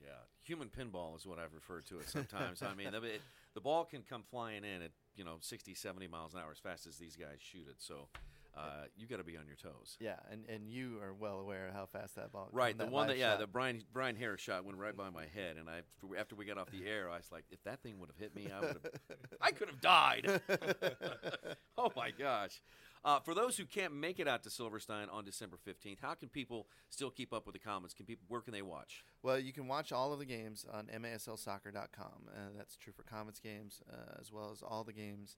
Yeah, 0.02 0.10
human 0.42 0.68
pinball 0.68 1.16
is 1.16 1.26
what 1.26 1.38
I've 1.38 1.54
referred 1.54 1.86
to 1.86 1.98
it 1.98 2.08
sometimes. 2.08 2.62
I 2.62 2.74
mean, 2.74 2.92
the, 2.92 3.02
it, 3.02 3.22
the 3.54 3.60
ball 3.60 3.84
can 3.84 4.02
come 4.02 4.22
flying 4.22 4.64
in 4.64 4.82
at 4.82 4.92
you 5.16 5.24
know 5.24 5.36
60, 5.40 5.74
70 5.74 6.08
miles 6.08 6.34
an 6.34 6.40
hour 6.40 6.50
as 6.50 6.58
fast 6.58 6.86
as 6.86 6.96
these 6.96 7.16
guys 7.16 7.38
shoot 7.38 7.66
it. 7.68 7.76
So 7.78 8.08
uh, 8.56 8.84
you 8.96 9.06
got 9.06 9.18
to 9.18 9.24
be 9.24 9.36
on 9.36 9.46
your 9.46 9.56
toes. 9.56 9.96
Yeah, 10.00 10.16
and, 10.30 10.44
and 10.48 10.68
you 10.68 10.98
are 11.02 11.12
well 11.12 11.38
aware 11.38 11.68
of 11.68 11.74
how 11.74 11.86
fast 11.86 12.16
that 12.16 12.32
ball. 12.32 12.48
Right, 12.52 12.76
the 12.76 12.84
that 12.84 12.92
one 12.92 13.06
that 13.08 13.18
yeah, 13.18 13.32
shot. 13.32 13.40
the 13.40 13.46
Brian 13.46 13.82
Brian 13.92 14.16
Harris 14.16 14.40
shot 14.40 14.64
went 14.64 14.78
right 14.78 14.96
by 14.96 15.10
my 15.10 15.24
head, 15.34 15.56
and 15.58 15.68
I 15.68 15.82
after 16.18 16.34
we 16.34 16.44
got 16.44 16.58
off 16.58 16.70
the 16.70 16.86
air, 16.86 17.08
I 17.08 17.16
was 17.16 17.30
like, 17.30 17.44
if 17.50 17.62
that 17.64 17.82
thing 17.82 17.98
would 18.00 18.08
have 18.10 18.16
hit 18.16 18.34
me, 18.34 18.50
I 18.52 18.60
would 18.60 18.68
have, 18.68 19.16
I 19.40 19.50
could 19.52 19.68
have 19.68 19.80
died. 19.80 20.40
oh 21.78 21.92
my 21.94 22.10
gosh! 22.10 22.60
Uh, 23.02 23.18
for 23.18 23.34
those 23.34 23.56
who 23.56 23.64
can't 23.64 23.94
make 23.94 24.20
it 24.20 24.28
out 24.28 24.42
to 24.42 24.50
Silverstein 24.50 25.08
on 25.10 25.24
December 25.24 25.56
fifteenth, 25.56 26.00
how 26.02 26.14
can 26.14 26.28
people 26.28 26.66
still 26.90 27.10
keep 27.10 27.32
up 27.32 27.46
with 27.46 27.54
the 27.54 27.58
Comets? 27.58 27.94
Can 27.94 28.04
people 28.04 28.26
where 28.28 28.42
can 28.42 28.52
they 28.52 28.62
watch? 28.62 29.04
Well, 29.22 29.38
you 29.38 29.52
can 29.52 29.66
watch 29.68 29.90
all 29.90 30.12
of 30.12 30.18
the 30.18 30.26
games 30.26 30.66
on 30.70 30.86
MASLsoccer.com. 30.86 32.28
Uh, 32.28 32.38
that's 32.56 32.76
true 32.76 32.92
for 32.92 33.02
Comets 33.02 33.40
games 33.40 33.82
uh, 33.90 34.18
as 34.20 34.30
well 34.30 34.50
as 34.52 34.62
all 34.62 34.84
the 34.84 34.92
games 34.92 35.36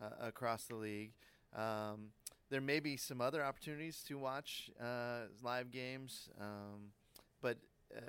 uh, 0.00 0.26
across 0.26 0.64
the 0.64 0.76
league. 0.76 1.12
Um, 1.54 2.12
there 2.48 2.62
may 2.62 2.80
be 2.80 2.96
some 2.96 3.20
other 3.20 3.44
opportunities 3.44 4.02
to 4.08 4.18
watch 4.18 4.70
uh, 4.80 5.26
live 5.42 5.70
games, 5.70 6.28
um, 6.40 6.92
but 7.40 7.58
uh, 7.94 8.00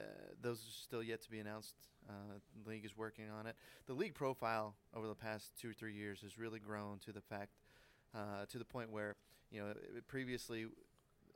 those 0.41 0.59
are 0.59 0.81
still 0.81 1.03
yet 1.03 1.21
to 1.23 1.29
be 1.29 1.39
announced. 1.39 1.75
Uh, 2.07 2.39
the 2.63 2.69
league 2.69 2.85
is 2.85 2.97
working 2.97 3.25
on 3.29 3.47
it. 3.47 3.55
The 3.85 3.93
league 3.93 4.13
profile 4.13 4.75
over 4.93 5.07
the 5.07 5.15
past 5.15 5.51
two 5.59 5.69
or 5.69 5.73
three 5.73 5.93
years 5.93 6.21
has 6.21 6.37
really 6.37 6.59
grown 6.59 6.99
to 7.05 7.13
the 7.13 7.21
fact, 7.21 7.51
uh, 8.15 8.45
to 8.49 8.57
the 8.57 8.65
point 8.65 8.91
where 8.91 9.15
you 9.51 9.61
know 9.61 9.73
previously, 10.07 10.65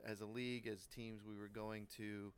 as 0.04 0.20
a 0.20 0.26
league, 0.26 0.66
as 0.66 0.86
teams, 0.86 1.22
we 1.24 1.36
were 1.36 1.48
going 1.48 1.86
to 1.96 2.32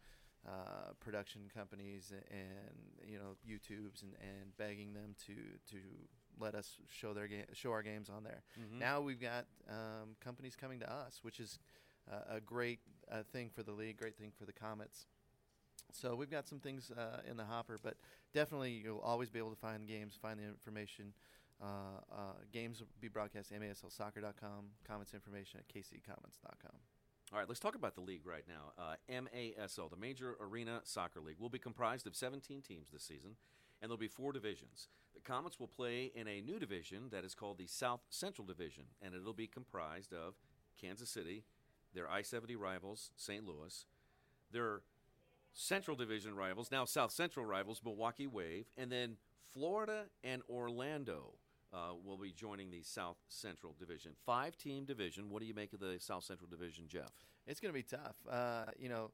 uh, 0.46 0.92
production 1.00 1.42
companies 1.54 2.12
and 2.30 3.10
you 3.10 3.18
know 3.18 3.36
YouTubes 3.46 4.02
and, 4.02 4.12
and 4.22 4.56
begging 4.56 4.92
them 4.92 5.14
to 5.26 5.34
to 5.70 5.78
let 6.40 6.54
us 6.54 6.76
show 6.88 7.12
their 7.12 7.28
game, 7.28 7.44
show 7.52 7.70
our 7.72 7.82
games 7.82 8.08
on 8.08 8.24
there. 8.24 8.42
Mm-hmm. 8.58 8.78
Now 8.78 9.00
we've 9.00 9.20
got 9.20 9.46
um, 9.68 10.16
companies 10.24 10.56
coming 10.56 10.80
to 10.80 10.90
us, 10.90 11.20
which 11.22 11.40
is 11.40 11.58
uh, 12.10 12.36
a 12.36 12.40
great 12.40 12.80
uh, 13.10 13.22
thing 13.32 13.50
for 13.54 13.62
the 13.62 13.72
league, 13.72 13.98
great 13.98 14.16
thing 14.16 14.32
for 14.38 14.46
the 14.46 14.52
Comets. 14.52 15.06
So 15.92 16.14
we've 16.14 16.30
got 16.30 16.48
some 16.48 16.60
things 16.60 16.90
uh, 16.90 17.20
in 17.28 17.36
the 17.36 17.44
hopper, 17.44 17.78
but 17.82 17.96
definitely 18.32 18.82
you'll 18.84 19.00
always 19.00 19.28
be 19.28 19.38
able 19.38 19.50
to 19.50 19.56
find 19.56 19.86
games, 19.86 20.16
find 20.20 20.38
the 20.38 20.44
information. 20.44 21.12
Uh, 21.62 21.66
uh, 22.10 22.16
games 22.52 22.80
will 22.80 22.88
be 23.00 23.08
broadcast 23.08 23.52
at 23.52 23.60
maslsoccer.com, 23.60 24.66
Comets 24.86 25.14
information 25.14 25.60
at 25.60 25.68
kccomets.com. 25.68 26.76
All 27.32 27.38
right, 27.38 27.48
let's 27.48 27.60
talk 27.60 27.74
about 27.74 27.94
the 27.94 28.00
league 28.00 28.26
right 28.26 28.44
now. 28.48 28.72
Uh, 28.76 28.96
MASL, 29.08 29.90
the 29.90 29.96
Major 29.96 30.36
Arena 30.40 30.80
Soccer 30.84 31.20
League, 31.20 31.38
will 31.38 31.50
be 31.50 31.58
comprised 31.58 32.06
of 32.06 32.16
17 32.16 32.62
teams 32.62 32.88
this 32.90 33.04
season 33.04 33.36
and 33.80 33.88
there'll 33.88 33.98
be 33.98 34.08
four 34.08 34.32
divisions. 34.32 34.88
The 35.14 35.20
Comets 35.20 35.58
will 35.58 35.68
play 35.68 36.12
in 36.14 36.28
a 36.28 36.40
new 36.40 36.58
division 36.58 37.08
that 37.10 37.24
is 37.24 37.34
called 37.34 37.58
the 37.58 37.66
South 37.66 38.00
Central 38.10 38.46
Division, 38.46 38.84
and 39.02 39.14
it'll 39.14 39.32
be 39.32 39.46
comprised 39.46 40.12
of 40.12 40.34
Kansas 40.80 41.10
City, 41.10 41.44
their 41.94 42.08
I 42.08 42.22
70 42.22 42.56
rivals, 42.56 43.10
St. 43.16 43.44
Louis, 43.44 43.86
their 44.52 44.82
Central 45.52 45.96
Division 45.96 46.36
rivals, 46.36 46.70
now 46.70 46.84
South 46.84 47.10
Central 47.10 47.44
rivals, 47.44 47.80
Milwaukee 47.84 48.26
Wave, 48.26 48.66
and 48.76 48.90
then 48.92 49.16
Florida 49.52 50.04
and 50.22 50.42
Orlando. 50.48 51.34
Uh, 51.72 51.92
will 52.04 52.16
be 52.16 52.32
joining 52.32 52.68
the 52.70 52.82
South 52.82 53.18
Central 53.28 53.76
Division. 53.78 54.12
Five 54.26 54.56
team 54.56 54.84
division. 54.84 55.30
What 55.30 55.40
do 55.40 55.46
you 55.46 55.54
make 55.54 55.72
of 55.72 55.78
the 55.78 55.96
South 56.00 56.24
Central 56.24 56.50
Division, 56.50 56.86
Jeff? 56.88 57.12
It's 57.46 57.60
going 57.60 57.72
to 57.72 57.78
be 57.78 57.84
tough. 57.84 58.16
Uh, 58.28 58.64
you 58.76 58.88
know, 58.88 59.12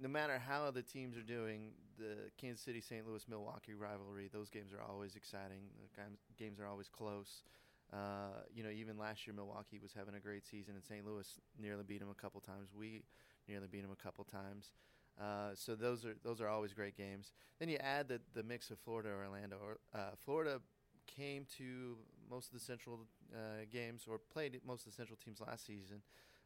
no 0.00 0.08
matter 0.08 0.38
how 0.38 0.70
the 0.70 0.82
teams 0.82 1.16
are 1.18 1.22
doing, 1.22 1.72
the 1.98 2.30
Kansas 2.38 2.64
City, 2.64 2.80
St. 2.80 3.06
Louis, 3.06 3.28
Milwaukee 3.28 3.74
rivalry, 3.74 4.30
those 4.32 4.48
games 4.48 4.72
are 4.72 4.80
always 4.80 5.16
exciting. 5.16 5.60
The 5.94 6.02
games 6.42 6.58
are 6.60 6.66
always 6.66 6.88
close. 6.88 7.44
Uh, 7.92 8.40
you 8.54 8.62
know, 8.62 8.70
even 8.70 8.96
last 8.96 9.26
year, 9.26 9.34
Milwaukee 9.34 9.78
was 9.78 9.92
having 9.92 10.14
a 10.14 10.20
great 10.20 10.46
season, 10.46 10.74
and 10.74 10.84
St. 10.84 11.04
Louis 11.06 11.28
nearly 11.60 11.84
beat 11.86 12.00
them 12.00 12.08
a 12.10 12.14
couple 12.14 12.40
times. 12.40 12.68
We 12.76 13.02
nearly 13.48 13.66
beat 13.70 13.82
them 13.82 13.92
a 13.92 14.02
couple 14.02 14.24
times. 14.24 14.72
Uh, 15.20 15.50
so 15.54 15.74
those 15.74 16.06
are 16.06 16.14
those 16.24 16.40
are 16.40 16.48
always 16.48 16.72
great 16.72 16.96
games. 16.96 17.32
Then 17.58 17.68
you 17.68 17.76
add 17.76 18.08
the 18.08 18.20
the 18.34 18.42
mix 18.42 18.70
of 18.70 18.78
Florida, 18.78 19.10
Orlando. 19.10 19.58
Uh, 19.94 20.12
Florida 20.24 20.60
came 21.06 21.46
to 21.58 21.96
most 22.30 22.48
of 22.48 22.54
the 22.54 22.64
Central 22.64 23.00
uh, 23.34 23.64
games 23.70 24.06
or 24.08 24.18
played 24.18 24.60
most 24.66 24.86
of 24.86 24.92
the 24.92 24.96
Central 24.96 25.18
teams 25.22 25.40
last 25.40 25.66
season, 25.66 26.02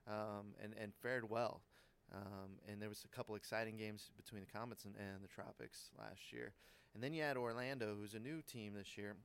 um, 0.09 0.55
and 0.63 0.75
and 0.81 0.93
fared 0.95 1.29
well. 1.29 1.63
Um, 2.15 2.61
and 2.69 2.81
there 2.81 2.89
was 2.89 3.05
a 3.05 3.09
couple 3.09 3.35
exciting 3.35 3.77
games 3.77 4.11
between 4.17 4.41
the 4.41 4.47
Comets 4.47 4.85
and, 4.85 4.95
and, 4.97 5.25
the 5.25 5.29
Tropics 5.29 5.91
last 5.99 6.33
year. 6.33 6.53
And 6.95 7.03
then 7.03 7.13
you 7.13 7.23
had 7.25 7.37
Orlando, 7.37 7.97
who's 7.99 8.15
a 8.15 8.21
new 8.21 8.43
team 8.43 8.75
this 8.75 8.97
year, 8.97 9.17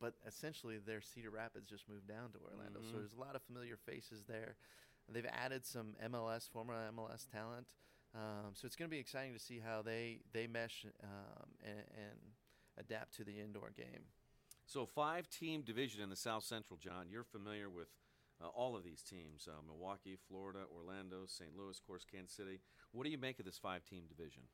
but 0.00 0.14
essentially 0.24 0.78
their 0.78 1.00
Cedar 1.00 1.30
Rapids 1.30 1.68
just 1.68 1.88
moved 1.88 2.06
down 2.06 2.30
to 2.32 2.38
Orlando. 2.38 2.78
Mm-hmm. 2.78 2.90
So 2.92 2.98
there's 2.98 3.14
a 3.14 3.20
lot 3.20 3.34
of 3.34 3.42
familiar 3.42 3.76
faces 3.76 4.22
there. 4.28 4.54
They've 5.12 5.26
added 5.26 5.66
some 5.66 5.96
MLS, 6.12 6.48
former 6.48 6.74
MLS 6.96 7.26
talent. 7.30 7.66
Um, 8.14 8.54
so 8.54 8.66
it's 8.66 8.76
going 8.76 8.88
to 8.88 8.94
be 8.94 9.00
exciting 9.00 9.32
to 9.34 9.38
see 9.38 9.60
how 9.64 9.82
they 9.82 10.20
they 10.32 10.46
mesh 10.46 10.84
um, 11.02 11.46
and, 11.64 11.78
and 11.78 12.18
adapt 12.78 13.16
to 13.16 13.24
the 13.24 13.38
indoor 13.38 13.72
game. 13.76 14.02
So 14.70 14.86
five 14.86 15.28
team 15.28 15.62
division 15.62 16.00
in 16.00 16.10
the 16.10 16.16
South 16.16 16.44
Central, 16.44 16.78
John. 16.78 17.10
You're 17.10 17.24
familiar 17.24 17.68
with 17.68 17.88
uh, 18.40 18.46
all 18.54 18.76
of 18.76 18.84
these 18.84 19.02
teams: 19.02 19.48
uh, 19.50 19.58
Milwaukee, 19.66 20.16
Florida, 20.28 20.60
Orlando, 20.70 21.26
St. 21.26 21.50
Louis, 21.58 21.76
of 21.76 21.84
course, 21.84 22.06
Kansas 22.06 22.36
City. 22.36 22.60
What 22.92 23.02
do 23.02 23.10
you 23.10 23.18
make 23.18 23.40
of 23.40 23.44
this 23.44 23.58
five 23.58 23.82
team 23.82 24.04
division? 24.06 24.44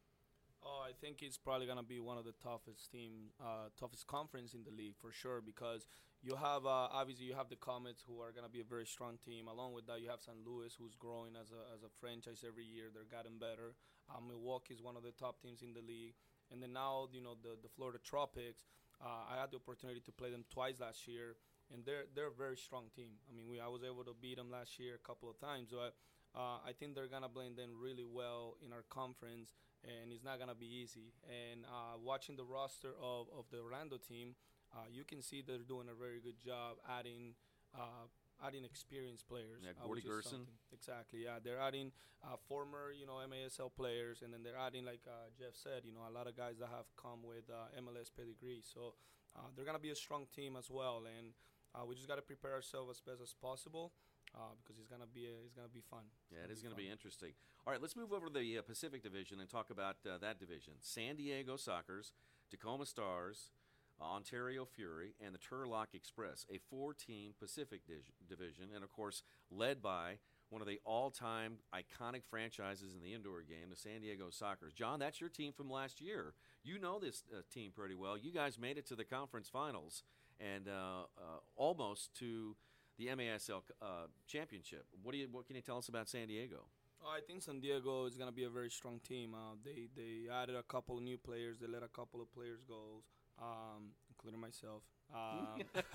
Oh, 0.65 0.81
I 0.81 0.93
think 0.99 1.21
it's 1.21 1.37
probably 1.37 1.67
gonna 1.67 1.83
be 1.83 2.01
one 2.01 2.17
of 2.17 2.25
the 2.25 2.33
toughest 2.43 2.91
team, 2.91 3.29
uh, 3.39 3.69
toughest 3.79 4.07
conference 4.07 4.55
in 4.55 4.65
the 4.65 4.71
league 4.71 4.97
for 4.97 5.13
sure. 5.13 5.43
Because 5.45 5.87
you 6.23 6.35
have 6.35 6.65
uh, 6.65 6.89
obviously 6.97 7.27
you 7.27 7.35
have 7.35 7.51
the 7.51 7.61
Comets, 7.61 8.01
who 8.01 8.19
are 8.19 8.33
gonna 8.33 8.49
be 8.49 8.61
a 8.61 8.65
very 8.65 8.87
strong 8.87 9.19
team. 9.23 9.49
Along 9.49 9.75
with 9.75 9.87
that, 9.87 10.01
you 10.01 10.09
have 10.09 10.23
St. 10.25 10.39
Louis, 10.49 10.73
who's 10.81 10.95
growing 10.95 11.37
as 11.37 11.53
a 11.53 11.61
as 11.77 11.83
a 11.83 11.93
franchise 12.01 12.41
every 12.41 12.65
year. 12.65 12.89
They're 12.89 13.05
getting 13.05 13.37
better. 13.37 13.77
Uh, 14.09 14.25
Milwaukee 14.27 14.73
is 14.73 14.81
one 14.81 14.97
of 14.97 15.03
the 15.03 15.13
top 15.13 15.43
teams 15.43 15.61
in 15.61 15.75
the 15.75 15.85
league, 15.85 16.17
and 16.51 16.63
then 16.63 16.73
now 16.73 17.09
you 17.13 17.21
know 17.21 17.37
the 17.37 17.61
the 17.61 17.69
Florida 17.69 17.99
Tropics. 18.03 18.65
Uh, 19.03 19.33
I 19.33 19.41
had 19.41 19.51
the 19.51 19.57
opportunity 19.57 20.01
to 20.01 20.13
play 20.13 20.31
them 20.31 20.45
twice 20.51 20.81
last 20.81 21.07
year, 21.07 21.37
and 21.73 21.85
they're 21.85 22.05
they're 22.15 22.29
a 22.29 22.39
very 22.39 22.57
strong 22.57 22.85
team. 22.95 23.19
I 23.31 23.37
mean, 23.37 23.47
we 23.49 23.61
I 23.61 23.69
was 23.69 23.83
able 23.85 24.05
to 24.05 24.15
beat 24.21 24.37
them 24.37 24.51
last 24.51 24.79
year 24.79 24.95
a 24.95 25.07
couple 25.07 25.31
of 25.31 25.39
times, 25.39 25.69
but. 25.73 25.95
Uh, 26.35 26.61
I 26.69 26.73
think 26.77 26.95
they're 26.95 27.09
gonna 27.09 27.31
blend 27.31 27.59
in 27.59 27.71
really 27.81 28.05
well 28.05 28.59
in 28.61 28.71
our 28.71 28.85
conference, 28.91 29.55
and 29.83 30.13
it's 30.13 30.23
not 30.23 30.39
gonna 30.39 30.55
be 30.55 30.67
easy. 30.67 31.15
And 31.25 31.65
uh, 31.65 31.97
watching 31.97 32.37
the 32.37 32.45
roster 32.45 32.93
of, 33.01 33.29
of 33.33 33.47
the 33.51 33.59
Orlando 33.61 33.97
team, 33.97 34.35
uh, 34.75 34.85
you 34.93 35.05
can 35.05 35.23
see 35.23 35.41
they're 35.41 35.65
doing 35.65 35.89
a 35.89 35.95
very 35.95 36.21
good 36.21 36.37
job 36.45 36.77
adding 36.85 37.37
uh, 37.75 38.05
adding 38.45 38.65
experienced 38.65 39.29
players. 39.29 39.63
Yeah, 39.63 39.77
uh, 39.81 39.87
Gordy 39.87 40.03
Gurson. 40.03 40.47
Exactly. 40.73 41.25
Yeah, 41.25 41.39
they're 41.43 41.61
adding 41.61 41.93
uh, 42.25 42.37
former 42.49 42.93
you 42.93 43.07
know 43.07 43.21
MASL 43.25 43.71
players, 43.75 44.23
and 44.23 44.33
then 44.33 44.43
they're 44.43 44.59
adding 44.59 44.85
like 44.85 45.05
uh, 45.07 45.31
Jeff 45.39 45.55
said, 45.55 45.83
you 45.85 45.93
know, 45.93 46.05
a 46.09 46.13
lot 46.13 46.27
of 46.27 46.37
guys 46.37 46.59
that 46.61 46.69
have 46.69 46.87
come 47.01 47.23
with 47.25 47.49
uh, 47.51 47.73
MLS 47.81 48.11
pedigree. 48.15 48.63
So 48.63 48.95
uh, 49.37 49.49
they're 49.55 49.67
gonna 49.67 49.79
be 49.79 49.91
a 49.91 49.97
strong 49.97 50.27
team 50.35 50.57
as 50.57 50.71
well, 50.71 51.05
and 51.07 51.33
uh, 51.75 51.85
we 51.85 51.95
just 51.95 52.09
gotta 52.09 52.23
prepare 52.23 52.55
ourselves 52.55 52.91
as 52.91 53.01
best 53.01 53.21
as 53.23 53.35
possible. 53.35 53.93
Uh, 54.35 54.53
because 54.61 54.77
it's 54.79 54.89
gonna 54.89 55.09
be 55.15 55.25
a, 55.27 55.37
it's 55.47 55.55
gonna 55.55 55.73
be 55.73 55.81
fun. 55.81 56.03
It's 56.29 56.37
Yeah, 56.37 56.45
it 56.45 56.51
is 56.51 56.61
going 56.61 56.75
to 56.75 56.77
be 56.77 56.91
interesting. 56.91 57.33
All 57.65 57.73
right, 57.73 57.81
let's 57.81 57.97
move 57.97 58.13
over 58.13 58.27
to 58.27 58.33
the 58.33 58.59
uh, 58.59 58.63
Pacific 58.63 59.03
Division 59.03 59.41
and 59.41 59.49
talk 59.49 59.71
about 59.71 59.97
uh, 60.05 60.19
that 60.19 60.39
division. 60.39 60.75
San 60.81 61.17
Diego 61.17 61.57
Sockers, 61.57 62.13
Tacoma 62.51 62.85
Stars, 62.87 63.51
Ontario 64.01 64.65
Fury, 64.65 65.15
and 65.25 65.35
the 65.35 65.39
Turlock 65.39 65.95
Express, 65.95 66.47
a 66.51 66.59
four-team 66.71 67.33
Pacific 67.39 67.81
dis- 67.87 68.13
division, 68.29 68.67
and 68.75 68.85
of 68.85 68.93
course 68.93 69.23
led 69.51 69.83
by 69.83 70.19
one 70.49 70.63
of 70.63 70.69
the 70.69 70.81
all-time 70.85 71.59
iconic 71.75 72.23
franchises 72.29 72.95
in 72.95 73.03
the 73.03 73.15
indoor 73.15 73.43
game, 73.43 73.69
the 73.71 73.77
San 73.77 74.01
Diego 74.01 74.27
Sockers. 74.31 74.75
John, 74.75 75.01
that's 75.01 75.21
your 75.21 75.31
team 75.31 75.53
from 75.53 75.71
last 75.71 76.01
year. 76.01 76.35
You 76.63 76.79
know 76.79 77.01
this 77.01 77.25
uh, 77.33 77.41
team 77.53 77.73
pretty 77.75 77.95
well. 77.95 78.17
You 78.17 78.33
guys 78.33 78.59
made 78.59 78.79
it 78.79 78.87
to 78.87 78.95
the 78.95 79.05
conference 79.05 79.49
finals 79.49 80.05
and 80.39 80.69
uh, 80.69 81.05
uh, 81.19 81.39
almost 81.57 82.15
to 82.19 82.57
the 82.99 83.07
MASL 83.07 83.63
uh, 83.83 84.07
championship. 84.27 84.87
What 85.03 85.13
do 85.13 85.19
you? 85.19 85.29
What 85.31 85.47
can 85.47 85.57
you 85.57 85.63
tell 85.63 85.79
us 85.79 85.89
about 85.89 86.09
San 86.09 86.29
Diego? 86.29 86.65
Oh, 87.05 87.11
I 87.11 87.21
think 87.21 87.43
San 87.43 87.61
Diego 87.61 88.07
is 88.07 88.17
gonna 88.17 88.33
be 88.33 88.45
a 88.45 88.51
very 88.51 88.71
strong 88.71 89.01
team. 89.07 89.35
Uh, 89.35 89.55
they 89.65 89.89
they 89.95 90.33
added 90.33 90.57
a 90.57 90.63
couple 90.63 90.97
of 90.97 91.03
new 91.03 91.19
players. 91.19 91.59
They 91.59 91.67
let 91.67 91.83
a 91.83 91.89
couple 91.89 92.21
of 92.23 92.33
players 92.33 92.61
go, 92.67 93.03
um, 93.41 93.93
including 94.11 94.41
myself. 94.41 94.83
Um, 95.15 95.63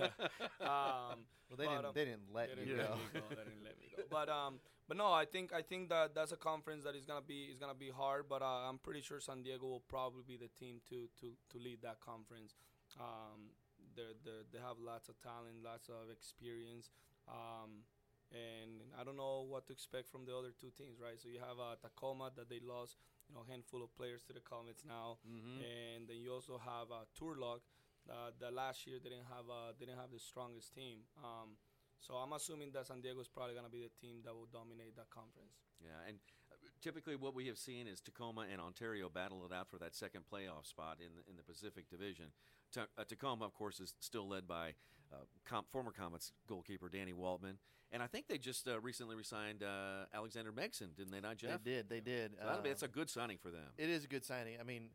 um, 0.61 1.27
Well, 1.49 1.57
they 1.57 1.65
but, 1.65 1.71
didn't 1.71 1.85
um, 1.85 1.91
they 1.93 2.05
didn't 2.05 2.27
let 2.33 2.55
they 2.55 2.61
you 2.63 2.77
didn't 2.77 2.87
go. 2.87 2.95
let 2.95 2.97
me 2.97 3.19
go. 3.19 3.21
They 3.29 3.43
didn't 3.43 3.63
let 3.63 3.75
me 3.79 3.87
go. 3.95 4.03
But 4.09 4.29
um, 4.29 4.59
but 4.87 4.95
no, 4.95 5.11
I 5.11 5.25
think 5.25 5.51
I 5.51 5.61
think 5.61 5.89
that 5.89 6.15
that's 6.15 6.31
a 6.31 6.37
conference 6.37 6.85
that 6.85 6.95
is 6.95 7.05
gonna 7.05 7.21
be 7.27 7.51
is 7.51 7.57
gonna 7.59 7.75
be 7.75 7.89
hard. 7.89 8.27
But 8.29 8.41
uh, 8.41 8.69
I'm 8.69 8.77
pretty 8.79 9.01
sure 9.01 9.19
San 9.19 9.43
Diego 9.43 9.67
will 9.67 9.83
probably 9.89 10.23
be 10.25 10.37
the 10.37 10.47
team 10.59 10.79
to 10.89 11.09
to 11.19 11.27
to 11.51 11.57
lead 11.59 11.79
that 11.83 11.99
conference. 11.99 12.55
Um, 12.99 13.51
they 13.95 14.15
they 14.23 14.37
they 14.53 14.59
have 14.59 14.77
lots 14.79 15.09
of 15.09 15.19
talent, 15.21 15.59
lots 15.63 15.89
of 15.89 16.09
experience. 16.09 16.89
Um, 17.27 17.83
and 18.31 18.81
I 18.99 19.03
don't 19.03 19.17
know 19.17 19.45
what 19.47 19.67
to 19.67 19.73
expect 19.73 20.09
from 20.09 20.25
the 20.25 20.35
other 20.35 20.51
two 20.55 20.71
teams, 20.71 20.99
right? 20.99 21.19
So 21.19 21.27
you 21.29 21.39
have 21.39 21.59
uh, 21.59 21.75
Tacoma 21.81 22.31
that 22.35 22.49
they 22.49 22.59
lost, 22.63 22.97
you 23.27 23.35
know, 23.35 23.43
a 23.47 23.51
handful 23.51 23.83
of 23.83 23.93
players 23.95 24.21
to 24.27 24.33
the 24.33 24.39
Comets 24.39 24.83
now, 24.87 25.19
and 25.59 26.07
then 26.07 26.17
you 26.17 26.31
also 26.33 26.59
have 26.59 26.91
uh, 26.91 27.03
Turlock 27.15 27.61
uh, 28.09 28.31
that 28.39 28.53
last 28.53 28.87
year 28.87 28.99
didn't 29.03 29.27
have 29.29 29.45
uh, 29.51 29.75
didn't 29.79 29.97
have 29.97 30.11
the 30.11 30.19
strongest 30.19 30.73
team. 30.73 31.03
Um, 31.23 31.59
so 31.99 32.15
I'm 32.15 32.33
assuming 32.33 32.71
that 32.73 32.87
San 32.87 33.01
Diego 33.01 33.21
is 33.21 33.27
probably 33.27 33.53
going 33.53 33.67
to 33.67 33.71
be 33.71 33.83
the 33.83 33.93
team 34.01 34.23
that 34.25 34.33
will 34.33 34.49
dominate 34.51 34.95
that 34.95 35.09
conference. 35.11 35.53
Yeah, 35.83 36.01
and 36.07 36.17
uh, 36.51 36.55
typically 36.81 37.15
what 37.15 37.35
we 37.35 37.45
have 37.47 37.57
seen 37.59 37.85
is 37.85 38.01
Tacoma 38.01 38.47
and 38.51 38.59
Ontario 38.59 39.09
battle 39.09 39.45
it 39.45 39.53
out 39.53 39.69
for 39.69 39.77
that 39.77 39.93
second 39.95 40.23
playoff 40.31 40.65
spot 40.65 40.97
in 40.99 41.13
the, 41.13 41.21
in 41.29 41.37
the 41.37 41.43
Pacific 41.43 41.89
Division. 41.89 42.33
Ta- 42.73 42.87
uh, 42.97 43.03
Tacoma, 43.03 43.45
of 43.45 43.53
course, 43.53 43.79
is 43.79 43.93
still 43.99 44.27
led 44.27 44.47
by 44.47 44.73
uh, 45.11 45.17
com- 45.45 45.65
former 45.71 45.91
Comets 45.91 46.31
goalkeeper 46.47 46.89
Danny 46.89 47.13
Waltman, 47.13 47.55
and 47.91 48.01
I 48.01 48.07
think 48.07 48.27
they 48.27 48.37
just 48.37 48.67
uh, 48.67 48.79
recently 48.79 49.15
resigned 49.15 49.63
uh, 49.63 50.05
Alexander 50.13 50.51
Megson, 50.51 50.95
didn't 50.95 51.11
they 51.11 51.19
not, 51.21 51.37
Jeff. 51.37 51.63
They 51.63 51.71
did. 51.71 51.89
They 51.89 51.99
did. 51.99 52.31
So 52.39 52.43
be, 52.45 52.49
Um, 52.57 52.63
that's 52.63 52.83
a 52.83 52.87
good 52.87 53.09
signing 53.09 53.37
for 53.37 53.49
them. 53.51 53.67
It 53.77 53.89
is 53.89 54.03
a 54.05 54.07
good 54.07 54.23
signing. 54.25 54.55
I 54.59 54.63
mean, 54.63 54.89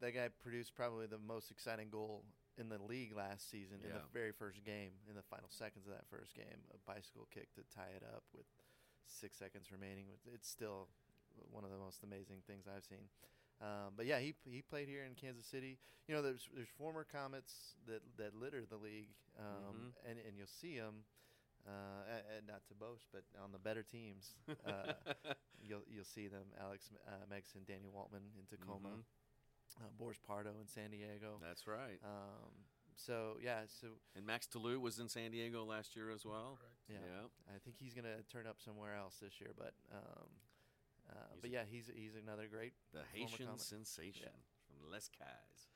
that 0.00 0.14
guy 0.14 0.28
produced 0.42 0.74
probably 0.74 1.06
the 1.06 1.18
most 1.18 1.50
exciting 1.50 1.88
goal 1.90 2.24
in 2.56 2.68
the 2.68 2.78
league 2.82 3.14
last 3.16 3.50
season 3.50 3.78
in 3.84 3.90
the 3.90 4.02
very 4.12 4.32
first 4.32 4.64
game, 4.64 4.92
in 5.08 5.14
the 5.16 5.22
final 5.22 5.48
seconds 5.50 5.86
of 5.86 5.92
that 5.92 6.04
first 6.10 6.34
game, 6.34 6.60
a 6.74 6.78
bicycle 6.90 7.26
kick 7.32 7.52
to 7.54 7.62
tie 7.74 7.92
it 7.96 8.02
up 8.02 8.22
with 8.34 8.44
six 9.06 9.36
seconds 9.38 9.70
remaining. 9.72 10.06
It's 10.32 10.48
still 10.48 10.88
one 11.50 11.64
of 11.64 11.70
the 11.70 11.78
most 11.78 12.02
amazing 12.02 12.42
things 12.46 12.64
I've 12.66 12.84
seen. 12.84 13.08
Um, 13.60 13.92
but 13.96 14.06
yeah, 14.06 14.18
he 14.20 14.34
he 14.48 14.62
played 14.62 14.88
here 14.88 15.04
in 15.04 15.14
Kansas 15.14 15.44
City. 15.46 15.78
You 16.08 16.14
know, 16.14 16.22
there's 16.22 16.48
there's 16.54 16.68
former 16.78 17.04
Comets 17.04 17.74
that 17.86 18.00
that 18.16 18.34
litter 18.34 18.64
the 18.68 18.76
league, 18.76 19.08
um, 19.38 19.92
and 20.08 20.18
and 20.26 20.36
you'll 20.36 20.46
see 20.60 20.78
them. 20.78 21.04
Uh, 21.68 22.08
and, 22.08 22.22
and 22.38 22.46
not 22.48 22.64
to 22.68 22.74
boast, 22.74 23.04
but 23.12 23.20
on 23.44 23.52
the 23.52 23.58
better 23.58 23.82
teams, 23.82 24.32
uh, 24.66 24.92
you'll 25.62 25.82
you'll 25.92 26.04
see 26.08 26.26
them. 26.26 26.44
Alex 26.58 26.88
uh, 27.06 27.10
Megson, 27.28 27.66
Danny 27.68 27.84
Waltman 27.94 28.24
in 28.40 28.46
Tacoma, 28.48 28.88
Mhm. 28.88 29.84
uh, 29.84 29.90
Boris 29.98 30.16
Pardo 30.26 30.52
in 30.58 30.66
San 30.66 30.90
Diego. 30.90 31.36
That's 31.42 31.66
right. 31.66 32.00
Um, 32.02 32.48
so 32.96 33.36
yeah, 33.44 33.60
so 33.68 33.88
and 34.16 34.24
Max 34.24 34.46
Touloute 34.48 34.80
was 34.80 34.98
in 35.00 35.08
San 35.10 35.32
Diego 35.32 35.62
last 35.66 35.94
year 35.94 36.10
as 36.10 36.24
well. 36.24 36.58
yeah, 36.88 36.96
Yeah. 37.04 37.54
I 37.54 37.58
think 37.62 37.76
he's 37.78 37.92
gonna 37.92 38.22
turn 38.32 38.46
up 38.46 38.56
somewhere 38.58 38.96
else 38.96 39.16
this 39.20 39.38
year. 39.38 39.50
But 39.54 39.74
um, 39.92 40.28
uh, 41.10 41.34
but 41.40 41.50
a- 41.50 41.52
yeah, 41.52 41.62
he's 41.68 41.90
he's 41.94 42.14
another 42.14 42.46
great 42.50 42.72
The 42.92 43.02
Haitian 43.12 43.58
sensation 43.58 44.30
from 44.66 44.90
Les 44.90 45.08
Cayes. 45.08 45.68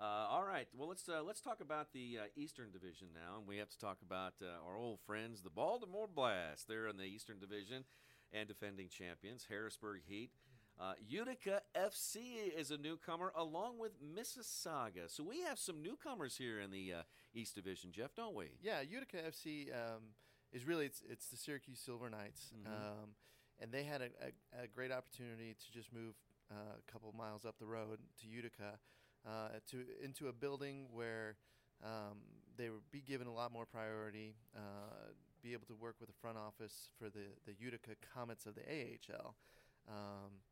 Uh, 0.00 0.04
all 0.30 0.44
right. 0.44 0.66
Well, 0.76 0.88
let's 0.88 1.08
uh, 1.08 1.22
let's 1.22 1.40
talk 1.40 1.60
about 1.60 1.92
the 1.92 2.18
uh, 2.22 2.24
Eastern 2.36 2.70
Division 2.72 3.08
now, 3.14 3.38
and 3.38 3.46
we 3.46 3.58
have 3.58 3.68
to 3.70 3.78
talk 3.78 3.98
about 4.02 4.34
uh, 4.42 4.66
our 4.66 4.76
old 4.76 5.00
friends, 5.06 5.42
the 5.42 5.50
Baltimore 5.50 6.08
Blast. 6.12 6.66
They're 6.68 6.88
in 6.88 6.96
the 6.96 7.04
Eastern 7.04 7.38
Division 7.38 7.84
and 8.32 8.48
defending 8.48 8.88
champions, 8.88 9.46
Harrisburg 9.48 10.00
Heat. 10.06 10.30
Uh, 10.80 10.94
Utica 11.06 11.60
FC 11.76 12.48
is 12.58 12.70
a 12.70 12.78
newcomer, 12.78 13.30
along 13.36 13.78
with 13.78 13.92
Mississauga. 14.02 15.08
So 15.08 15.22
we 15.22 15.42
have 15.42 15.58
some 15.58 15.82
newcomers 15.82 16.36
here 16.38 16.60
in 16.60 16.70
the 16.70 16.92
uh, 16.94 17.02
East 17.34 17.54
Division, 17.54 17.92
Jeff, 17.92 18.14
don't 18.14 18.34
we? 18.34 18.46
Yeah, 18.62 18.80
Utica 18.80 19.18
FC 19.18 19.68
um, 19.70 20.02
is 20.50 20.66
really 20.66 20.86
it's, 20.86 21.02
it's 21.08 21.28
the 21.28 21.36
Syracuse 21.36 21.78
Silver 21.78 22.08
Knights, 22.08 22.52
Mm-hmm. 22.58 22.72
um, 22.72 23.08
and 23.60 23.72
they 23.72 23.84
had 23.84 24.02
a, 24.02 24.08
a, 24.20 24.64
a 24.64 24.66
great 24.66 24.92
opportunity 24.92 25.54
to 25.54 25.72
just 25.72 25.92
move 25.92 26.14
uh, 26.50 26.76
a 26.78 26.92
couple 26.92 27.12
miles 27.16 27.44
up 27.44 27.58
the 27.58 27.66
road 27.66 27.98
to 28.20 28.26
Utica, 28.28 28.78
uh, 29.26 29.48
to 29.70 29.84
into 30.02 30.28
a 30.28 30.32
building 30.32 30.86
where 30.92 31.36
um, 31.82 32.18
they 32.56 32.70
would 32.70 32.90
be 32.90 33.00
given 33.00 33.26
a 33.26 33.32
lot 33.32 33.52
more 33.52 33.66
priority, 33.66 34.34
uh, 34.56 35.12
be 35.42 35.52
able 35.52 35.66
to 35.66 35.74
work 35.74 35.96
with 36.00 36.08
the 36.08 36.14
front 36.20 36.38
office 36.38 36.90
for 36.98 37.08
the 37.08 37.26
the 37.46 37.54
Utica 37.58 37.92
Comets 38.14 38.46
of 38.46 38.54
the 38.54 38.62
AHL. 38.62 39.34
Um, 39.88 40.42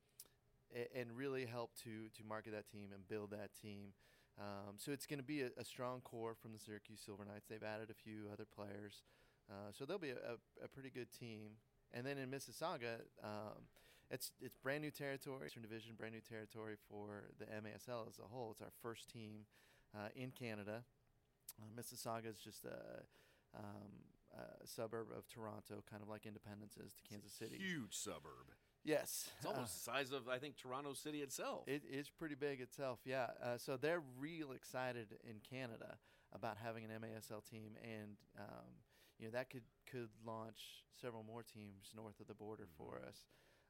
and 0.95 1.11
really 1.17 1.47
help 1.47 1.75
to 1.83 2.09
to 2.17 2.25
market 2.25 2.53
that 2.53 2.71
team 2.71 2.91
and 2.95 3.07
build 3.09 3.31
that 3.31 3.51
team. 3.61 3.93
Um, 4.39 4.77
so 4.77 4.93
it's 4.93 5.07
going 5.07 5.19
to 5.19 5.25
be 5.25 5.43
a, 5.43 5.51
a 5.59 5.65
strong 5.65 6.01
core 6.01 6.35
from 6.41 6.53
the 6.53 6.59
Syracuse 6.59 7.01
Silver 7.05 7.25
Knights. 7.25 7.47
They've 7.49 7.63
added 7.63 7.91
a 7.91 7.95
few 7.95 8.31
other 8.33 8.47
players, 8.47 9.03
uh, 9.51 9.73
so 9.77 9.85
they'll 9.85 9.99
be 9.99 10.11
a, 10.11 10.39
a 10.65 10.69
pretty 10.69 10.91
good 10.91 11.09
team. 11.13 11.59
And 11.93 12.07
then 12.07 12.19
in 12.19 12.31
Mississauga, 12.31 13.01
um, 13.23 13.67
it's 14.11 14.33
it's 14.41 14.57
brand 14.57 14.83
new 14.83 14.91
territory, 14.91 15.47
Eastern 15.47 15.63
Division, 15.63 15.95
brand 15.97 16.15
new 16.15 16.21
territory 16.21 16.75
for 16.89 17.31
the 17.39 17.47
MASL 17.47 18.09
as 18.09 18.19
a 18.19 18.29
whole. 18.29 18.51
It's 18.53 18.61
our 18.63 18.73
first 18.83 19.11
team 19.11 19.47
uh, 19.95 20.09
in 20.15 20.31
Canada. 20.31 20.85
Uh, 21.61 21.81
Mississauga 21.81 22.27
is 22.31 22.39
just 22.39 22.65
a, 22.65 23.03
um, 23.59 23.91
a 24.35 24.67
suburb 24.67 25.09
of 25.17 25.27
Toronto, 25.29 25.83
kind 25.91 26.03
of 26.03 26.09
like 26.09 26.27
Independence 26.27 26.77
is 26.77 26.93
to 26.95 27.03
Kansas 27.09 27.33
City. 27.33 27.57
Huge 27.59 27.95
suburb. 27.95 28.55
Yes, 28.83 29.29
It's 29.37 29.47
almost 29.47 29.75
the 29.75 29.91
size 29.93 30.11
of, 30.11 30.27
I 30.27 30.39
think, 30.39 30.57
Toronto 30.57 30.95
City 30.95 31.21
itself. 31.21 31.65
It 31.69 31.83
is 31.91 32.09
pretty 32.09 32.35
big 32.35 32.63
itself, 32.63 33.01
yeah. 33.05 33.27
Uh, 33.43 33.59
so 33.59 33.77
they're 33.77 34.03
real 34.19 34.53
excited 34.53 35.19
in 35.23 35.37
Canada 35.51 35.99
about 36.33 36.57
having 36.57 36.85
an 36.85 36.91
MASL 36.91 37.45
team, 37.45 37.77
and 37.83 38.17
um, 38.39 38.73
you 39.21 39.27
know 39.27 39.33
that 39.33 39.51
could 39.51 39.63
could 39.91 40.09
launch 40.27 40.85
several 41.01 41.23
more 41.23 41.43
teams 41.43 41.93
north 41.95 42.19
of 42.21 42.27
the 42.27 42.35
border 42.35 42.67
for 42.79 43.01
us. 43.07 43.25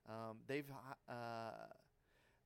Um, 0.09 0.39
they've 0.47 0.71
uh, 1.09 1.13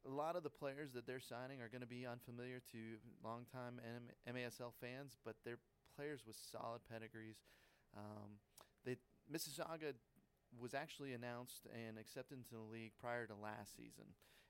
a 0.07 0.11
lot 0.11 0.37
of 0.37 0.43
the 0.43 0.51
players 0.51 0.93
that 0.95 1.07
they're 1.07 1.21
signing 1.21 1.61
are 1.61 1.69
going 1.69 1.83
to 1.83 1.87
be 1.87 2.07
unfamiliar 2.07 2.61
to 2.73 2.79
longtime 3.23 3.81
M- 3.85 4.35
MASL 4.35 4.73
fans, 4.81 5.17
but 5.25 5.37
they're 5.45 5.59
players 5.97 6.21
with 6.27 6.37
solid 6.51 6.81
pedigrees. 6.91 7.37
Um, 7.97 8.41
they 8.85 8.97
Mississauga 9.33 9.93
was 10.59 10.75
actually 10.75 11.13
announced 11.13 11.67
and 11.73 11.99
accepted 11.99 12.39
into 12.39 12.55
the 12.55 12.73
league 12.73 12.93
prior 12.99 13.27
to 13.27 13.35
last 13.35 13.77
season, 13.77 14.05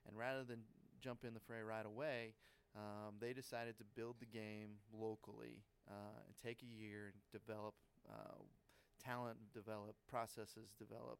and 0.07 0.17
rather 0.17 0.45
than 0.45 0.61
jump 1.01 1.25
in 1.25 1.35
the 1.35 1.40
fray 1.40 1.62
right 1.62 1.87
away, 1.87 2.35
um, 2.77 3.14
they 3.21 3.33
decided 3.33 3.79
to 3.79 3.85
build 3.97 4.17
the 4.21 4.27
game 4.27 4.79
locally 4.93 5.62
uh, 5.88 6.23
and 6.27 6.35
take 6.43 6.62
a 6.62 6.67
year 6.67 7.12
and 7.12 7.43
develop 7.43 7.75
uh, 8.09 8.43
talent, 9.03 9.38
develop 9.53 9.97
processes, 10.09 10.73
develop 10.79 11.19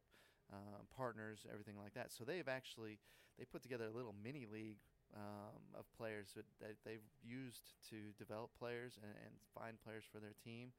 uh, 0.51 0.81
partners, 0.95 1.45
everything 1.51 1.77
like 1.77 1.93
that. 1.93 2.11
So 2.11 2.23
they've 2.23 2.47
actually 2.47 2.99
they 3.37 3.45
put 3.45 3.61
together 3.61 3.85
a 3.85 3.95
little 3.95 4.15
mini 4.23 4.45
league 4.49 4.79
um, 5.15 5.61
of 5.77 5.85
players 5.97 6.29
that, 6.35 6.45
they've 6.85 7.05
used 7.23 7.75
to 7.89 8.11
develop 8.17 8.51
players 8.57 8.97
and, 9.01 9.11
and, 9.23 9.33
find 9.53 9.79
players 9.83 10.03
for 10.11 10.19
their 10.19 10.33
team, 10.43 10.71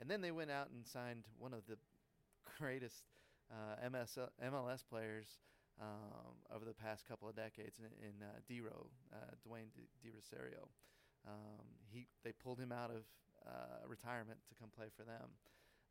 and 0.00 0.08
then 0.08 0.20
they 0.20 0.30
went 0.30 0.50
out 0.50 0.70
and 0.70 0.86
signed 0.86 1.24
one 1.38 1.52
of 1.52 1.66
the 1.68 1.76
greatest 2.58 3.04
uh, 3.50 3.76
MS, 3.90 4.16
MLS 4.40 4.82
players 4.88 5.40
um, 5.80 6.36
over 6.54 6.64
the 6.64 6.74
past 6.74 7.06
couple 7.06 7.28
of 7.28 7.36
decades 7.36 7.78
in, 7.78 7.92
in 8.00 8.14
uh, 8.22 8.38
uh, 9.12 9.16
Dwayne 9.46 9.68
De, 9.76 10.10
Rosario. 10.14 10.68
Um, 11.26 11.64
he 11.92 12.06
they 12.24 12.32
pulled 12.32 12.58
him 12.58 12.72
out 12.72 12.90
of 12.90 13.04
uh, 13.46 13.86
retirement 13.86 14.38
to 14.48 14.54
come 14.58 14.70
play 14.74 14.88
for 14.96 15.04
them. 15.04 15.36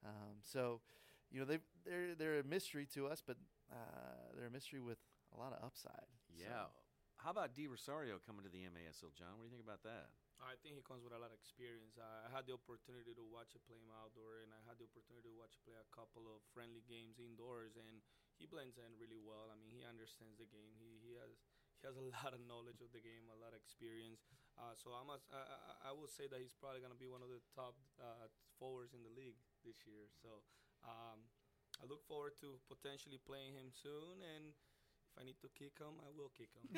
Um, 0.06 0.42
so, 0.42 0.82
you 1.32 1.40
know, 1.40 1.46
they 1.46 1.60
they're 1.86 2.16
they're 2.16 2.40
a 2.40 2.48
mystery 2.48 2.88
to 2.96 3.08
us, 3.08 3.22
but 3.26 3.38
uh, 3.72 4.36
they're 4.36 4.48
a 4.48 4.54
mystery 4.54 4.82
with 4.82 5.00
a 5.36 5.38
lot 5.40 5.54
of 5.54 5.64
upside. 5.64 6.10
Yeah. 6.30 6.48
So. 6.50 6.62
How 7.22 7.30
about 7.30 7.54
De 7.54 7.70
Rosario 7.70 8.18
coming 8.18 8.42
to 8.42 8.50
the 8.50 8.66
MASL, 8.66 9.14
John? 9.14 9.38
What 9.38 9.46
do 9.46 9.54
you 9.54 9.54
think 9.54 9.62
about 9.62 9.86
that? 9.86 10.10
I 10.42 10.58
think 10.66 10.74
he 10.74 10.82
comes 10.82 11.06
with 11.06 11.14
a 11.14 11.22
lot 11.22 11.30
of 11.30 11.38
experience. 11.38 12.02
I 12.02 12.34
had 12.34 12.50
the 12.50 12.58
opportunity 12.58 13.14
to 13.14 13.22
watch 13.22 13.54
him 13.54 13.62
play 13.70 13.78
him 13.78 13.94
outdoor, 13.94 14.42
and 14.42 14.50
I 14.50 14.58
had 14.66 14.82
the 14.82 14.90
opportunity 14.90 15.30
to 15.30 15.38
watch 15.38 15.54
him 15.54 15.70
play 15.70 15.78
a 15.78 15.86
couple 15.94 16.26
of 16.26 16.42
friendly 16.50 16.82
games 16.90 17.22
indoors, 17.22 17.78
and 17.78 18.02
he 18.42 18.50
blends 18.50 18.82
in 18.82 18.90
really 18.98 19.22
well. 19.22 19.54
I 19.54 19.56
mean, 19.62 19.70
he 19.70 19.86
understands 19.86 20.42
the 20.42 20.50
game. 20.50 20.74
He, 20.82 20.98
he 20.98 21.14
has 21.22 21.38
he 21.82 21.90
has 21.90 21.98
a 21.98 22.06
lot 22.22 22.38
of 22.38 22.46
knowledge 22.46 22.78
of 22.86 22.94
the 22.94 23.02
game, 23.02 23.26
a 23.34 23.38
lot 23.42 23.58
of 23.58 23.60
experience. 23.60 24.22
Uh, 24.54 24.78
so 24.78 24.94
I 24.94 25.02
must 25.02 25.26
I, 25.34 25.90
I, 25.90 25.92
would 25.92 26.14
say 26.14 26.30
that 26.30 26.38
he's 26.38 26.54
probably 26.54 26.86
gonna 26.86 27.00
be 27.00 27.10
one 27.10 27.26
of 27.26 27.34
the 27.34 27.42
top 27.58 27.74
uh, 27.98 28.30
forwards 28.62 28.94
in 28.94 29.02
the 29.02 29.10
league 29.10 29.42
this 29.66 29.82
year. 29.90 30.06
So 30.22 30.46
um, 30.86 31.26
I 31.82 31.90
look 31.90 32.06
forward 32.06 32.38
to 32.46 32.62
potentially 32.70 33.18
playing 33.18 33.58
him 33.58 33.74
soon, 33.74 34.22
and 34.22 34.54
if 34.54 35.18
I 35.18 35.26
need 35.26 35.42
to 35.42 35.50
kick 35.58 35.82
him, 35.82 35.98
I 36.06 36.14
will 36.14 36.30
kick 36.38 36.54
him. 36.54 36.70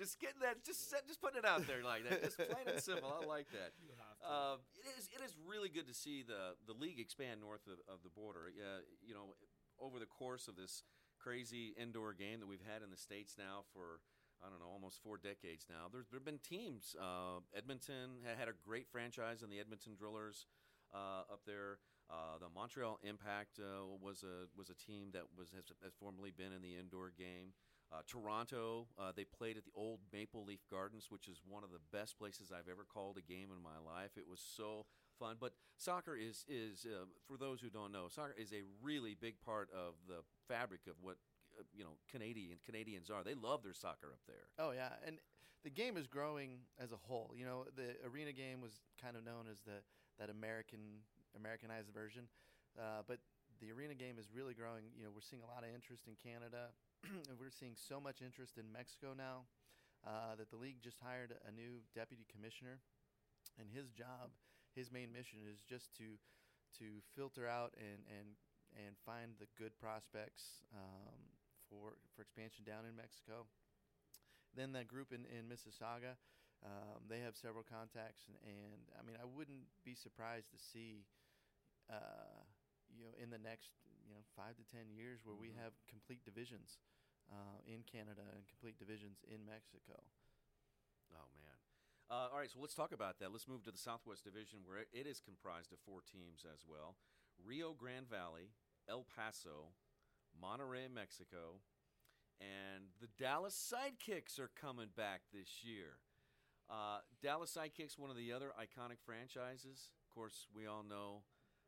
just 0.00 0.16
getting 0.20 0.40
that, 0.40 0.64
just 0.64 0.88
just 1.04 1.20
putting 1.20 1.44
it 1.44 1.48
out 1.48 1.66
there 1.68 1.84
like 1.84 2.08
that, 2.08 2.24
just 2.24 2.40
plain 2.40 2.64
and 2.64 2.80
simple. 2.80 3.12
I 3.12 3.24
like 3.28 3.52
that. 3.52 3.76
Uh, 4.24 4.56
it 4.80 4.96
is 4.96 5.08
it 5.12 5.20
is 5.20 5.36
really 5.44 5.68
good 5.68 5.86
to 5.88 5.94
see 5.94 6.24
the 6.24 6.56
the 6.64 6.72
league 6.72 6.98
expand 7.00 7.40
north 7.40 7.66
of, 7.66 7.78
of 7.88 8.00
the 8.02 8.10
border. 8.10 8.48
Uh, 8.56 8.80
you 9.04 9.12
know, 9.12 9.36
over 9.80 9.98
the 9.98 10.06
course 10.06 10.48
of 10.48 10.56
this 10.56 10.82
crazy 11.18 11.74
indoor 11.80 12.12
game 12.12 12.40
that 12.40 12.46
we've 12.46 12.64
had 12.66 12.82
in 12.82 12.90
the 12.90 12.96
states 12.96 13.34
now 13.38 13.64
for. 13.72 14.00
I 14.44 14.50
don't 14.50 14.60
know, 14.60 14.68
almost 14.68 15.02
four 15.02 15.16
decades 15.16 15.64
now. 15.64 15.88
There's 15.90 16.08
there 16.10 16.20
have 16.20 16.28
been 16.28 16.44
teams. 16.44 16.94
Uh, 17.00 17.40
Edmonton 17.56 18.20
had 18.22 18.48
a 18.48 18.52
great 18.52 18.86
franchise 18.86 19.42
in 19.42 19.48
the 19.48 19.58
Edmonton 19.58 19.96
Drillers 19.96 20.44
uh, 20.92 21.24
up 21.32 21.40
there. 21.46 21.78
Uh, 22.08 22.38
the 22.38 22.48
Montreal 22.54 23.00
Impact 23.02 23.58
uh, 23.58 23.82
was 23.98 24.22
a 24.22 24.46
was 24.56 24.70
a 24.70 24.76
team 24.76 25.10
that 25.12 25.24
was 25.36 25.50
has, 25.50 25.64
has 25.82 25.94
formerly 25.98 26.30
been 26.30 26.52
in 26.52 26.62
the 26.62 26.76
indoor 26.76 27.12
game. 27.16 27.56
Uh, 27.90 28.02
Toronto, 28.06 28.86
uh, 28.98 29.12
they 29.14 29.24
played 29.24 29.56
at 29.56 29.64
the 29.64 29.74
old 29.74 30.00
Maple 30.12 30.44
Leaf 30.44 30.60
Gardens, 30.70 31.06
which 31.08 31.28
is 31.28 31.40
one 31.46 31.62
of 31.62 31.70
the 31.70 31.82
best 31.92 32.18
places 32.18 32.50
I've 32.50 32.70
ever 32.70 32.84
called 32.84 33.16
a 33.16 33.22
game 33.22 33.50
in 33.54 33.62
my 33.62 33.78
life. 33.78 34.10
It 34.16 34.26
was 34.28 34.42
so 34.42 34.86
fun. 35.18 35.36
But 35.40 35.52
soccer 35.76 36.16
is 36.16 36.44
is 36.48 36.86
uh, 36.86 37.06
for 37.26 37.36
those 37.36 37.60
who 37.60 37.70
don't 37.70 37.92
know, 37.92 38.08
soccer 38.08 38.34
is 38.38 38.52
a 38.52 38.62
really 38.82 39.16
big 39.18 39.40
part 39.40 39.68
of 39.72 39.94
the 40.08 40.22
fabric 40.48 40.80
of 40.88 40.94
what 41.00 41.16
uh, 41.58 41.62
you 41.74 41.84
know 41.84 41.98
Canadian 42.10 42.58
Canadians 42.64 43.10
are. 43.10 43.24
They 43.24 43.34
love 43.34 43.62
their 43.62 43.74
soccer 43.74 44.08
up 44.12 44.20
there. 44.26 44.48
Oh 44.58 44.72
yeah, 44.72 44.96
and 45.06 45.18
the 45.64 45.70
game 45.70 45.96
is 45.96 46.06
growing 46.06 46.60
as 46.78 46.92
a 46.92 46.96
whole. 46.96 47.32
You 47.36 47.44
know, 47.44 47.64
the 47.76 47.96
arena 48.06 48.32
game 48.32 48.60
was 48.60 48.80
kind 49.00 49.16
of 49.16 49.24
known 49.24 49.46
as 49.50 49.60
the 49.66 49.82
that 50.18 50.30
American 50.30 51.04
Americanized 51.36 51.92
version, 51.92 52.28
uh, 52.78 53.02
but 53.06 53.18
the 53.60 53.72
arena 53.72 53.94
game 53.94 54.16
is 54.18 54.28
really 54.34 54.54
growing. 54.54 54.84
You 54.96 55.04
know, 55.04 55.10
we're 55.14 55.24
seeing 55.24 55.42
a 55.42 55.48
lot 55.48 55.64
of 55.64 55.72
interest 55.74 56.04
in 56.06 56.16
Canada. 56.20 56.72
And 57.04 57.38
we're 57.40 57.52
seeing 57.52 57.76
so 57.76 58.00
much 58.00 58.20
interest 58.20 58.58
in 58.58 58.66
Mexico 58.72 59.14
now 59.16 59.46
uh, 60.06 60.34
that 60.38 60.50
the 60.50 60.56
league 60.56 60.82
just 60.82 60.98
hired 61.00 61.34
a 61.46 61.52
new 61.52 61.82
deputy 61.94 62.26
commissioner, 62.30 62.78
and 63.58 63.68
his 63.70 63.90
job, 63.90 64.30
his 64.76 64.92
main 64.92 65.08
mission 65.10 65.40
is 65.48 65.64
just 65.64 65.90
to 65.96 66.20
to 66.76 67.00
filter 67.16 67.48
out 67.48 67.72
and 67.80 68.04
and 68.12 68.36
and 68.76 68.92
find 69.08 69.32
the 69.40 69.48
good 69.56 69.72
prospects 69.80 70.60
um, 70.76 71.16
for 71.66 71.96
for 72.14 72.20
expansion 72.20 72.62
down 72.68 72.84
in 72.84 72.92
Mexico. 72.92 73.48
Then 74.52 74.76
that 74.76 74.86
group 74.86 75.16
in 75.16 75.24
in 75.32 75.48
Mississauga, 75.48 76.20
um, 76.60 77.08
they 77.08 77.24
have 77.24 77.34
several 77.36 77.64
contacts, 77.64 78.28
and, 78.28 78.36
and, 78.44 78.80
I 78.94 79.02
mean 79.02 79.16
I 79.16 79.24
wouldn't 79.24 79.66
be 79.82 79.96
surprised 79.96 80.52
to 80.52 80.60
see. 80.60 81.08
Uh, 81.88 82.44
you 82.90 83.02
know, 83.02 83.14
in 83.18 83.30
the 83.30 83.38
next 83.38 83.74
you 84.06 84.14
know 84.14 84.22
five 84.38 84.54
to 84.58 84.64
ten 84.70 84.90
years, 84.90 85.22
where 85.26 85.34
mm-hmm. 85.34 85.54
we 85.54 85.60
have 85.62 85.74
complete 85.90 86.22
divisions 86.22 86.78
uh, 87.30 87.58
in 87.66 87.82
Canada 87.82 88.22
and 88.34 88.46
complete 88.46 88.78
divisions 88.78 89.22
in 89.26 89.42
Mexico. 89.42 89.98
Oh 91.14 91.30
man. 91.38 91.55
Uh, 92.08 92.30
all 92.30 92.38
right, 92.38 92.50
so 92.50 92.60
let's 92.60 92.74
talk 92.74 92.92
about 92.92 93.18
that. 93.18 93.32
Let's 93.32 93.48
move 93.48 93.64
to 93.64 93.72
the 93.72 93.78
Southwest 93.78 94.22
Division, 94.22 94.60
where 94.64 94.86
it 94.92 95.06
is 95.06 95.18
comprised 95.18 95.72
of 95.72 95.78
four 95.84 96.00
teams 96.06 96.46
as 96.46 96.62
well: 96.62 96.94
Rio 97.44 97.74
Grande 97.74 98.08
Valley, 98.08 98.54
El 98.88 99.04
Paso, 99.04 99.74
Monterrey, 100.38 100.86
Mexico, 100.92 101.58
and 102.40 102.94
the 103.00 103.08
Dallas 103.18 103.58
Sidekicks 103.58 104.38
are 104.38 104.50
coming 104.54 104.88
back 104.96 105.22
this 105.32 105.64
year. 105.64 105.98
Uh, 106.70 106.98
Dallas 107.22 107.56
Sidekicks, 107.56 107.98
one 107.98 108.10
of 108.10 108.16
the 108.16 108.32
other 108.32 108.52
iconic 108.54 109.02
franchises. 109.04 109.90
Of 110.06 110.14
course, 110.14 110.46
we 110.54 110.66
all 110.66 110.84
know 110.88 111.22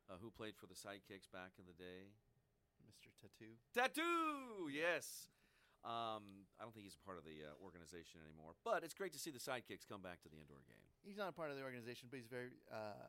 uh, 0.09 0.14
who 0.20 0.31
played 0.31 0.55
for 0.57 0.66
the 0.66 0.74
Sidekicks 0.74 1.31
back 1.33 1.59
in 1.59 1.64
the 1.66 1.74
day. 1.74 2.14
Mr. 2.87 3.11
Tatu. 3.20 3.59
Tatu, 3.74 4.70
yes. 4.72 5.29
Um, 5.87 6.49
I 6.59 6.67
don't 6.67 6.75
think 6.75 6.91
he's 6.91 6.99
a 6.99 7.05
part 7.07 7.19
of 7.19 7.25
the 7.25 7.47
uh, 7.47 7.55
organization 7.62 8.19
anymore, 8.19 8.59
but 8.67 8.83
it's 8.83 8.99
great 8.99 9.14
to 9.14 9.21
see 9.21 9.31
the 9.31 9.38
sidekicks 9.38 9.87
come 9.87 10.03
back 10.03 10.19
to 10.27 10.29
the 10.29 10.38
indoor 10.38 10.59
game. 10.67 10.83
He's 11.07 11.17
not 11.17 11.31
a 11.31 11.37
part 11.37 11.55
of 11.55 11.57
the 11.57 11.62
organization, 11.62 12.11
but 12.11 12.19
he's 12.19 12.27
very, 12.27 12.51
uh, 12.67 13.07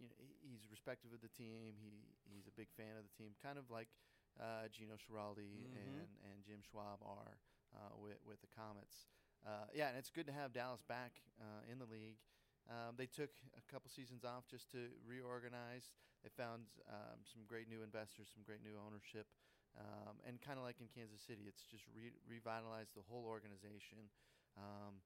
you 0.00 0.08
know, 0.08 0.16
he's 0.40 0.64
respectful 0.72 1.12
of 1.12 1.20
the 1.20 1.32
team. 1.36 1.76
He 1.76 2.08
he's 2.24 2.48
a 2.48 2.54
big 2.56 2.72
fan 2.72 2.96
of 2.96 3.04
the 3.04 3.14
team, 3.14 3.36
kind 3.36 3.60
of 3.60 3.68
like 3.68 3.92
uh, 4.40 4.68
Gino 4.72 4.96
Schiraldi 4.96 5.68
mm-hmm. 5.68 5.76
and 5.76 6.08
and 6.24 6.36
Jim 6.40 6.64
Schwab 6.64 7.04
are 7.04 7.36
uh, 7.76 7.92
with 8.00 8.16
with 8.24 8.40
the 8.40 8.48
Comets. 8.48 9.12
Uh, 9.44 9.68
yeah, 9.76 9.92
and 9.92 10.00
it's 10.00 10.10
good 10.10 10.26
to 10.26 10.34
have 10.34 10.56
Dallas 10.56 10.82
back 10.88 11.20
uh, 11.38 11.62
in 11.70 11.78
the 11.78 11.86
league. 11.86 12.18
Um, 12.66 12.98
they 12.98 13.06
took 13.06 13.30
a 13.54 13.62
couple 13.70 13.86
seasons 13.92 14.24
off 14.24 14.48
just 14.50 14.72
to 14.72 14.90
reorganize. 15.06 15.94
They 16.26 16.30
found 16.34 16.66
um, 16.90 17.22
some 17.22 17.46
great 17.46 17.70
new 17.70 17.86
investors, 17.86 18.26
some 18.34 18.42
great 18.42 18.58
new 18.64 18.74
ownership. 18.74 19.30
Um, 19.76 20.16
and 20.24 20.40
kind 20.40 20.56
of 20.56 20.64
like 20.64 20.80
in 20.80 20.88
Kansas 20.88 21.20
City, 21.20 21.44
it's 21.44 21.62
just 21.68 21.84
re- 21.92 22.16
revitalized 22.24 22.96
the 22.96 23.04
whole 23.04 23.28
organization. 23.28 24.08
Um, 24.56 25.04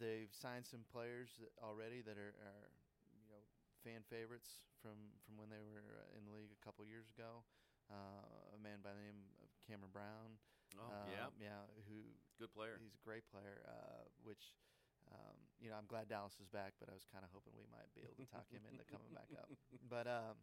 they've 0.00 0.32
signed 0.32 0.64
some 0.64 0.84
players 0.88 1.36
already 1.60 2.00
that 2.02 2.16
are, 2.16 2.32
are, 2.40 2.72
you 3.12 3.28
know, 3.28 3.44
fan 3.84 4.00
favorites 4.08 4.64
from, 4.80 5.12
from 5.28 5.36
when 5.36 5.52
they 5.52 5.60
were 5.60 6.00
uh, 6.00 6.16
in 6.16 6.24
the 6.24 6.32
league 6.32 6.52
a 6.56 6.60
couple 6.64 6.84
years 6.88 7.12
ago. 7.12 7.44
Uh, 7.92 8.56
a 8.56 8.58
man 8.60 8.80
by 8.84 8.92
the 8.96 9.00
name 9.04 9.28
of 9.44 9.48
Cameron 9.64 9.92
Brown. 9.92 10.40
Oh, 10.76 10.88
um, 10.92 11.08
yeah, 11.08 11.28
yeah. 11.40 11.62
Who 11.88 12.04
good 12.36 12.52
player? 12.52 12.76
He's 12.80 12.96
a 12.96 13.04
great 13.04 13.24
player. 13.32 13.64
Uh, 13.64 14.04
which, 14.24 14.56
um, 15.08 15.36
you 15.60 15.68
know, 15.72 15.76
I'm 15.76 15.88
glad 15.88 16.08
Dallas 16.08 16.36
is 16.40 16.48
back, 16.52 16.76
but 16.80 16.88
I 16.88 16.94
was 16.96 17.08
kind 17.08 17.24
of 17.24 17.32
hoping 17.32 17.56
we 17.56 17.64
might 17.72 17.88
be 17.96 18.04
able 18.04 18.16
to 18.20 18.28
talk 18.28 18.44
him 18.52 18.64
into 18.68 18.84
coming 18.88 19.12
back 19.12 19.32
up. 19.36 19.48
But 19.88 20.04
um, 20.04 20.36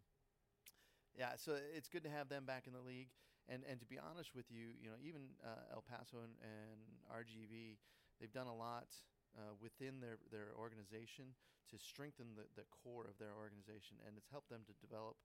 yeah, 1.18 1.38
so 1.38 1.58
it's 1.74 1.88
good 1.88 2.04
to 2.04 2.10
have 2.10 2.30
them 2.30 2.46
back 2.46 2.66
in 2.68 2.74
the 2.74 2.82
league. 2.82 3.14
And 3.50 3.62
and 3.70 3.78
to 3.80 3.86
be 3.86 4.00
honest 4.02 4.34
with 4.34 4.50
you, 4.50 4.74
you 4.82 4.90
know, 4.90 4.98
even 5.02 5.38
uh, 5.46 5.74
El 5.78 5.84
Paso 5.86 6.26
and, 6.26 6.34
and, 6.42 6.80
RGV, 7.06 7.78
they've 8.18 8.34
done 8.34 8.50
a 8.50 8.56
lot 8.56 8.90
uh, 9.38 9.54
within 9.62 10.02
their, 10.02 10.18
their 10.34 10.58
organization 10.58 11.38
to 11.70 11.78
strengthen 11.78 12.34
the, 12.34 12.46
the 12.58 12.66
core 12.70 13.06
of 13.06 13.18
their 13.22 13.38
organization, 13.38 14.02
and 14.06 14.18
it's 14.18 14.30
helped 14.34 14.50
them 14.50 14.66
to 14.66 14.74
develop 14.82 15.18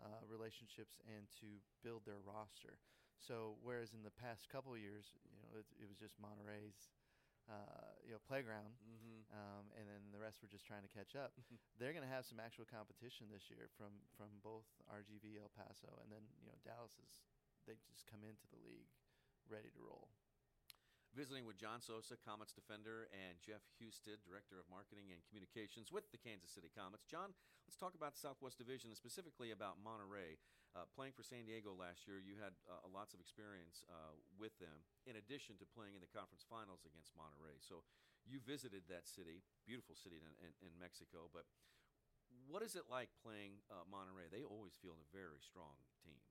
uh, 0.00 0.20
relationships 0.28 1.00
and 1.08 1.24
to 1.40 1.60
build 1.80 2.04
their 2.04 2.20
roster. 2.20 2.76
So 3.16 3.56
whereas 3.64 3.94
in 3.96 4.02
the 4.04 4.12
past 4.12 4.48
couple 4.52 4.74
years, 4.76 5.16
you 5.24 5.38
know, 5.40 5.48
it, 5.56 5.66
it 5.80 5.86
was 5.88 5.96
just 5.96 6.20
Monterrey's, 6.20 6.92
uh, 7.50 7.98
you 8.06 8.12
know 8.14 8.22
playground, 8.28 8.74
Mm-hmm. 8.86 9.18
um, 9.34 9.64
and 9.74 9.88
then 9.88 10.02
the 10.14 10.20
rest 10.20 10.42
were 10.42 10.50
just 10.50 10.66
trying 10.66 10.84
to 10.86 10.92
catch 10.92 11.16
up. 11.18 11.34
They're 11.78 11.94
going 11.94 12.06
to 12.06 12.10
have 12.10 12.26
some 12.26 12.38
actual 12.38 12.66
competition 12.68 13.26
this 13.32 13.50
year 13.50 13.66
from 13.74 13.98
from 14.14 14.30
both 14.44 14.66
RGV, 14.90 15.40
El 15.42 15.50
Paso, 15.50 15.90
and 16.02 16.10
then 16.12 16.22
you 16.38 16.46
know 16.46 16.58
Dallas 16.62 16.94
is 17.02 17.10
they 17.66 17.78
just 17.90 18.08
come 18.10 18.26
into 18.26 18.46
the 18.50 18.60
league 18.62 18.90
ready 19.46 19.70
to 19.72 19.80
roll. 19.82 20.10
Visiting 21.12 21.44
with 21.44 21.60
John 21.60 21.84
Sosa, 21.84 22.16
Comets 22.16 22.56
defender, 22.56 23.04
and 23.12 23.36
Jeff 23.44 23.60
Husted, 23.76 24.24
Director 24.24 24.56
of 24.56 24.64
Marketing 24.72 25.12
and 25.12 25.20
Communications 25.28 25.92
with 25.92 26.08
the 26.08 26.16
Kansas 26.16 26.48
City 26.56 26.72
Comets. 26.72 27.04
John, 27.04 27.36
let's 27.68 27.76
talk 27.76 27.92
about 27.92 28.16
the 28.16 28.24
Southwest 28.24 28.56
Division 28.56 28.88
and 28.88 28.96
specifically 28.96 29.52
about 29.52 29.76
Monterrey. 29.84 30.40
Uh, 30.72 30.88
playing 30.96 31.12
for 31.12 31.20
San 31.20 31.44
Diego 31.44 31.76
last 31.76 32.08
year, 32.08 32.16
you 32.16 32.40
had 32.40 32.56
uh, 32.64 32.80
lots 32.88 33.12
of 33.12 33.20
experience 33.20 33.84
uh, 33.92 34.16
with 34.40 34.56
them, 34.56 34.88
in 35.04 35.20
addition 35.20 35.60
to 35.60 35.68
playing 35.68 35.92
in 35.92 36.00
the 36.00 36.08
conference 36.08 36.48
finals 36.48 36.88
against 36.88 37.12
Monterrey. 37.12 37.60
So 37.60 37.84
you 38.24 38.40
visited 38.40 38.88
that 38.88 39.04
city, 39.04 39.44
beautiful 39.68 39.92
city 39.92 40.24
in, 40.24 40.32
in, 40.40 40.56
in 40.64 40.72
Mexico, 40.80 41.28
but 41.28 41.44
what 42.48 42.64
is 42.64 42.72
it 42.72 42.88
like 42.88 43.12
playing 43.20 43.60
uh, 43.68 43.84
Monterrey? 43.84 44.32
They 44.32 44.48
always 44.48 44.72
field 44.80 44.96
a 44.96 45.12
very 45.12 45.44
strong 45.44 45.76
team. 46.00 46.24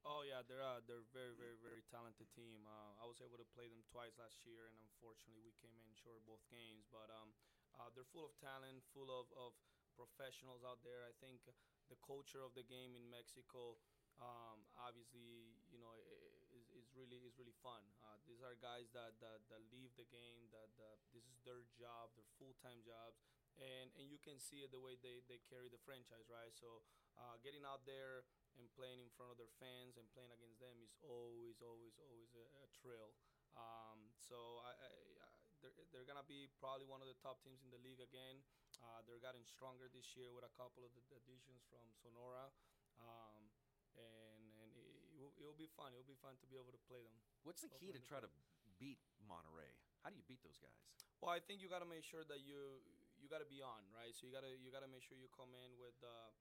Oh 0.00 0.24
yeah, 0.24 0.40
they're 0.48 0.64
uh, 0.64 0.80
they're 0.88 1.04
very 1.12 1.36
very 1.36 1.60
very 1.60 1.84
talented 1.92 2.28
team. 2.32 2.64
Uh, 2.64 2.96
I 3.00 3.04
was 3.04 3.20
able 3.20 3.36
to 3.36 3.48
play 3.52 3.68
them 3.68 3.84
twice 3.84 4.16
last 4.16 4.40
year, 4.48 4.72
and 4.72 4.76
unfortunately 4.80 5.44
we 5.44 5.52
came 5.60 5.76
in 5.76 5.92
short 5.92 6.24
both 6.24 6.40
games. 6.48 6.88
But 6.88 7.12
um, 7.12 7.36
uh, 7.76 7.92
they're 7.92 8.08
full 8.08 8.24
of 8.24 8.32
talent, 8.40 8.80
full 8.96 9.12
of, 9.12 9.28
of 9.36 9.52
professionals 9.92 10.64
out 10.64 10.80
there. 10.80 11.04
I 11.04 11.12
think 11.20 11.44
the 11.92 12.00
culture 12.00 12.40
of 12.40 12.56
the 12.56 12.64
game 12.64 12.96
in 12.96 13.12
Mexico, 13.12 13.76
um, 14.16 14.64
obviously, 14.80 15.52
you 15.68 15.76
know, 15.76 15.92
is, 16.56 16.72
is 16.72 16.88
really 16.96 17.20
is 17.20 17.36
really 17.36 17.56
fun. 17.60 17.84
Uh, 18.00 18.16
these 18.24 18.40
are 18.40 18.56
guys 18.56 18.88
that, 18.96 19.20
that, 19.20 19.44
that 19.52 19.62
leave 19.68 19.92
the 20.00 20.08
game. 20.08 20.48
That, 20.48 20.72
that 20.80 20.96
this 21.12 21.28
is 21.28 21.44
their 21.44 21.68
job, 21.76 22.16
their 22.16 22.28
full 22.40 22.56
time 22.64 22.80
jobs. 22.80 23.20
And, 23.60 23.92
and 24.00 24.08
you 24.08 24.16
can 24.16 24.40
see 24.40 24.64
it 24.64 24.72
the 24.72 24.80
way 24.80 24.96
they, 24.96 25.20
they 25.28 25.42
carry 25.44 25.68
the 25.68 25.82
franchise, 25.84 26.24
right? 26.32 26.54
So 26.56 26.80
uh, 27.20 27.36
getting 27.44 27.66
out 27.66 27.84
there 27.84 28.24
and 28.58 28.66
playing 28.74 29.02
in 29.02 29.10
front 29.14 29.30
of 29.30 29.38
their 29.38 29.50
fans 29.60 29.98
and 30.00 30.06
playing 30.10 30.32
against 30.34 30.58
them 30.58 30.74
is 30.82 30.94
always, 31.04 31.60
always, 31.62 31.94
always 32.00 32.30
a, 32.34 32.44
a 32.64 32.66
thrill. 32.80 33.14
Um, 33.58 34.14
so 34.16 34.62
I, 34.62 34.72
I, 34.74 34.90
I, 34.90 35.28
they're, 35.62 35.74
they're 35.90 36.08
gonna 36.08 36.26
be 36.26 36.48
probably 36.62 36.86
one 36.86 37.02
of 37.02 37.08
the 37.10 37.18
top 37.18 37.42
teams 37.42 37.62
in 37.62 37.70
the 37.70 37.80
league 37.82 38.00
again. 38.00 38.40
Uh, 38.80 39.04
they're 39.04 39.20
getting 39.20 39.44
stronger 39.44 39.92
this 39.92 40.16
year 40.16 40.32
with 40.32 40.46
a 40.46 40.52
couple 40.56 40.86
of 40.86 40.92
the 40.96 41.04
additions 41.12 41.60
from 41.68 41.84
Sonora, 42.00 42.48
um, 42.96 43.52
and 43.92 44.42
and 44.64 44.70
it, 44.72 44.88
it, 45.18 45.20
will, 45.20 45.34
it 45.36 45.44
will 45.44 45.58
be 45.58 45.68
fun. 45.68 45.92
It 45.92 46.00
will 46.00 46.08
be 46.08 46.16
fun 46.16 46.40
to 46.40 46.46
be 46.48 46.56
able 46.56 46.72
to 46.72 46.82
play 46.88 47.04
them. 47.04 47.12
What's 47.44 47.60
the 47.60 47.72
key 47.76 47.92
to 47.92 48.00
try 48.00 48.24
play. 48.24 48.30
to 48.30 48.32
beat 48.80 49.04
Monterrey? 49.20 49.76
How 50.00 50.08
do 50.08 50.16
you 50.16 50.24
beat 50.24 50.40
those 50.40 50.56
guys? 50.56 50.80
Well, 51.20 51.28
I 51.28 51.44
think 51.44 51.60
you 51.60 51.68
got 51.68 51.84
to 51.84 51.90
make 51.90 52.08
sure 52.08 52.24
that 52.24 52.40
you 52.40 52.80
you 53.20 53.28
got 53.28 53.44
to 53.44 53.50
be 53.52 53.60
on, 53.60 53.84
right? 53.92 54.16
So 54.16 54.24
you 54.24 54.32
got 54.32 54.48
to 54.48 54.52
you 54.56 54.72
got 54.72 54.80
to 54.80 54.88
make 54.88 55.04
sure 55.04 55.20
you 55.20 55.28
come 55.28 55.52
in 55.52 55.76
with 55.76 55.96
uh, 56.00 56.32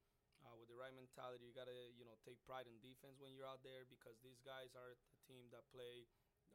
uh, 0.44 0.56
with 0.60 0.68
the 0.72 0.78
right 0.78 0.94
mentality. 0.96 1.48
You 1.50 1.56
got 1.56 1.68
to 1.72 1.80
you 1.96 2.06
know 2.08 2.16
take 2.24 2.40
pride 2.44 2.68
in 2.68 2.80
defense 2.80 3.20
when 3.20 3.32
you're 3.36 3.48
out 3.48 3.64
there 3.64 3.86
because 3.88 4.20
these 4.24 4.40
guys 4.44 4.76
are 4.76 4.96
the 5.12 5.20
team 5.28 5.48
that 5.52 5.68
play 5.72 6.08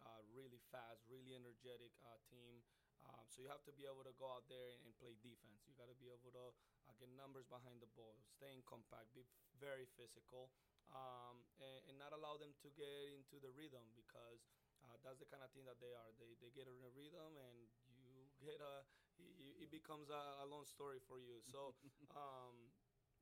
uh, 0.03 0.21
really 0.35 0.61
fast, 0.73 1.07
really 1.07 1.35
energetic 1.35 1.95
uh, 2.03 2.19
team. 2.29 2.65
Um, 3.05 3.29
so 3.29 3.45
you 3.45 3.53
have 3.53 3.61
to 3.69 3.75
be 3.77 3.85
able 3.85 4.01
to 4.09 4.17
go 4.17 4.25
out 4.33 4.49
there 4.49 4.73
and, 4.73 4.81
and 4.89 4.93
play 4.97 5.13
defense. 5.21 5.69
You 5.69 5.77
got 5.77 5.93
to 5.93 5.99
be 5.99 6.09
able 6.09 6.33
to 6.33 6.57
uh, 6.89 6.93
get 6.97 7.13
numbers 7.13 7.45
behind 7.45 7.85
the 7.85 7.91
ball, 7.93 8.25
staying 8.25 8.65
compact, 8.65 9.13
be 9.13 9.21
f- 9.29 9.45
very 9.61 9.85
physical, 9.85 10.49
um, 10.89 11.45
and, 11.61 11.81
and 11.93 11.95
not 12.01 12.17
allow 12.17 12.41
them 12.41 12.57
to 12.65 12.73
get 12.73 13.13
into 13.13 13.37
the 13.37 13.53
rhythm 13.53 13.93
because 13.93 14.49
uh, 14.81 14.97
that's 15.05 15.21
the 15.21 15.29
kind 15.29 15.45
of 15.45 15.53
thing 15.53 15.69
that 15.69 15.81
they 15.85 15.93
are. 15.93 16.17
They, 16.17 16.33
they 16.41 16.49
get 16.49 16.65
in 16.65 16.81
a 16.81 16.93
rhythm 16.97 17.37
and 17.37 17.69
you 17.93 18.25
get 18.41 18.61
a 18.65 18.89
it, 19.21 19.69
it 19.69 19.71
becomes 19.71 20.11
a, 20.11 20.43
a 20.43 20.47
long 20.49 20.67
story 20.67 20.99
for 20.99 21.21
you. 21.21 21.39
So, 21.47 21.75
um, 22.19 22.73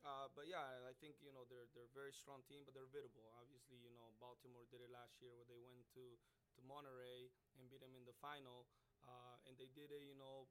uh, 0.02 0.26
but 0.34 0.50
yeah, 0.50 0.62
I 0.82 0.94
think 0.98 1.22
you 1.22 1.30
know 1.30 1.46
they're 1.46 1.70
they're 1.74 1.86
a 1.86 1.94
very 1.94 2.10
strong 2.10 2.42
team, 2.50 2.66
but 2.66 2.74
they're 2.74 2.90
beatable. 2.90 3.30
Obviously, 3.38 3.78
you 3.78 3.90
know 3.94 4.10
Baltimore 4.18 4.66
did 4.66 4.82
it 4.82 4.90
last 4.90 5.22
year 5.22 5.30
where 5.38 5.46
they 5.46 5.62
went 5.62 5.86
to 5.94 6.18
to 6.58 6.60
Monterrey 6.66 7.30
and 7.58 7.70
beat 7.70 7.80
them 7.80 7.94
in 7.94 8.02
the 8.02 8.16
final, 8.18 8.66
uh, 9.06 9.38
and 9.46 9.54
they 9.56 9.70
did 9.70 9.94
it 9.94 10.02
you 10.02 10.18
know 10.18 10.50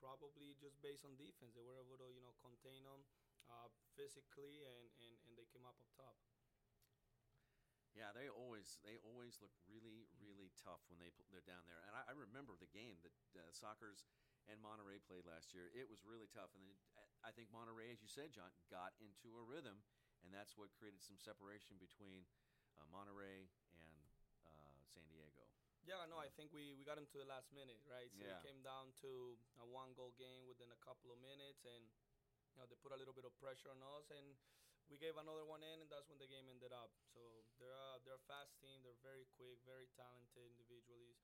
probably 0.00 0.56
just 0.56 0.80
based 0.80 1.04
on 1.04 1.14
defense. 1.20 1.52
They 1.52 1.64
were 1.64 1.76
able 1.76 2.00
to 2.00 2.08
you 2.08 2.24
know 2.24 2.32
contain 2.40 2.82
them 2.88 3.04
uh, 3.52 3.68
physically 3.92 4.64
and, 4.64 4.88
and 5.04 5.12
and 5.28 5.32
they 5.36 5.46
came 5.52 5.68
up 5.68 5.76
up 5.76 5.92
top. 5.92 6.16
Yeah, 7.92 8.08
they 8.16 8.32
always 8.32 8.80
they 8.80 8.96
always 9.04 9.36
look 9.44 9.52
really 9.68 10.08
really 10.16 10.48
tough 10.56 10.80
when 10.88 10.96
they 10.96 11.12
they're 11.28 11.44
down 11.44 11.68
there. 11.68 11.84
And 11.84 11.92
I, 11.92 12.08
I 12.08 12.14
remember 12.16 12.56
the 12.56 12.72
game 12.72 12.96
that 13.04 13.12
uh, 13.36 13.52
Sockers 13.52 14.08
and 14.48 14.58
Monterrey 14.64 14.96
played 15.04 15.28
last 15.28 15.52
year. 15.52 15.68
It 15.76 15.86
was 15.92 16.00
really 16.02 16.26
tough, 16.32 16.56
and 16.56 16.64
then 16.64 16.72
I 17.22 17.30
think 17.30 17.54
Monterrey, 17.54 17.94
as 17.94 18.02
you 18.02 18.10
said, 18.10 18.34
John, 18.34 18.50
got 18.66 18.94
into 18.98 19.30
a 19.38 19.42
rhythm, 19.46 19.78
and 20.26 20.34
that's 20.34 20.58
what 20.58 20.74
created 20.74 21.02
some 21.02 21.18
separation 21.18 21.78
between 21.78 22.26
uh, 22.74 22.86
Monterrey 22.90 23.46
and 23.78 24.02
uh, 24.42 24.78
San 24.90 25.06
Diego. 25.06 25.46
Yeah, 25.86 26.02
no, 26.06 26.18
I 26.18 26.30
think 26.34 26.54
we, 26.54 26.74
we 26.78 26.86
got 26.86 26.98
him 26.98 27.10
to 27.10 27.18
the 27.18 27.26
last 27.26 27.50
minute, 27.50 27.82
right? 27.86 28.10
So 28.14 28.22
Yeah. 28.22 28.38
it 28.38 28.46
came 28.46 28.62
down 28.62 28.94
to 29.02 29.34
a 29.58 29.66
one 29.66 29.94
goal 29.98 30.14
game 30.14 30.46
within 30.46 30.70
a 30.70 30.78
couple 30.82 31.10
of 31.10 31.18
minutes, 31.18 31.62
and 31.66 31.90
you 32.54 32.56
know 32.58 32.66
they 32.70 32.78
put 32.78 32.94
a 32.94 32.98
little 32.98 33.14
bit 33.14 33.26
of 33.26 33.34
pressure 33.38 33.70
on 33.70 33.82
us, 33.98 34.10
and 34.14 34.38
we 34.90 34.98
gave 34.98 35.18
another 35.18 35.42
one 35.46 35.62
in, 35.62 35.82
and 35.82 35.90
that's 35.90 36.06
when 36.10 36.22
the 36.22 36.30
game 36.30 36.46
ended 36.50 36.70
up. 36.70 36.94
So 37.14 37.22
they're 37.58 37.74
a, 37.74 37.98
they're 38.06 38.18
a 38.18 38.26
fast 38.30 38.58
team, 38.62 38.82
they're 38.82 38.98
very 39.02 39.26
quick, 39.34 39.58
very 39.66 39.90
talented 39.98 40.42
individuals, 40.46 41.18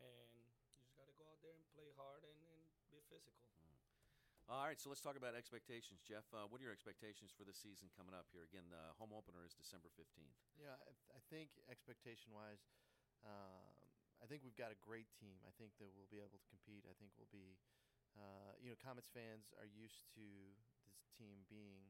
and 0.00 0.28
you 0.36 0.76
just 0.84 0.92
got 0.96 1.08
to 1.08 1.16
go 1.16 1.24
out 1.28 1.40
there 1.40 1.56
and 1.56 1.64
play 1.72 1.88
hard 1.96 2.28
and, 2.28 2.40
and 2.52 2.60
be 2.92 3.00
physical. 3.08 3.48
All 4.44 4.68
right, 4.68 4.76
so 4.76 4.92
let's 4.92 5.00
talk 5.00 5.16
about 5.16 5.32
expectations, 5.32 6.04
Jeff. 6.04 6.28
Uh, 6.28 6.44
what 6.52 6.60
are 6.60 6.68
your 6.68 6.76
expectations 6.76 7.32
for 7.32 7.48
the 7.48 7.56
season 7.56 7.88
coming 7.96 8.12
up 8.12 8.28
here? 8.28 8.44
Again, 8.44 8.68
the 8.68 8.92
home 9.00 9.08
opener 9.16 9.40
is 9.40 9.56
December 9.56 9.88
fifteenth. 9.96 10.36
Yeah, 10.60 10.76
I, 10.84 10.92
I 11.16 11.20
think 11.32 11.48
expectation 11.72 12.28
wise, 12.28 12.60
um, 13.24 13.72
I 14.20 14.28
think 14.28 14.44
we've 14.44 14.56
got 14.60 14.68
a 14.68 14.76
great 14.84 15.08
team. 15.16 15.40
I 15.48 15.52
think 15.56 15.72
that 15.80 15.88
we'll 15.96 16.12
be 16.12 16.20
able 16.20 16.36
to 16.36 16.48
compete. 16.52 16.84
I 16.84 16.92
think 17.00 17.16
we'll 17.16 17.32
be, 17.32 17.56
uh, 18.20 18.52
you 18.60 18.68
know, 18.68 18.76
Comets 18.76 19.08
fans 19.08 19.48
are 19.56 19.64
used 19.64 20.04
to 20.12 20.26
this 20.84 21.00
team 21.16 21.48
being 21.48 21.88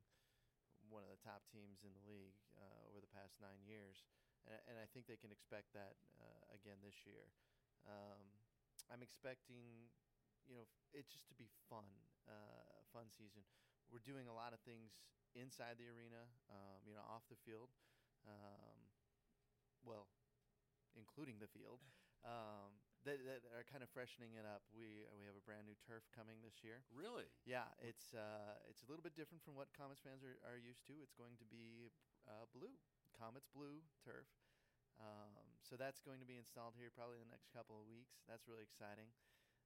one 0.87 1.03
of 1.03 1.11
the 1.11 1.19
top 1.27 1.43
teams 1.51 1.83
in 1.83 1.91
the 1.91 2.07
league 2.07 2.39
uh, 2.55 2.87
over 2.87 3.03
the 3.03 3.11
past 3.11 3.35
nine 3.43 3.67
years, 3.67 4.07
and, 4.47 4.63
and 4.71 4.77
I 4.79 4.87
think 4.95 5.11
they 5.11 5.19
can 5.19 5.35
expect 5.35 5.75
that 5.75 5.99
uh, 6.23 6.55
again 6.55 6.79
this 6.87 7.03
year. 7.03 7.35
Um, 7.83 8.31
I'm 8.95 9.03
expecting, 9.03 9.91
you 10.47 10.55
know, 10.55 10.71
it 10.95 11.11
just 11.11 11.27
to 11.33 11.35
be 11.35 11.51
fun, 11.67 11.91
uh, 12.29 12.81
fun 12.93 13.11
season. 13.11 13.43
We're 13.93 14.05
doing 14.05 14.27
a 14.27 14.35
lot 14.35 14.53
of 14.53 14.61
things 14.65 15.05
inside 15.35 15.77
the 15.77 15.91
arena, 15.91 16.25
um, 16.51 16.81
you 16.87 16.95
know, 16.95 17.05
off 17.05 17.27
the 17.29 17.39
field. 17.45 17.69
Um, 18.25 18.89
well, 19.85 20.09
including 20.97 21.37
the 21.43 21.51
field, 21.51 21.85
um, 22.25 22.73
that, 23.05 23.21
that 23.21 23.45
are 23.53 23.69
kind 23.69 23.85
of 23.85 23.93
freshening 23.93 24.33
it 24.41 24.49
up. 24.49 24.65
We 24.73 25.05
we 25.13 25.29
have 25.29 25.37
a 25.37 25.45
brand 25.45 25.69
new 25.69 25.77
turf 25.85 26.09
coming 26.17 26.41
this 26.41 26.65
year. 26.65 26.81
Really? 26.89 27.29
Yeah, 27.45 27.69
it's 27.85 28.17
uh, 28.17 28.57
it's 28.65 28.81
a 28.81 28.89
little 28.89 29.05
bit 29.05 29.13
different 29.13 29.45
from 29.45 29.61
what 29.61 29.69
Comets 29.77 30.01
fans 30.01 30.25
are, 30.25 30.41
are 30.49 30.57
used 30.57 30.89
to. 30.89 30.97
It's 31.05 31.13
going 31.13 31.37
to 31.37 31.47
be 31.47 31.93
uh, 32.25 32.49
blue, 32.57 32.73
Comets 33.13 33.53
blue 33.53 33.85
turf. 34.01 34.25
Um, 34.97 35.37
so 35.61 35.75
that's 35.75 35.99
going 36.01 36.23
to 36.23 36.29
be 36.29 36.39
installed 36.39 36.79
here 36.79 36.89
probably 36.89 37.19
in 37.19 37.27
the 37.27 37.35
next 37.35 37.51
couple 37.51 37.77
of 37.77 37.85
weeks. 37.85 38.23
That's 38.31 38.47
really 38.47 38.65
exciting. 38.65 39.11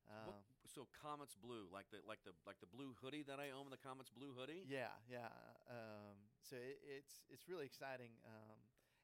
What- 0.09 0.35
Um, 0.37 0.45
so 0.67 0.87
Comets 0.93 1.35
blue, 1.37 1.69
like 1.73 1.89
the 1.91 2.01
like 2.07 2.23
the 2.25 2.33
like 2.47 2.61
the 2.61 2.67
blue 2.69 2.93
hoodie 3.01 3.23
that 3.25 3.41
I 3.41 3.51
own, 3.51 3.71
the 3.71 3.77
Comets 3.81 4.11
blue 4.11 4.33
hoodie. 4.37 4.65
Yeah, 4.69 4.93
yeah. 5.09 5.29
Um, 5.69 6.17
so 6.41 6.57
it, 6.57 6.81
it's 6.85 7.25
it's 7.29 7.49
really 7.49 7.65
exciting, 7.65 8.13
um, 8.25 8.57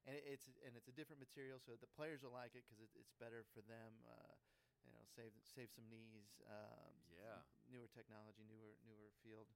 and 0.07 0.17
it, 0.17 0.25
it's 0.29 0.47
and 0.65 0.77
it's 0.77 0.89
a 0.89 0.93
different 0.93 1.21
material, 1.21 1.59
so 1.61 1.77
the 1.77 1.87
players 1.89 2.23
will 2.23 2.33
like 2.33 2.53
it 2.55 2.65
because 2.65 2.81
it, 2.81 2.91
it's 2.97 3.13
better 3.17 3.45
for 3.53 3.61
them. 3.65 3.93
Uh, 4.05 4.37
you 4.85 4.93
know, 4.93 5.01
save 5.09 5.33
save 5.45 5.71
some 5.73 5.89
knees. 5.89 6.41
Um, 6.49 6.93
Yeah. 7.09 7.41
Newer 7.73 7.89
technology, 7.89 8.45
newer 8.45 8.77
newer 8.85 9.09
field. 9.25 9.49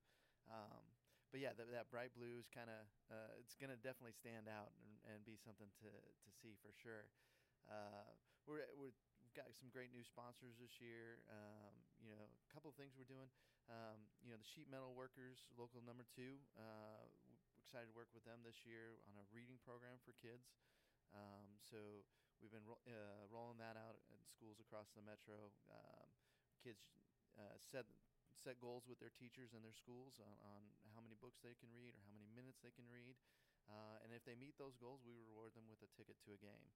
Um, 0.49 0.81
but 1.31 1.41
yeah, 1.45 1.53
that, 1.53 1.69
that 1.71 1.91
bright 1.93 2.15
blue 2.17 2.41
is 2.41 2.49
kind 2.49 2.71
of 2.73 2.89
uh, 3.13 3.37
it's 3.37 3.53
going 3.55 3.69
to 3.69 3.77
definitely 3.77 4.17
stand 4.17 4.49
out 4.49 4.73
and, 4.81 4.97
and 5.13 5.25
be 5.29 5.37
something 5.37 5.69
to 5.85 5.91
to 5.93 6.31
see 6.33 6.57
for 6.65 6.73
sure. 6.73 7.05
Uh, 7.69 8.09
we're, 8.49 8.65
we're 8.81 8.97
got 9.39 9.55
some 9.55 9.71
great 9.71 9.95
new 9.95 10.03
sponsors 10.03 10.59
this 10.59 10.83
year. 10.83 11.23
Um, 11.31 11.71
you 12.03 12.11
know, 12.11 12.27
a 12.27 12.51
couple 12.51 12.67
of 12.67 12.75
things 12.75 12.99
we're 12.99 13.07
doing. 13.07 13.31
Um, 13.71 14.11
you 14.19 14.35
know, 14.35 14.39
the 14.43 14.51
sheet 14.51 14.67
metal 14.67 14.99
workers, 14.99 15.47
local 15.55 15.79
number 15.87 16.03
two. 16.11 16.43
Uh, 16.59 17.07
excited 17.63 17.87
to 17.87 17.95
work 17.95 18.11
with 18.11 18.27
them 18.27 18.43
this 18.43 18.67
year 18.67 18.99
on 19.07 19.15
a 19.15 19.23
reading 19.31 19.63
program 19.63 20.03
for 20.03 20.11
kids. 20.19 20.59
Um, 21.15 21.55
so 21.63 22.03
we've 22.43 22.51
been 22.51 22.67
ro- 22.67 22.83
uh, 22.91 23.31
rolling 23.31 23.63
that 23.63 23.79
out 23.79 24.03
in 24.11 24.19
schools 24.27 24.59
across 24.59 24.91
the 24.99 25.07
metro. 25.07 25.55
Um, 25.71 26.11
kids 26.59 26.83
uh, 27.39 27.55
set 27.63 27.87
set 28.35 28.59
goals 28.59 28.91
with 28.91 28.99
their 28.99 29.15
teachers 29.15 29.55
and 29.55 29.63
their 29.63 29.75
schools 29.75 30.19
on, 30.19 30.35
on 30.47 30.63
how 30.95 31.03
many 31.03 31.15
books 31.19 31.39
they 31.43 31.55
can 31.59 31.71
read 31.75 31.95
or 31.95 32.03
how 32.07 32.15
many 32.15 32.27
minutes 32.35 32.59
they 32.63 32.75
can 32.75 32.87
read. 32.91 33.15
Uh, 33.71 34.03
and 34.03 34.11
if 34.15 34.23
they 34.27 34.35
meet 34.35 34.55
those 34.59 34.75
goals, 34.79 35.03
we 35.07 35.15
reward 35.15 35.55
them 35.55 35.67
with 35.71 35.79
a 35.83 35.91
ticket 35.95 36.19
to 36.27 36.35
a 36.35 36.41
game. 36.43 36.71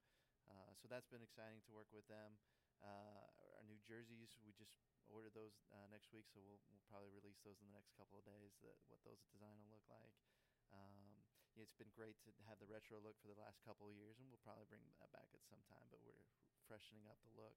Uh, 0.48 0.72
so 0.78 0.90
that's 0.90 1.08
been 1.08 1.22
exciting 1.22 1.62
to 1.66 1.72
work 1.74 1.90
with 1.94 2.06
them. 2.10 2.38
Uh, 2.82 3.30
our 3.62 3.66
new 3.70 3.78
jerseys. 3.86 4.34
We 4.42 4.50
just 4.58 4.74
ordered 5.06 5.38
those 5.38 5.54
uh, 5.70 5.86
next 5.94 6.10
week, 6.10 6.26
so 6.26 6.42
we'll, 6.42 6.58
we'll 6.66 6.82
probably 6.90 7.14
release 7.14 7.38
those 7.46 7.62
in 7.62 7.70
the 7.70 7.76
next 7.78 7.94
couple 7.94 8.18
of 8.18 8.26
days. 8.26 8.58
That 8.66 8.74
what 8.90 8.98
those 9.06 9.22
design 9.30 9.54
will 9.62 9.78
look 9.78 9.86
like. 9.86 10.10
Um, 10.74 11.22
yeah, 11.54 11.62
it's 11.62 11.78
been 11.78 11.92
great 11.94 12.18
to 12.26 12.32
have 12.48 12.58
the 12.58 12.66
retro 12.66 12.98
look 12.98 13.14
for 13.22 13.30
the 13.30 13.38
last 13.38 13.62
couple 13.62 13.86
of 13.86 13.94
years, 13.94 14.18
and 14.18 14.26
we'll 14.26 14.42
probably 14.42 14.66
bring 14.66 14.82
that 14.98 15.12
back 15.14 15.30
at 15.30 15.44
some 15.46 15.62
time. 15.70 15.86
But 15.94 16.02
we're 16.02 16.26
freshening 16.66 17.06
up 17.06 17.20
the 17.22 17.34
look. 17.38 17.54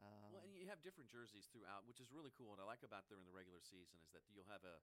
Um, 0.00 0.32
well, 0.32 0.44
and 0.44 0.52
you 0.56 0.68
have 0.68 0.80
different 0.80 1.12
jerseys 1.12 1.48
throughout, 1.52 1.84
which 1.84 2.00
is 2.00 2.08
really 2.12 2.32
cool. 2.36 2.56
And 2.56 2.60
I 2.60 2.66
like 2.66 2.84
about 2.84 3.08
during 3.08 3.28
the 3.28 3.36
regular 3.36 3.60
season 3.60 4.00
is 4.00 4.12
that 4.16 4.24
you'll 4.32 4.48
have 4.48 4.64
a, 4.64 4.80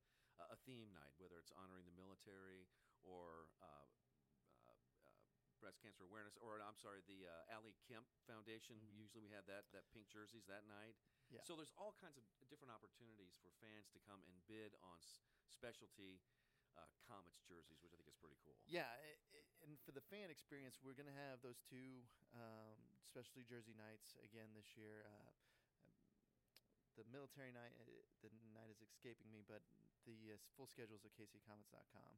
a 0.54 0.58
theme 0.66 0.94
night, 0.94 1.18
whether 1.18 1.42
it's 1.42 1.54
honoring 1.54 1.90
the 1.90 1.98
military 1.98 2.70
or 3.02 3.50
uh, 3.62 3.86
breast 5.68 5.84
cancer 5.84 6.08
awareness, 6.08 6.40
or 6.40 6.64
I'm 6.64 6.80
sorry, 6.80 7.04
the 7.12 7.28
uh, 7.28 7.52
Ali 7.60 7.76
Kemp 7.84 8.08
Foundation. 8.24 8.80
Mm-hmm. 8.80 9.04
Usually 9.04 9.20
we 9.20 9.36
have 9.36 9.44
that 9.52 9.68
that 9.76 9.84
pink 9.92 10.08
jerseys 10.08 10.48
that 10.48 10.64
night. 10.64 10.96
Yeah. 11.28 11.44
So 11.44 11.60
there's 11.60 11.76
all 11.76 11.92
kinds 12.00 12.16
of 12.16 12.24
different 12.48 12.72
opportunities 12.72 13.36
for 13.44 13.52
fans 13.60 13.92
to 13.92 14.00
come 14.08 14.24
and 14.24 14.40
bid 14.48 14.80
on 14.80 14.96
s- 15.04 15.20
specialty 15.52 16.24
uh, 16.80 16.88
Comets 17.04 17.44
jerseys, 17.44 17.84
which 17.84 17.92
I 17.92 18.00
think 18.00 18.08
is 18.08 18.16
pretty 18.16 18.40
cool. 18.48 18.56
Yeah, 18.64 18.88
and 19.68 19.76
for 19.84 19.92
the 19.92 20.00
fan 20.08 20.32
experience, 20.32 20.80
we're 20.80 20.96
going 20.96 21.12
to 21.12 21.20
have 21.28 21.44
those 21.44 21.60
two 21.68 22.08
um, 22.32 22.80
specialty 23.04 23.44
jersey 23.44 23.76
nights 23.76 24.16
again 24.24 24.56
this 24.56 24.72
year. 24.80 25.04
Uh, 25.04 25.36
the 26.96 27.04
military 27.12 27.52
night, 27.52 27.76
uh, 27.76 27.92
the 28.24 28.32
night 28.56 28.72
is 28.72 28.80
escaping 28.80 29.28
me, 29.36 29.44
but 29.44 29.68
the 30.08 30.32
uh, 30.32 30.40
full 30.56 30.72
schedule 30.72 30.96
is 30.96 31.04
at 31.04 31.12
kccomets.com. 31.12 32.16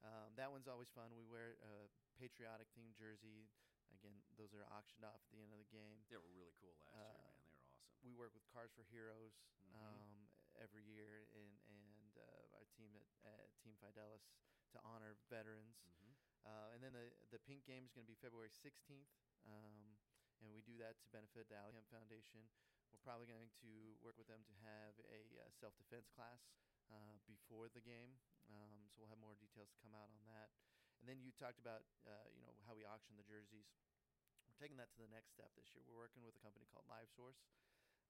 Um, 0.00 0.32
that 0.36 0.50
one's 0.50 0.68
always 0.68 0.88
fun. 0.96 1.12
We 1.16 1.24
wear 1.28 1.56
a 1.60 1.88
patriotic 2.16 2.68
themed 2.72 2.96
jersey. 2.96 3.48
Again, 3.92 4.16
those 4.38 4.54
are 4.56 4.64
auctioned 4.72 5.04
off 5.04 5.20
at 5.20 5.30
the 5.32 5.42
end 5.44 5.52
of 5.52 5.60
the 5.60 5.68
game. 5.68 6.00
They 6.08 6.16
were 6.16 6.30
really 6.32 6.54
cool 6.60 6.72
last 6.80 6.88
year, 6.88 6.96
Uh, 6.96 7.04
man. 7.04 7.12
They 7.12 7.20
were 7.20 7.44
awesome. 7.44 7.68
We 8.02 8.12
work 8.16 8.32
with 8.32 8.46
Cars 8.48 8.72
for 8.72 8.82
Heroes 8.88 9.36
Mhm. 9.68 9.76
um, 9.76 10.28
every 10.56 10.84
year, 10.84 11.28
and 11.36 11.52
and 11.68 12.16
uh, 12.16 12.56
our 12.56 12.64
team 12.76 12.96
at, 12.96 13.04
at 13.28 13.48
Team 13.60 13.76
Fidelis 13.76 14.24
to 14.72 14.80
honor 14.84 15.16
veterans. 15.28 15.76
Mhm. 15.84 16.14
Uh, 16.46 16.68
and 16.72 16.82
then 16.82 16.92
the 16.92 17.12
the 17.30 17.38
pink 17.38 17.64
game 17.66 17.84
is 17.84 17.92
going 17.92 18.06
to 18.06 18.10
be 18.10 18.16
February 18.16 18.48
16th, 18.50 19.12
um, 19.44 19.98
and 20.40 20.52
we 20.52 20.62
do 20.62 20.78
that 20.78 20.96
to 21.00 21.06
benefit 21.12 21.48
the 21.48 21.60
Kemp 21.72 21.86
Foundation. 21.90 22.48
We're 22.92 23.04
probably 23.04 23.26
going 23.26 23.50
to 23.60 23.96
work 24.00 24.16
with 24.16 24.26
them 24.26 24.42
to 24.44 24.54
have 24.64 24.94
a 25.12 25.20
uh, 25.44 25.50
self 25.60 25.76
defense 25.76 26.08
class 26.16 26.40
uh, 26.90 27.16
before 27.24 27.70
the 27.70 27.80
game, 27.80 28.18
um, 28.50 28.90
so 28.90 29.00
we'll 29.02 29.12
have 29.12 29.22
more 29.22 29.38
details 29.38 29.70
to 29.70 29.78
come 29.80 29.94
out 29.94 30.10
on 30.10 30.22
that. 30.26 30.50
And 31.00 31.08
then 31.08 31.22
you 31.24 31.32
talked 31.32 31.56
about 31.56 31.86
uh, 32.04 32.28
you 32.34 32.42
know 32.44 32.52
how 32.68 32.76
we 32.76 32.84
auction 32.84 33.16
the 33.16 33.24
jerseys. 33.24 33.70
We're 34.44 34.58
taking 34.60 34.76
that 34.82 34.92
to 34.98 35.00
the 35.00 35.08
next 35.08 35.32
step 35.32 35.54
this 35.56 35.72
year. 35.72 35.80
We're 35.86 35.96
working 35.96 36.26
with 36.26 36.36
a 36.36 36.42
company 36.42 36.68
called 36.68 36.84
LiveSource. 36.90 37.40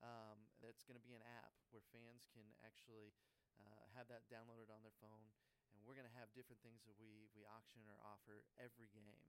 Um, 0.01 0.49
that's 0.65 0.83
going 0.83 0.97
to 0.97 1.05
be 1.05 1.13
an 1.13 1.21
app 1.23 1.53
where 1.71 1.85
fans 1.93 2.25
can 2.33 2.49
actually 2.65 3.13
uh, 3.61 3.85
have 3.93 4.09
that 4.09 4.25
downloaded 4.33 4.73
on 4.73 4.81
their 4.81 4.97
phone, 4.97 5.29
and 5.77 5.85
we're 5.85 5.95
going 5.95 6.09
to 6.09 6.17
have 6.17 6.33
different 6.33 6.65
things 6.65 6.81
that 6.89 6.97
we, 6.97 7.29
we 7.37 7.45
auction 7.45 7.85
or 7.85 8.01
offer 8.01 8.49
every 8.57 8.89
game. 8.97 9.21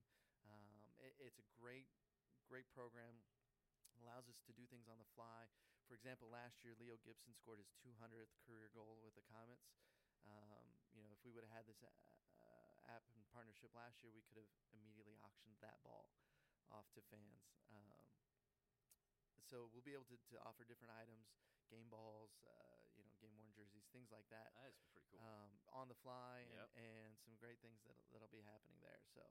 Um, 0.47 0.71
it, 1.03 1.13
it's 1.19 1.37
a 1.37 1.47
great 1.59 1.91
great 2.51 2.67
program. 2.75 3.15
Allows 4.03 4.27
us 4.27 4.43
to 4.43 4.51
do 4.51 4.67
things 4.67 4.91
on 4.91 4.99
the 4.99 5.07
fly. 5.15 5.47
For 5.91 5.99
example, 5.99 6.31
last 6.31 6.63
year 6.63 6.71
Leo 6.79 6.95
Gibson 7.03 7.35
scored 7.35 7.59
his 7.59 7.67
200th 7.83 8.31
career 8.47 8.71
goal 8.71 9.03
with 9.03 9.11
the 9.19 9.27
Comets. 9.27 9.75
Um, 10.23 10.63
you 10.95 11.03
know, 11.03 11.11
if 11.11 11.19
we 11.27 11.35
would 11.35 11.43
have 11.43 11.51
had 11.51 11.67
this 11.67 11.83
uh, 11.83 11.91
uh, 12.39 12.95
app 12.95 13.03
in 13.11 13.19
partnership 13.35 13.75
last 13.75 13.99
year, 13.99 14.07
we 14.15 14.23
could 14.23 14.39
have 14.39 14.47
immediately 14.71 15.19
auctioned 15.19 15.59
that 15.59 15.83
ball 15.83 16.07
off 16.71 16.87
to 16.95 17.03
fans. 17.11 17.43
Um, 17.67 18.07
so 19.43 19.67
we'll 19.75 19.83
be 19.83 19.91
able 19.91 20.07
to, 20.07 20.15
to 20.31 20.39
offer 20.47 20.63
different 20.63 20.95
items, 20.95 21.27
game 21.67 21.91
balls, 21.91 22.31
uh, 22.47 22.87
you 22.95 23.03
know, 23.03 23.11
game 23.19 23.35
worn 23.35 23.51
jerseys, 23.51 23.83
things 23.91 24.07
like 24.15 24.31
that, 24.31 24.55
That 24.55 24.71
is 24.71 24.79
pretty 24.95 25.11
cool. 25.11 25.19
um, 25.19 25.51
on 25.75 25.91
the 25.91 25.97
fly, 25.99 26.47
Yep. 26.55 26.71
and, 26.79 27.03
and 27.03 27.11
some 27.19 27.35
great 27.35 27.59
things 27.59 27.83
that 27.83 27.99
that'll 28.15 28.31
be 28.31 28.47
happening 28.47 28.79
there. 28.79 29.03
So 29.11 29.27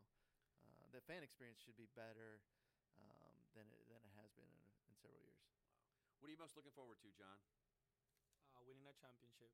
uh, 0.61 0.85
the 0.93 1.01
fan 1.09 1.25
experience 1.25 1.65
should 1.65 1.81
be 1.81 1.89
better 1.97 2.45
um, 3.01 3.33
than 3.57 3.65
it 3.73 3.81
than 3.89 4.05
it 4.05 4.13
has 4.21 4.29
been 4.37 4.45
in, 4.53 4.67
in 4.85 4.93
several 5.01 5.25
years. 5.25 5.41
What 6.21 6.29
are 6.29 6.35
you 6.35 6.41
most 6.41 6.55
looking 6.57 6.73
forward 6.77 7.01
to, 7.03 7.09
John? 7.17 7.41
Uh, 8.55 8.63
winning 8.69 8.87
a 8.87 8.95
championship. 8.97 9.51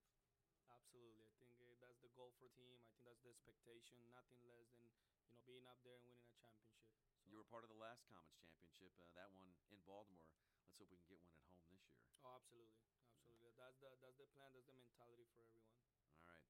Absolutely. 0.71 1.23
I 1.27 1.31
think 1.39 1.55
uh, 1.63 1.75
that's 1.81 2.01
the 2.03 2.11
goal 2.19 2.35
for 2.35 2.43
the 2.43 2.53
team. 2.59 2.75
I 2.83 2.91
think 2.91 3.03
that's 3.07 3.23
the 3.23 3.31
expectation. 3.31 3.99
Nothing 4.11 4.43
less 4.51 4.67
than 4.83 4.91
you 5.23 5.31
know 5.31 5.39
being 5.47 5.67
up 5.71 5.79
there 5.87 5.95
and 5.97 6.05
winning 6.11 6.27
a 6.27 6.35
championship. 6.35 6.83
So, 7.23 7.31
You 7.31 7.39
were 7.39 7.47
part 7.47 7.63
of 7.63 7.71
the 7.71 7.79
last 7.79 8.03
Comets 8.11 8.35
championship, 8.43 8.91
uh, 8.99 9.07
that 9.15 9.31
one 9.35 9.55
in 9.71 9.79
Baltimore. 9.87 10.35
Let's 10.67 10.79
hope 10.79 10.91
we 10.91 10.99
can 10.99 11.07
get 11.07 11.23
one 11.23 11.31
at 11.39 11.47
home 11.47 11.63
this 11.71 11.71
year. 11.71 11.87
Oh, 12.27 12.35
absolutely, 12.35 12.83
absolutely. 13.15 13.55
That's 13.55 13.79
the 13.79 13.91
that's 14.03 14.19
the 14.19 14.27
plan. 14.35 14.51
That's 14.51 14.67
the 14.67 14.75
mentality 14.75 15.27
for 15.31 15.39
everyone. 15.47 15.79
All 16.19 16.27
right. 16.35 16.43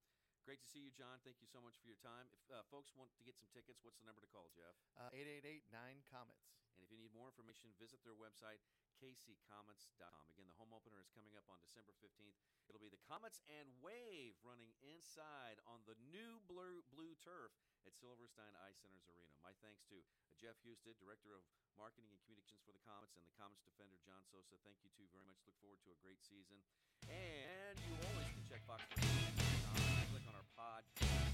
Great 0.49 0.63
to 0.65 0.69
see 0.71 0.81
you, 0.81 0.93
John. 0.95 1.21
Thank 1.27 1.43
you 1.45 1.49
so 1.51 1.61
much 1.61 1.77
for 1.83 1.91
your 1.91 1.99
time. 2.01 2.31
If 2.33 2.41
uh, 2.49 2.63
folks 2.73 2.95
want 2.97 3.13
to 3.19 3.23
get 3.27 3.37
some 3.37 3.51
tickets, 3.53 3.83
what's 3.85 3.99
the 4.01 4.07
number 4.09 4.23
to 4.25 4.31
call, 4.31 4.49
Jeff? 4.55 4.79
Uh, 4.97 5.11
Eight 5.13 5.27
eight 5.29 5.45
eight 5.45 5.67
nine 5.75 6.01
comets. 6.09 6.49
And 6.79 6.85
if 6.85 6.89
you 6.93 6.97
need 7.01 7.13
more 7.13 7.27
information, 7.29 7.73
visit 7.81 8.01
their 8.07 8.15
website, 8.17 8.63
kccomets.com. 8.97 10.23
Again, 10.33 10.49
the 10.49 10.57
home 10.57 10.73
opener 10.73 11.01
is 11.01 11.13
coming 11.13 11.37
up 11.37 11.45
on 11.53 11.61
December 11.61 11.93
15th. 12.01 12.37
It'll 12.69 12.83
be 12.83 12.93
the 12.93 13.01
Comets 13.05 13.45
and 13.47 13.69
Wave 13.85 14.35
running 14.43 14.73
inside 14.83 15.61
on 15.69 15.85
the 15.85 15.97
new 16.09 16.41
blue, 16.49 16.83
blue 16.89 17.15
turf 17.21 17.53
at 17.85 17.95
Silverstein 17.95 18.53
Eye 18.59 18.75
Center's 18.75 19.07
Arena. 19.13 19.37
My 19.45 19.55
thanks 19.63 19.85
to 19.93 20.01
Jeff 20.41 20.59
Husted, 20.65 20.99
Director 20.99 21.37
of 21.37 21.45
Marketing 21.77 22.09
and 22.11 22.21
Communications 22.25 22.65
for 22.65 22.73
the 22.73 22.83
Comets, 22.83 23.15
and 23.15 23.25
the 23.25 23.37
Comets 23.37 23.63
defender, 23.63 24.01
John 24.03 24.25
Sosa. 24.29 24.57
Thank 24.65 24.81
you 24.83 24.91
two 24.97 25.09
very 25.13 25.25
much. 25.29 25.39
Look 25.45 25.57
forward 25.61 25.81
to 25.85 25.93
a 25.93 25.99
great 26.01 26.21
season. 26.25 26.59
And 27.07 27.77
you 27.85 27.93
always 28.11 28.29
can 28.33 28.45
check 28.49 28.65
Fox. 28.65 28.81
Click 28.97 30.25
on 30.27 30.35
our 30.35 30.49
podcast 30.57 31.26